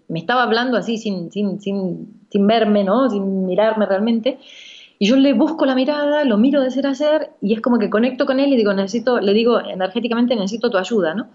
me 0.08 0.18
estaba 0.18 0.42
hablando 0.42 0.76
así 0.76 0.98
sin, 0.98 1.32
sin, 1.32 1.62
sin, 1.62 2.22
sin 2.32 2.48
verme, 2.48 2.84
¿no? 2.84 3.12
Sin 3.12 3.46
mirarme 3.46 3.86
realmente. 3.86 4.40
Y 4.98 5.08
yo 5.08 5.16
le 5.16 5.34
busco 5.34 5.68
la 5.68 5.76
mirada, 5.76 6.24
lo 6.24 6.38
miro 6.38 6.62
de 6.62 6.72
ser 6.72 6.88
a 6.88 6.96
ser 6.96 7.30
y 7.42 7.54
es 7.54 7.62
como 7.62 7.78
que 7.78 7.92
conecto 7.92 8.26
con 8.26 8.40
él 8.40 8.52
y 8.52 8.58
digo, 8.58 8.74
necesito, 8.74 9.20
le 9.20 9.34
digo 9.34 9.60
energéticamente, 9.60 10.36
necesito 10.36 10.72
tu 10.72 10.80
ayuda, 10.80 11.14
¿no? 11.14 11.28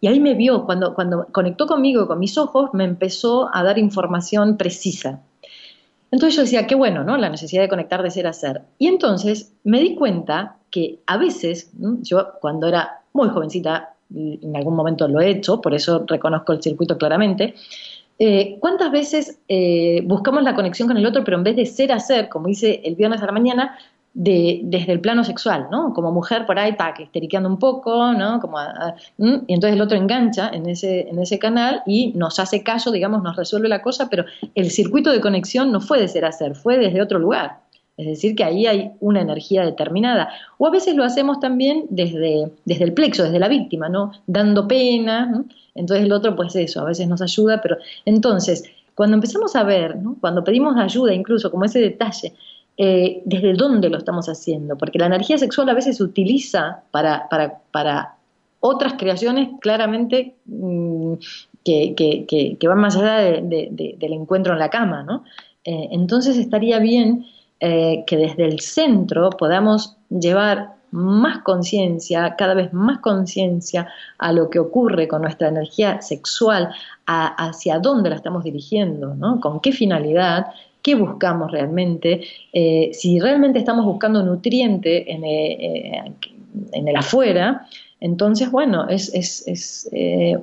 Y 0.00 0.06
ahí 0.06 0.18
me 0.18 0.32
vio, 0.32 0.64
cuando, 0.64 0.94
cuando 0.94 1.26
conectó 1.30 1.66
conmigo, 1.66 2.06
con 2.06 2.18
mis 2.18 2.38
ojos, 2.38 2.70
me 2.72 2.84
empezó 2.84 3.54
a 3.54 3.62
dar 3.62 3.78
información 3.78 4.56
precisa. 4.56 5.20
Entonces 6.10 6.36
yo 6.36 6.42
decía, 6.42 6.66
qué 6.66 6.74
bueno, 6.74 7.04
¿no? 7.04 7.16
La 7.16 7.28
necesidad 7.28 7.62
de 7.62 7.68
conectar 7.68 8.02
de 8.02 8.10
ser 8.10 8.26
a 8.26 8.32
ser. 8.32 8.62
Y 8.78 8.88
entonces 8.88 9.54
me 9.64 9.80
di 9.80 9.94
cuenta 9.94 10.56
que 10.70 11.00
a 11.06 11.16
veces, 11.16 11.70
yo 12.02 12.32
cuando 12.40 12.66
era 12.66 13.02
muy 13.12 13.28
jovencita, 13.28 13.94
en 14.12 14.56
algún 14.56 14.74
momento 14.74 15.06
lo 15.06 15.20
he 15.20 15.30
hecho, 15.30 15.60
por 15.60 15.74
eso 15.74 16.04
reconozco 16.06 16.52
el 16.52 16.62
circuito 16.62 16.98
claramente, 16.98 17.54
eh, 18.18 18.58
¿cuántas 18.60 18.90
veces 18.90 19.38
eh, 19.48 20.02
buscamos 20.04 20.42
la 20.42 20.54
conexión 20.54 20.88
con 20.88 20.96
el 20.96 21.06
otro, 21.06 21.24
pero 21.24 21.38
en 21.38 21.44
vez 21.44 21.56
de 21.56 21.64
ser 21.64 21.92
a 21.92 21.98
ser, 21.98 22.28
como 22.28 22.48
hice 22.48 22.82
el 22.84 22.94
viernes 22.94 23.22
a 23.22 23.26
la 23.26 23.32
mañana, 23.32 23.78
de, 24.12 24.60
desde 24.64 24.92
el 24.92 25.00
plano 25.00 25.22
sexual, 25.24 25.68
¿no? 25.70 25.92
Como 25.94 26.10
mujer 26.10 26.44
por 26.46 26.58
ahí, 26.58 26.70
está 26.70 26.94
esteriqueando 26.98 27.48
un 27.48 27.58
poco, 27.58 28.12
¿no? 28.12 28.40
Como 28.40 28.58
y 29.18 29.54
entonces 29.54 29.74
el 29.74 29.80
otro 29.80 29.96
engancha 29.96 30.50
en 30.52 30.68
ese, 30.68 31.08
en 31.08 31.18
ese 31.20 31.38
canal 31.38 31.82
y 31.86 32.12
nos 32.16 32.38
hace 32.38 32.62
caso, 32.62 32.90
digamos, 32.90 33.22
nos 33.22 33.36
resuelve 33.36 33.68
la 33.68 33.82
cosa, 33.82 34.08
pero 34.10 34.24
el 34.54 34.70
circuito 34.70 35.10
de 35.10 35.20
conexión 35.20 35.70
no 35.70 35.80
fue 35.80 36.00
de 36.00 36.08
ser 36.08 36.24
a 36.24 36.32
ser, 36.32 36.54
fue 36.54 36.78
desde 36.78 37.00
otro 37.02 37.18
lugar. 37.18 37.60
Es 37.96 38.06
decir, 38.06 38.34
que 38.34 38.44
ahí 38.44 38.66
hay 38.66 38.92
una 39.00 39.20
energía 39.20 39.62
determinada. 39.62 40.30
O 40.56 40.66
a 40.66 40.70
veces 40.70 40.96
lo 40.96 41.04
hacemos 41.04 41.38
también 41.38 41.84
desde, 41.90 42.50
desde 42.64 42.84
el 42.84 42.94
plexo, 42.94 43.24
desde 43.24 43.38
la 43.38 43.48
víctima, 43.48 43.90
¿no? 43.90 44.12
Dando 44.26 44.66
pena. 44.66 45.44
Entonces 45.74 46.06
el 46.06 46.12
otro, 46.12 46.34
pues 46.34 46.56
eso, 46.56 46.80
a 46.80 46.84
veces 46.84 47.06
nos 47.08 47.20
ayuda, 47.20 47.60
pero 47.60 47.76
entonces, 48.06 48.64
cuando 48.94 49.16
empezamos 49.16 49.54
a 49.54 49.64
ver, 49.64 49.96
cuando 50.18 50.42
pedimos 50.42 50.76
ayuda, 50.78 51.12
incluso 51.12 51.50
como 51.50 51.66
ese 51.66 51.78
detalle, 51.78 52.32
eh, 52.82 53.20
desde 53.26 53.52
dónde 53.52 53.90
lo 53.90 53.98
estamos 53.98 54.26
haciendo, 54.30 54.78
porque 54.78 54.98
la 54.98 55.04
energía 55.04 55.36
sexual 55.36 55.68
a 55.68 55.74
veces 55.74 55.98
se 55.98 56.02
utiliza 56.02 56.82
para, 56.90 58.16
otras 58.60 58.94
creaciones 58.94 59.50
claramente 59.60 60.36
mm, 60.46 61.12
que, 61.62 62.56
van 62.62 62.80
más 62.80 62.96
allá 62.96 63.16
del 63.18 63.98
encuentro 64.00 64.54
en 64.54 64.58
la 64.58 64.70
cama, 64.70 65.02
¿no? 65.02 65.24
Eh, 65.62 65.88
entonces 65.92 66.38
estaría 66.38 66.78
bien 66.78 67.26
eh, 67.60 68.02
que 68.06 68.16
desde 68.16 68.46
el 68.46 68.60
centro 68.60 69.28
podamos 69.28 69.98
llevar 70.08 70.76
más 70.90 71.42
conciencia, 71.42 72.34
cada 72.36 72.54
vez 72.54 72.72
más 72.72 73.00
conciencia 73.00 73.88
a 74.16 74.32
lo 74.32 74.48
que 74.48 74.58
ocurre 74.58 75.06
con 75.06 75.20
nuestra 75.20 75.48
energía 75.48 76.00
sexual, 76.00 76.70
hacia 77.04 77.78
dónde 77.78 78.08
la 78.08 78.16
estamos 78.16 78.42
dirigiendo, 78.42 79.14
¿no? 79.16 79.38
con 79.38 79.60
qué 79.60 79.72
finalidad 79.72 80.46
qué 80.82 80.94
buscamos 80.94 81.50
realmente, 81.50 82.22
eh, 82.52 82.90
si 82.92 83.18
realmente 83.18 83.58
estamos 83.58 83.84
buscando 83.84 84.22
nutriente 84.22 85.12
en, 85.12 85.24
eh, 85.24 86.04
eh, 86.04 86.12
el 86.72 86.96
afuera, 86.96 87.66
entonces, 88.00 88.50
bueno, 88.50 88.88
es, 88.88 89.88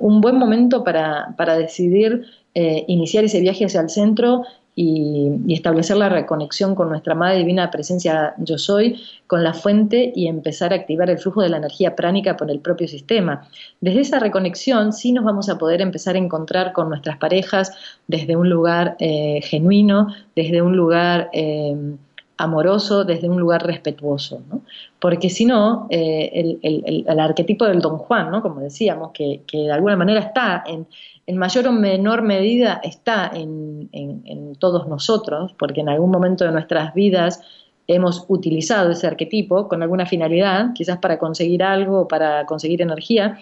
un 0.00 0.20
buen 0.20 0.36
momento 0.36 0.84
para 0.84 1.58
decidir 1.58 2.24
iniciar 2.54 3.24
ese 3.24 3.40
viaje 3.40 3.64
hacia 3.64 3.80
el 3.80 3.90
centro 3.90 4.44
y, 4.80 5.52
establecer 5.52 5.96
la 5.96 6.08
reconexión 6.08 6.76
con 6.76 6.88
nuestra 6.88 7.16
Madre 7.16 7.38
Divina 7.38 7.68
Presencia 7.68 8.34
Yo 8.38 8.58
Soy, 8.58 9.02
con 9.26 9.42
la 9.42 9.52
fuente 9.52 10.12
y 10.14 10.28
empezar 10.28 10.72
a 10.72 10.76
activar 10.76 11.10
el 11.10 11.18
flujo 11.18 11.42
de 11.42 11.48
la 11.48 11.56
energía 11.56 11.96
pránica 11.96 12.36
por 12.36 12.48
el 12.48 12.60
propio 12.60 12.86
sistema. 12.86 13.48
Desde 13.80 14.02
esa 14.02 14.20
reconexión 14.20 14.92
sí 14.92 15.10
nos 15.10 15.24
vamos 15.24 15.48
a 15.48 15.58
poder 15.58 15.80
empezar 15.80 16.14
a 16.14 16.18
encontrar 16.18 16.72
con 16.72 16.88
nuestras 16.90 17.16
parejas 17.18 17.72
desde 18.06 18.36
un 18.36 18.48
lugar 18.48 18.96
eh, 19.00 19.40
genuino, 19.42 20.14
desde 20.36 20.62
un 20.62 20.76
lugar... 20.76 21.28
Eh, 21.32 21.96
amoroso, 22.38 23.04
desde 23.04 23.28
un 23.28 23.38
lugar 23.38 23.66
respetuoso, 23.66 24.40
¿no? 24.48 24.62
Porque 24.98 25.28
si 25.28 25.44
no, 25.44 25.86
eh, 25.90 26.58
el, 26.62 27.20
arquetipo 27.20 27.66
del 27.66 27.80
Don 27.80 27.98
Juan, 27.98 28.30
¿no? 28.30 28.40
Como 28.40 28.60
decíamos, 28.60 29.10
que, 29.12 29.42
que 29.46 29.58
de 29.58 29.72
alguna 29.72 29.96
manera 29.96 30.20
está 30.20 30.64
en, 30.66 30.86
en 31.28 31.36
mayor 31.36 31.68
o 31.68 31.72
menor 31.72 32.22
medida 32.22 32.80
está 32.82 33.30
en, 33.34 33.90
todos 34.58 34.88
nosotros, 34.88 35.54
porque 35.58 35.82
en 35.82 35.90
algún 35.90 36.10
momento 36.10 36.44
de 36.44 36.52
nuestras 36.52 36.94
vidas 36.94 37.42
hemos 37.86 38.24
utilizado 38.28 38.92
ese 38.92 39.06
arquetipo 39.06 39.68
con 39.68 39.82
alguna 39.82 40.06
finalidad, 40.06 40.72
quizás 40.74 40.96
para 40.98 41.18
conseguir 41.18 41.62
algo 41.62 42.08
para 42.08 42.46
conseguir 42.46 42.80
energía, 42.80 43.38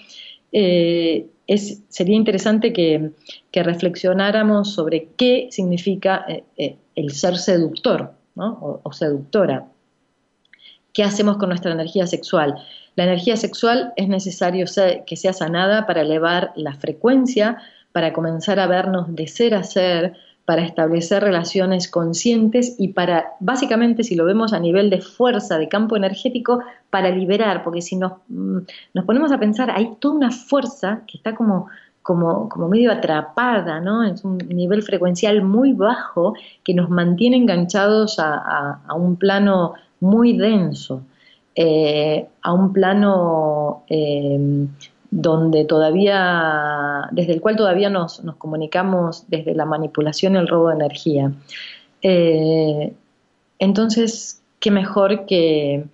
eh, 0.51 1.28
es, 1.47 1.84
sería 1.88 2.16
interesante 2.16 2.72
que, 2.72 3.12
reflexionáramos 3.53 4.74
sobre 4.74 5.09
qué 5.16 5.49
significa 5.51 6.26
eh, 6.59 6.76
el 6.94 7.12
ser 7.12 7.38
seductor 7.38 8.15
o, 8.37 8.93
seductora. 8.93 9.66
¿Qué 10.93 11.03
hacemos 11.05 11.37
con 11.37 11.51
nuestra 11.51 11.72
energía 11.72 12.07
sexual? 12.07 12.55
La 12.95 13.05
energía 13.05 13.37
sexual 13.37 13.93
es 13.97 14.09
necesario 14.09 14.64
que 15.07 15.16
sea 15.16 15.32
sanada 15.32 15.87
para 15.87 16.03
elevar 16.03 16.53
la 16.57 16.74
frecuencia, 16.74 17.59
para 17.93 18.12
comenzar 18.12 18.59
a 18.61 18.66
vernos 18.66 19.14
de 19.14 19.26
ser 19.26 19.55
a 19.55 19.62
ser, 19.62 20.14
para 20.47 20.62
establecer 20.62 21.22
relaciones 21.22 21.91
conscientes 21.91 22.76
y 22.78 22.89
para, 22.89 23.32
básicamente, 23.41 24.05
si 24.05 24.14
lo 24.14 24.24
vemos 24.24 24.53
a 24.53 24.61
nivel 24.61 24.91
de 24.91 25.01
fuerza, 25.01 25.59
de 25.59 25.68
campo 25.68 25.97
energético, 25.97 26.61
para 26.89 27.11
liberar, 27.11 27.64
porque 27.64 27.82
si 27.82 27.97
nos, 27.97 28.12
mm, 28.28 28.59
nos 28.95 29.05
ponemos 29.05 29.32
a 29.32 29.41
pensar, 29.41 29.70
hay 29.72 29.97
toda 29.99 30.14
una 30.14 30.30
fuerza 30.30 31.03
que 31.09 31.18
está 31.18 31.34
como, 31.34 31.68
como, 32.07 32.48
como 32.48 32.68
medio 32.68 32.92
atrapada, 32.92 33.80
¿no? 33.80 34.04
Es 34.04 34.22
un 34.24 34.38
nivel 34.38 34.84
frecuencial 34.84 35.42
muy 35.42 35.72
bajo 35.72 36.34
que 36.62 36.72
nos 36.72 36.88
mantiene 36.88 37.36
enganchados 37.36 38.20
a, 38.20 38.78
un 38.94 39.16
plano 39.16 39.74
muy 39.98 40.38
denso, 40.38 41.02
eh, 41.57 42.28
a 42.42 42.52
un 42.52 42.72
plano 42.72 43.82
eh, 43.88 44.38
donde 45.11 45.64
todavía, 45.64 47.09
desde 47.11 47.32
el 47.32 47.40
cual 47.40 47.57
todavía 47.57 47.90
nos, 47.90 48.22
comunicamos 48.38 49.24
desde 49.26 49.57
la 49.57 49.64
manipulación 49.64 50.36
y 50.36 50.38
el 50.38 50.46
robo 50.46 50.68
de 50.68 50.76
energía. 50.76 51.32
Eh, 52.02 52.94
entonces, 53.59 54.44
qué 54.61 54.70
mejor 54.70 55.26
que, 55.26 55.86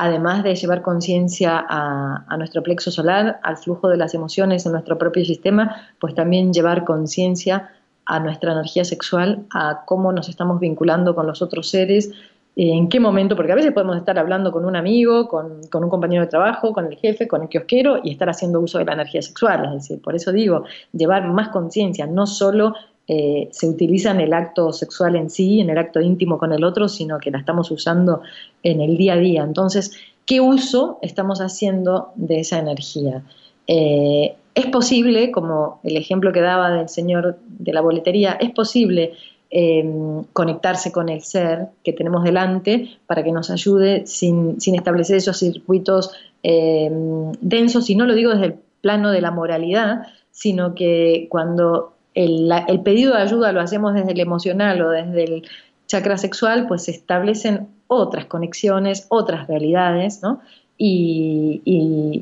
además 0.00 0.42
de 0.42 0.54
llevar 0.54 0.80
conciencia 0.80 1.62
a, 1.68 2.34
nuestro 2.38 2.62
plexo 2.62 2.90
solar, 2.90 3.38
al 3.42 3.58
flujo 3.58 3.86
de 3.86 3.98
las 3.98 4.14
emociones 4.14 4.64
en 4.64 4.72
nuestro 4.72 4.96
propio 4.96 5.26
sistema, 5.26 5.76
pues 5.98 6.14
también 6.14 6.54
llevar 6.54 6.86
conciencia 6.86 7.70
a 8.06 8.18
nuestra 8.18 8.52
energía 8.52 8.86
sexual, 8.86 9.44
a 9.52 9.82
cómo 9.84 10.10
nos 10.10 10.30
estamos 10.30 10.58
vinculando 10.58 11.14
con 11.14 11.26
los 11.26 11.42
otros 11.42 11.68
seres, 11.68 12.12
en 12.56 12.88
qué 12.88 12.98
momento, 12.98 13.36
porque 13.36 13.52
a 13.52 13.54
veces 13.54 13.72
podemos 13.72 13.98
estar 13.98 14.18
hablando 14.18 14.50
con 14.50 14.64
un 14.64 14.74
amigo, 14.74 15.28
con, 15.28 15.60
un 15.70 15.90
compañero 15.90 16.22
de 16.22 16.30
trabajo, 16.30 16.72
con 16.72 16.86
el 16.86 16.96
jefe, 16.96 17.28
con 17.28 17.42
el 17.42 17.50
kiosquero 17.50 18.00
y 18.02 18.12
estar 18.12 18.30
haciendo 18.30 18.58
uso 18.58 18.78
de 18.78 18.86
la 18.86 18.94
energía 18.94 19.20
sexual. 19.20 19.66
Es 19.66 19.72
decir, 19.72 20.00
por 20.00 20.14
eso 20.14 20.32
digo, 20.32 20.64
llevar 20.92 21.28
más 21.28 21.50
conciencia, 21.50 22.06
no 22.06 22.26
solo 22.26 22.72
eh, 23.12 23.48
se 23.50 23.66
utiliza 23.68 24.12
en 24.12 24.20
el 24.20 24.32
acto 24.32 24.72
sexual 24.72 25.16
en 25.16 25.30
sí, 25.30 25.60
en 25.60 25.70
el 25.70 25.78
acto 25.78 26.00
íntimo 26.00 26.38
con 26.38 26.52
el 26.52 26.62
otro, 26.62 26.88
sino 26.88 27.18
que 27.18 27.30
la 27.30 27.38
estamos 27.38 27.70
usando 27.70 28.22
en 28.62 28.80
el 28.80 28.96
día 28.96 29.14
a 29.14 29.18
día. 29.18 29.42
Entonces, 29.42 29.92
¿qué 30.26 30.40
uso 30.40 30.98
estamos 31.02 31.40
haciendo 31.40 32.12
de 32.14 32.40
esa 32.40 32.58
energía? 32.58 33.22
Eh, 33.66 34.34
es 34.54 34.66
posible, 34.66 35.30
como 35.30 35.80
el 35.82 35.96
ejemplo 35.96 36.32
que 36.32 36.40
daba 36.40 36.70
del 36.70 36.88
señor 36.88 37.38
de 37.46 37.72
la 37.72 37.80
boletería, 37.80 38.32
es 38.40 38.50
posible 38.50 39.14
Em, 39.52 40.22
conectarse 40.32 40.92
con 40.92 41.08
el 41.08 41.22
ser 41.22 41.70
que 41.82 41.92
tenemos 41.92 42.22
delante 42.22 43.00
para 43.08 43.24
que 43.24 43.32
nos 43.32 43.50
ayude 43.50 44.06
sin, 44.06 44.56
establecer 44.64 45.16
esos 45.16 45.40
circuitos 45.40 46.12
em, 46.44 47.32
densos, 47.40 47.90
y 47.90 47.96
no 47.96 48.06
lo 48.06 48.14
digo 48.14 48.30
desde 48.30 48.46
el 48.46 48.54
plano 48.80 49.10
de 49.10 49.20
la 49.20 49.32
moralidad, 49.32 50.06
sino 50.30 50.76
que 50.76 51.26
cuando 51.30 51.94
el, 52.14 52.80
pedido 52.82 53.14
de 53.14 53.22
ayuda 53.22 53.52
lo 53.52 53.60
hacemos 53.60 53.94
desde 53.94 54.12
el 54.12 54.20
emocional 54.20 54.80
o 54.82 54.90
desde 54.90 55.24
el 55.24 55.48
chakra 55.86 56.18
sexual, 56.18 56.66
pues 56.68 56.84
se 56.84 56.92
establecen 56.92 57.68
otras 57.86 58.26
conexiones, 58.26 59.06
otras 59.08 59.46
realidades, 59.48 60.22
¿no? 60.22 60.40
Y, 60.78 61.60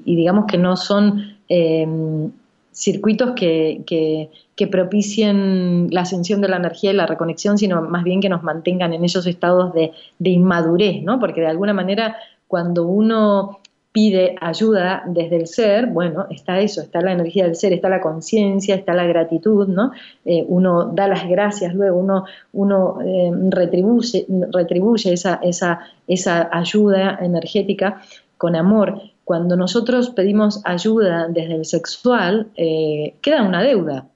digamos 0.05 0.47
que 0.47 0.59
no 0.59 0.77
son 0.77 1.37
em, 1.49 2.31
circuitos 2.73 3.33
que, 3.33 3.83
que, 3.87 4.67
propicien 4.67 5.89
la 5.93 6.01
ascensión 6.01 6.41
de 6.41 6.49
la 6.49 6.57
energía 6.57 6.91
y 6.91 6.95
la 6.95 7.07
reconexión, 7.07 7.59
sino 7.59 7.83
más 7.83 8.03
bien 8.03 8.21
que 8.21 8.29
nos 8.29 8.43
mantengan 8.43 8.93
en 8.93 9.05
esos 9.05 9.27
estados 9.27 9.73
de, 9.73 9.93
inmadurez, 10.19 11.03
¿no? 11.03 11.21
Porque 11.21 11.41
de 11.41 11.47
alguna 11.47 11.73
manera 11.73 12.17
cuando 12.49 12.87
uno 12.87 13.61
pide 13.99 14.37
ayuda 14.41 15.03
desde 15.07 15.35
el 15.35 15.49
ser, 15.49 15.87
bueno, 15.87 16.27
está 16.31 16.61
eso, 16.61 16.83
está 16.83 17.01
la 17.01 17.11
energía 17.11 17.47
del 17.47 17.57
ser, 17.57 17.73
está 17.73 17.89
la 17.89 18.01
conciencia, 18.01 18.77
está 18.77 18.95
la 18.95 19.05
gratitud, 19.07 19.67
¿no? 19.67 19.91
Eh, 20.25 20.45
uno 20.47 20.85
da 20.95 21.09
las 21.09 21.29
gracias, 21.29 21.75
luego 21.75 21.99
uno, 21.99 22.25
uno 22.53 23.01
eh, 23.05 23.33
retribuye, 23.51 24.25
retribuye 24.53 25.13
esa, 25.15 25.41
esa, 25.43 25.81
esa 26.07 26.49
ayuda 26.53 27.19
energética 27.21 28.01
con 28.37 28.55
amor 28.55 29.01
cuando 29.25 29.57
nosotros 29.57 30.11
pedimos 30.11 30.63
ayuda 30.65 31.27
desde 31.27 31.57
el 31.57 31.65
sexual, 31.65 32.47
eh, 32.55 33.17
queda 33.21 33.43
una 33.43 33.65
deuda, 33.65 34.07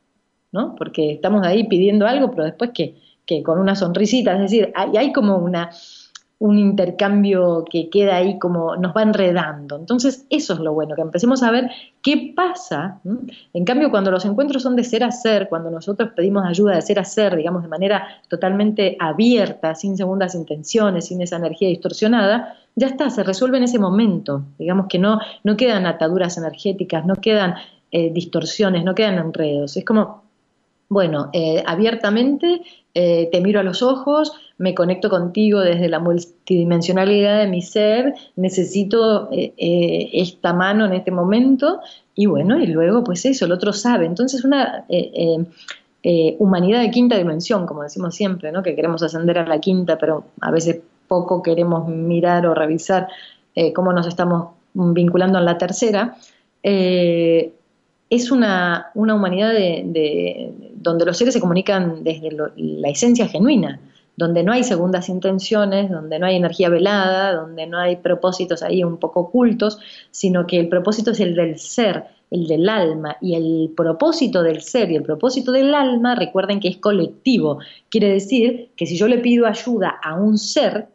¿no? 0.53 0.77
Porque 0.77 1.11
estamos 1.11 1.45
ahí 1.45 1.65
pidiendo 1.67 2.07
algo, 2.07 2.31
pero 2.31 2.45
después 2.45 2.71
que, 2.71 2.95
con 3.43 3.59
una 3.59 3.75
sonrisita, 3.75 4.35
es 4.35 4.43
decir, 4.43 4.73
hay, 4.77 4.97
hay 4.97 5.13
como 5.13 5.39
una, 5.39 5.71
un 6.43 6.59
intercambio 6.59 7.65
que 7.71 7.89
queda 7.89 8.17
ahí 8.17 8.37
como 8.41 8.75
nos 8.75 8.97
va 8.97 9.03
enredando. 9.03 9.77
Entonces, 9.77 10.27
eso 10.29 10.55
es 10.55 10.59
lo 10.59 10.73
bueno, 10.73 10.97
que 10.97 11.01
empecemos 11.01 11.41
a 11.45 11.53
ver 11.53 11.71
qué 12.03 12.33
pasa. 12.35 13.01
En 13.55 13.65
cambio, 13.65 13.93
cuando 13.93 14.11
los 14.11 14.25
encuentros 14.25 14.65
son 14.65 14.75
de 14.75 14.83
ser 14.83 15.05
a 15.05 15.13
ser, 15.13 15.49
cuando 15.49 15.71
nosotros 15.71 16.11
pedimos 16.17 16.45
ayuda 16.45 16.75
de 16.75 16.83
ser 16.83 16.99
a 16.99 17.05
ser, 17.05 17.37
digamos, 17.37 17.63
de 17.63 17.69
manera 17.69 18.09
totalmente 18.27 18.97
abierta, 18.99 19.77
sin 19.77 19.97
segundas 19.97 20.35
intenciones, 20.35 21.07
sin 21.07 21.23
esa 21.23 21.37
energía 21.37 21.69
distorsionada, 21.69 22.57
ya 22.75 22.89
está, 22.89 23.09
se 23.09 23.23
resuelve 23.23 23.59
en 23.59 23.65
ese 23.65 23.79
momento. 23.79 24.43
Digamos 24.59 24.87
que 24.89 24.99
no, 24.99 25.21
no 25.45 25.57
quedan 25.57 25.87
ataduras 25.87 26.39
energéticas, 26.39 27.07
no 27.07 27.15
quedan 27.15 27.55
eh, 27.93 28.13
distorsiones, 28.13 28.83
no 28.83 28.97
quedan 28.97 29.19
enredos. 29.19 29.77
Es 29.77 29.85
como, 29.85 30.22
bueno, 30.93 31.31
eh, 31.33 31.63
abiertamente 31.67 32.61
eh, 32.93 33.31
te 33.33 33.41
miro 33.41 33.61
a 33.61 33.63
los 33.63 33.83
ojos, 33.83 34.33
me 34.59 34.75
conecto 34.75 35.09
contigo 35.09 35.61
desde 35.61 35.89
la 35.89 36.01
multidimensionalidad 36.01 37.39
de 37.39 37.47
mi 37.47 37.63
ser, 37.63 38.15
necesito 38.37 39.31
eh, 39.33 40.11
esta 40.13 40.53
mano 40.53 40.85
en 40.85 40.93
este 40.93 41.11
momento 41.11 41.81
y 42.15 42.27
bueno, 42.27 42.61
y 42.61 42.67
luego 42.67 43.03
pues 43.03 43.25
eso, 43.25 43.47
el 43.47 43.53
otro 43.53 43.73
sabe. 43.73 44.05
Entonces 44.05 44.45
una 44.45 44.85
humanidad 46.39 46.83
de 46.83 46.91
quinta 46.91 47.17
dimensión, 47.17 47.67
como 47.67 47.85
decimos 47.85 48.15
siempre, 48.15 48.53
¿no? 48.53 48.63
que 48.63 48.77
queremos 48.77 49.03
ascender 49.03 49.39
a 49.39 49.47
la 49.47 49.61
quinta, 49.61 49.97
pero 49.97 50.25
a 50.43 50.51
veces 50.51 50.81
poco 51.09 51.43
queremos 51.43 51.89
mirar 51.89 52.47
o 52.47 52.55
revisar 52.55 53.09
cómo 53.75 53.95
nos 53.95 54.07
estamos 54.07 54.49
vinculando 54.75 55.39
en 55.39 55.45
la 55.47 55.57
tercera 55.57 56.19
es 58.13 58.31
una, 58.31 58.91
humanidad 58.95 59.55
de, 59.55 60.53
donde 60.83 61.05
los 61.05 61.17
seres 61.17 61.35
se 61.35 61.41
comunican 61.41 62.03
desde 62.05 62.31
la 62.57 62.89
esencia 62.89 63.29
genuina, 63.29 63.81
donde 64.17 64.43
no 64.43 64.53
hay 64.53 64.65
segundas 64.65 65.09
intenciones, 65.09 65.91
donde 65.91 66.19
no 66.19 66.27
hay 66.27 66.37
energía 66.37 66.69
velada, 66.69 67.35
donde 67.35 67.67
no 67.67 67.79
hay 67.79 67.97
propósitos 67.97 68.63
ahí 68.63 68.85
un 68.85 68.99
poco 68.99 69.21
ocultos, 69.21 69.79
sino 70.11 70.47
que 70.47 70.61
el 70.61 70.69
propósito 70.69 71.13
es 71.13 71.21
el 71.21 71.35
del 71.35 71.59
ser, 71.59 72.05
el 72.31 72.47
del 72.47 72.69
alma, 72.69 73.17
y 73.21 73.35
el 73.35 73.73
propósito 73.77 74.43
del 74.43 74.61
ser 74.63 74.91
y 74.91 74.97
el 74.97 75.03
propósito 75.03 75.53
del 75.53 75.75
alma, 75.75 76.15
recuerden 76.15 76.61
que 76.61 76.69
es 76.69 76.77
colectivo, 76.79 77.59
quiere 77.89 78.09
decir 78.09 78.71
que 78.77 78.87
si 78.87 78.97
yo 78.97 79.09
le 79.09 79.19
pido 79.19 79.47
ayuda 79.47 79.99
a 80.03 80.15
un 80.15 80.39
ser, 80.39 80.89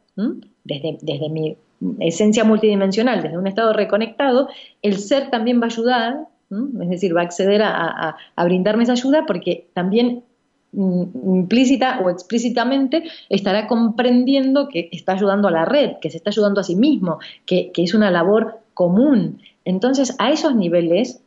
desde, 0.63 0.97
desde 1.01 1.29
mi 1.29 1.57
esencia 1.99 2.43
multidimensional, 2.43 3.21
desde 3.21 3.38
un 3.38 3.47
estado 3.47 3.73
reconectado, 3.73 4.49
el 4.81 4.97
ser 4.97 5.29
también 5.29 5.59
va 5.59 5.65
a 5.65 5.69
ayudar 5.69 6.27
es 6.49 6.89
decir, 6.89 7.15
va 7.15 7.21
a 7.21 7.25
acceder 7.25 7.61
a, 7.63 8.15
brindarme 8.37 8.83
esa 8.83 8.93
ayuda 8.93 9.25
porque 9.25 9.67
también 9.73 10.23
mm, 10.71 11.03
implícita 11.35 11.99
o 12.03 12.09
explícitamente 12.09 13.03
estará 13.29 13.67
comprendiendo 13.67 14.69
que 14.69 14.89
está 14.91 15.13
ayudando 15.13 15.47
a 15.47 15.51
la 15.51 15.65
red, 15.65 15.97
que 16.01 16.09
se 16.09 16.17
está 16.17 16.29
ayudando 16.29 16.61
a 16.61 16.63
sí 16.63 16.75
mismo, 16.75 17.19
que, 17.45 17.71
es 17.75 17.93
una 17.93 18.11
labor 18.11 18.61
común. 18.73 19.41
Entonces, 19.65 20.15
a 20.19 20.31
esos 20.31 20.55
niveles 20.55 21.21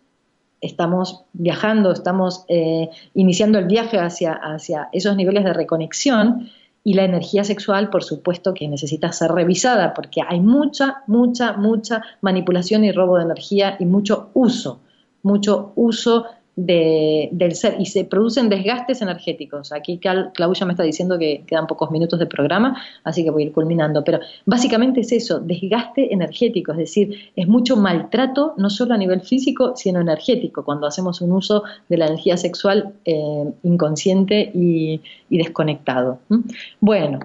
estamos 0.63 1.25
viajando, 1.33 1.93
estamos 1.93 2.45
eh, 2.49 2.89
iniciando 3.15 3.59
el 3.59 3.67
viaje 3.67 3.99
hacia, 3.99 4.33
hacia 4.33 4.89
esos 4.93 5.17
niveles 5.17 5.45
de 5.45 5.53
reconexión 5.53 6.51
y 6.83 6.95
la 6.95 7.05
energía 7.05 7.45
sexual, 7.45 7.91
por 7.91 8.05
supuesto, 8.05 8.55
que 8.55 8.67
necesita 8.69 9.13
ser 9.13 9.33
revisada 9.33 9.93
porque 9.93 10.23
hay 10.27 10.41
mucha, 10.41 11.03
mucha, 11.07 11.53
mucha 11.55 12.03
manipulación 12.23 12.85
y 12.85 12.93
robo 12.93 13.19
de 13.19 13.25
energía 13.25 13.77
y 13.79 13.85
mucho 13.85 14.31
uso 14.33 14.81
mucho 15.23 15.73
uso 15.77 16.27
del 16.57 17.55
ser 17.55 17.77
y 17.79 17.87
se 17.87 18.05
producen 18.05 18.49
desgastes 18.49 19.01
energéticos. 19.01 19.73
Aquí 19.73 19.99
Claudia 19.99 20.67
me 20.67 20.73
está 20.73 20.83
diciendo 20.83 21.19
que 21.19 21.45
quedan 21.47 21.67
pocos 21.67 21.91
minutos 21.91 22.19
de 22.19 22.27
programa, 22.27 22.77
así 23.05 23.25
que 23.25 23.31
voy 23.31 23.45
a 23.45 23.47
ir 23.47 23.53
culminando. 23.53 24.05
Pero 24.05 24.21
básicamente 24.47 25.01
es 25.01 25.13
eso, 25.13 25.41
desgaste 25.41 26.13
energético, 26.13 26.73
es 26.73 26.79
decir, 26.79 27.31
es 27.37 27.49
mucho 27.49 27.77
maltrato, 27.77 28.55
no 28.57 28.69
solo 28.69 28.95
a 28.95 28.99
nivel 28.99 29.23
físico, 29.23 29.75
sino 29.77 30.01
energético, 30.01 30.65
cuando 30.65 30.87
hacemos 30.87 31.21
un 31.21 31.33
uso 31.33 31.63
de 31.89 31.97
la 31.97 32.07
energía 32.07 32.37
sexual 32.37 32.95
eh, 33.05 33.53
inconsciente 33.63 34.51
y, 34.53 35.01
desconectado. 35.31 36.19
Bueno, 36.81 37.21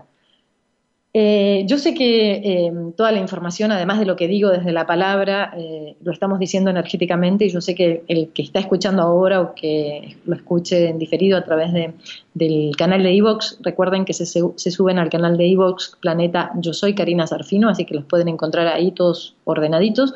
Eh, 1.18 1.64
yo 1.66 1.78
sé 1.78 1.94
que 1.94 2.32
eh, 2.34 2.74
toda 2.98 3.14
la 3.14 3.22
información, 3.22 3.72
además 3.72 4.00
de 4.00 4.06
lo 4.06 4.18
que 4.18 4.28
digo 4.28 4.50
desde 4.50 4.74
la 4.74 4.86
palabra, 4.86 5.54
eh, 5.56 5.96
lo 6.04 6.12
estamos 6.12 6.40
diciendo 6.40 6.70
energéticamente 6.72 7.46
y 7.46 7.50
yo 7.52 7.62
sé 7.62 7.74
que 7.74 8.04
el 8.10 8.34
que 8.34 8.42
está 8.42 8.60
escuchando 8.60 9.02
ahora 9.02 9.40
o 9.40 9.56
que 9.56 10.18
lo 10.26 10.36
escuche 10.36 10.90
en 10.90 11.00
diferido 11.00 11.38
a 11.38 11.46
través 11.46 11.72
de, 11.72 11.94
del 12.34 12.76
canal 12.76 13.02
de 13.02 13.16
Evox, 13.16 13.60
recuerden 13.62 14.04
que 14.04 14.12
se, 14.12 14.26
se 14.26 14.72
suben 14.72 15.00
al 15.00 15.10
canal 15.10 15.38
de 15.38 15.50
Evox 15.50 15.96
Planeta 16.02 16.52
Yo 16.60 16.74
Soy 16.74 16.94
Karina 16.94 17.26
Sarfino, 17.26 17.70
así 17.70 17.86
que 17.86 17.96
los 17.96 18.04
pueden 18.04 18.28
encontrar 18.28 18.68
ahí 18.68 18.92
todos 18.92 19.38
ordenaditos. 19.46 20.16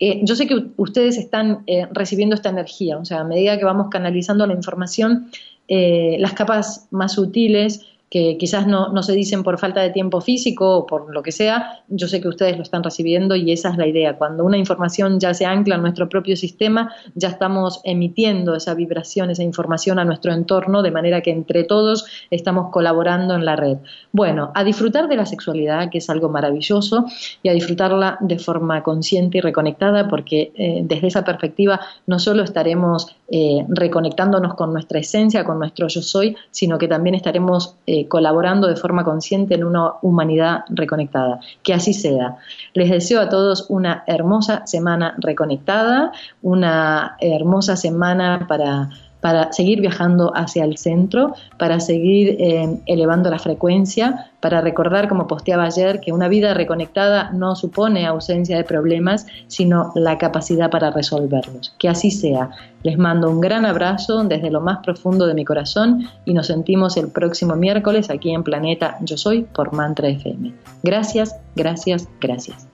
yo 0.00 0.34
sé 0.34 0.48
que 0.48 0.70
ustedes 0.76 1.18
están 1.18 1.64
recibiendo 1.92 2.34
esta 2.34 2.48
energía, 2.48 2.98
o 2.98 3.04
sea, 3.04 3.20
a 3.20 3.24
medida 3.24 3.56
que 3.58 3.64
vamos 3.64 3.90
canalizando 3.92 4.44
la 4.48 4.54
información, 4.54 5.30
las 5.68 6.32
capas 6.32 6.88
más 6.90 7.12
sutiles, 7.12 7.91
que 8.12 8.36
quizás 8.36 8.66
no, 8.66 8.90
no, 8.90 9.02
se 9.02 9.14
dicen 9.14 9.42
por 9.42 9.58
falta 9.58 9.80
de 9.80 9.88
tiempo 9.88 10.20
físico 10.20 10.76
o 10.76 10.84
por 10.84 11.10
lo 11.14 11.22
que 11.22 11.32
sea, 11.32 11.82
yo 11.88 12.06
sé 12.08 12.20
que 12.20 12.28
ustedes 12.28 12.58
lo 12.58 12.62
están 12.62 12.84
recibiendo 12.84 13.36
y 13.36 13.50
esa 13.52 13.70
es 13.70 13.78
la 13.78 13.86
idea. 13.86 14.18
Cuando 14.18 14.44
una 14.44 14.58
información 14.58 15.18
ya 15.18 15.32
se 15.32 15.46
ancla 15.46 15.76
en 15.76 15.80
nuestro 15.80 16.10
propio 16.10 16.36
sistema, 16.36 16.92
ya 17.14 17.28
estamos 17.30 17.80
emitiendo 17.84 18.54
esa 18.54 18.74
vibración, 18.74 19.30
esa 19.30 19.44
información 19.44 19.98
a 19.98 20.04
nuestro 20.04 20.34
entorno, 20.34 20.82
de 20.82 20.90
manera 20.90 21.22
que 21.22 21.30
entre 21.30 21.64
todos 21.64 22.04
estamos 22.30 22.70
colaborando 22.70 23.34
en 23.34 23.46
la 23.46 23.56
red. 23.56 23.78
Bueno, 24.12 24.52
a 24.54 24.62
disfrutar 24.62 25.08
de 25.08 25.16
la 25.16 25.24
sexualidad, 25.24 25.88
que 25.88 25.96
es 25.96 26.10
algo 26.10 26.28
maravilloso, 26.28 27.06
y 27.42 27.48
a 27.48 27.54
disfrutarla 27.54 28.18
de 28.20 28.38
forma 28.38 28.82
consciente 28.82 29.38
y 29.38 29.40
reconectada, 29.40 30.08
porque 30.08 30.52
eh, 30.54 30.82
desde 30.84 31.06
esa 31.06 31.24
perspectiva 31.24 31.80
no 32.06 32.18
solo 32.18 32.42
estaremos 32.42 33.06
eh, 33.30 33.64
reconectándonos 33.68 34.52
con 34.52 34.74
nuestra 34.74 35.00
esencia, 35.00 35.44
con 35.44 35.58
nuestro 35.58 35.88
yo 35.88 36.02
soy, 36.02 36.36
sino 36.50 36.76
que 36.76 36.88
también 36.88 37.14
estaremos 37.14 37.76
eh, 37.86 38.01
colaborando 38.06 38.68
de 38.68 38.76
forma 38.76 39.04
consciente 39.04 39.54
en 39.54 39.64
una 39.64 39.92
humanidad 40.02 40.64
reconectada. 40.68 41.40
Que 41.62 41.74
así 41.74 41.92
sea. 41.92 42.36
Les 42.74 42.90
deseo 42.90 43.20
a 43.20 43.28
todos 43.28 43.66
una 43.68 44.04
hermosa 44.06 44.66
semana 44.66 45.14
reconectada, 45.18 46.12
una 46.42 47.16
hermosa 47.20 47.76
semana 47.76 48.46
para 48.48 48.90
para 49.22 49.52
seguir 49.52 49.80
viajando 49.80 50.32
hacia 50.34 50.64
el 50.64 50.76
centro, 50.76 51.34
para 51.56 51.80
seguir 51.80 52.36
eh, 52.40 52.76
elevando 52.86 53.30
la 53.30 53.38
frecuencia, 53.38 54.32
para 54.40 54.60
recordar, 54.60 55.08
como 55.08 55.28
posteaba 55.28 55.64
ayer, 55.64 56.00
que 56.00 56.12
una 56.12 56.26
vida 56.26 56.52
reconectada 56.52 57.30
no 57.30 57.54
supone 57.54 58.04
ausencia 58.04 58.56
de 58.56 58.64
problemas, 58.64 59.26
sino 59.46 59.92
la 59.94 60.18
capacidad 60.18 60.70
para 60.70 60.90
resolverlos. 60.90 61.74
Que 61.78 61.88
así 61.88 62.10
sea. 62.10 62.50
Les 62.82 62.98
mando 62.98 63.30
un 63.30 63.40
gran 63.40 63.64
abrazo 63.64 64.24
desde 64.24 64.50
lo 64.50 64.60
más 64.60 64.78
profundo 64.84 65.28
de 65.28 65.34
mi 65.34 65.44
corazón 65.44 66.08
y 66.24 66.34
nos 66.34 66.48
sentimos 66.48 66.96
el 66.96 67.08
próximo 67.08 67.54
miércoles 67.54 68.10
aquí 68.10 68.34
en 68.34 68.42
Planeta 68.42 68.98
Yo 69.02 69.16
Soy 69.16 69.42
por 69.42 69.72
Mantra 69.72 70.08
FM. 70.08 70.52
Gracias, 70.82 71.36
gracias, 71.54 72.08
gracias. 72.20 72.71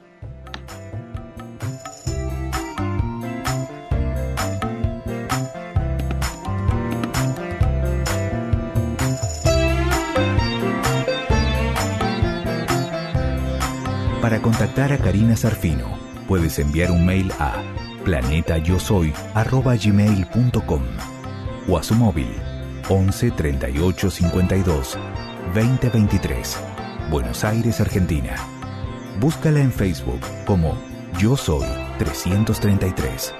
Contactar 14.79 14.93
a 14.93 14.99
Karina 15.03 15.37
Sarfino, 15.37 15.99
puedes 16.29 16.57
enviar 16.61 16.93
un 16.93 17.05
mail 17.05 17.33
a 17.41 17.61
planetayosoy.gmail.com 18.05 20.83
o 21.69 21.79
a 21.79 21.83
su 21.83 21.95
móvil 21.95 22.33
11 22.89 23.33
38 23.33 24.11
52 24.11 24.97
20 25.53 25.89
23, 25.89 26.59
Buenos 27.11 27.43
Aires, 27.45 27.81
Argentina. 27.81 28.37
Búscala 29.21 29.61
en 29.61 29.73
Facebook 29.73 30.21
como 30.47 30.79
Yo 31.19 31.37
Soy 31.37 31.67
333. 31.99 33.35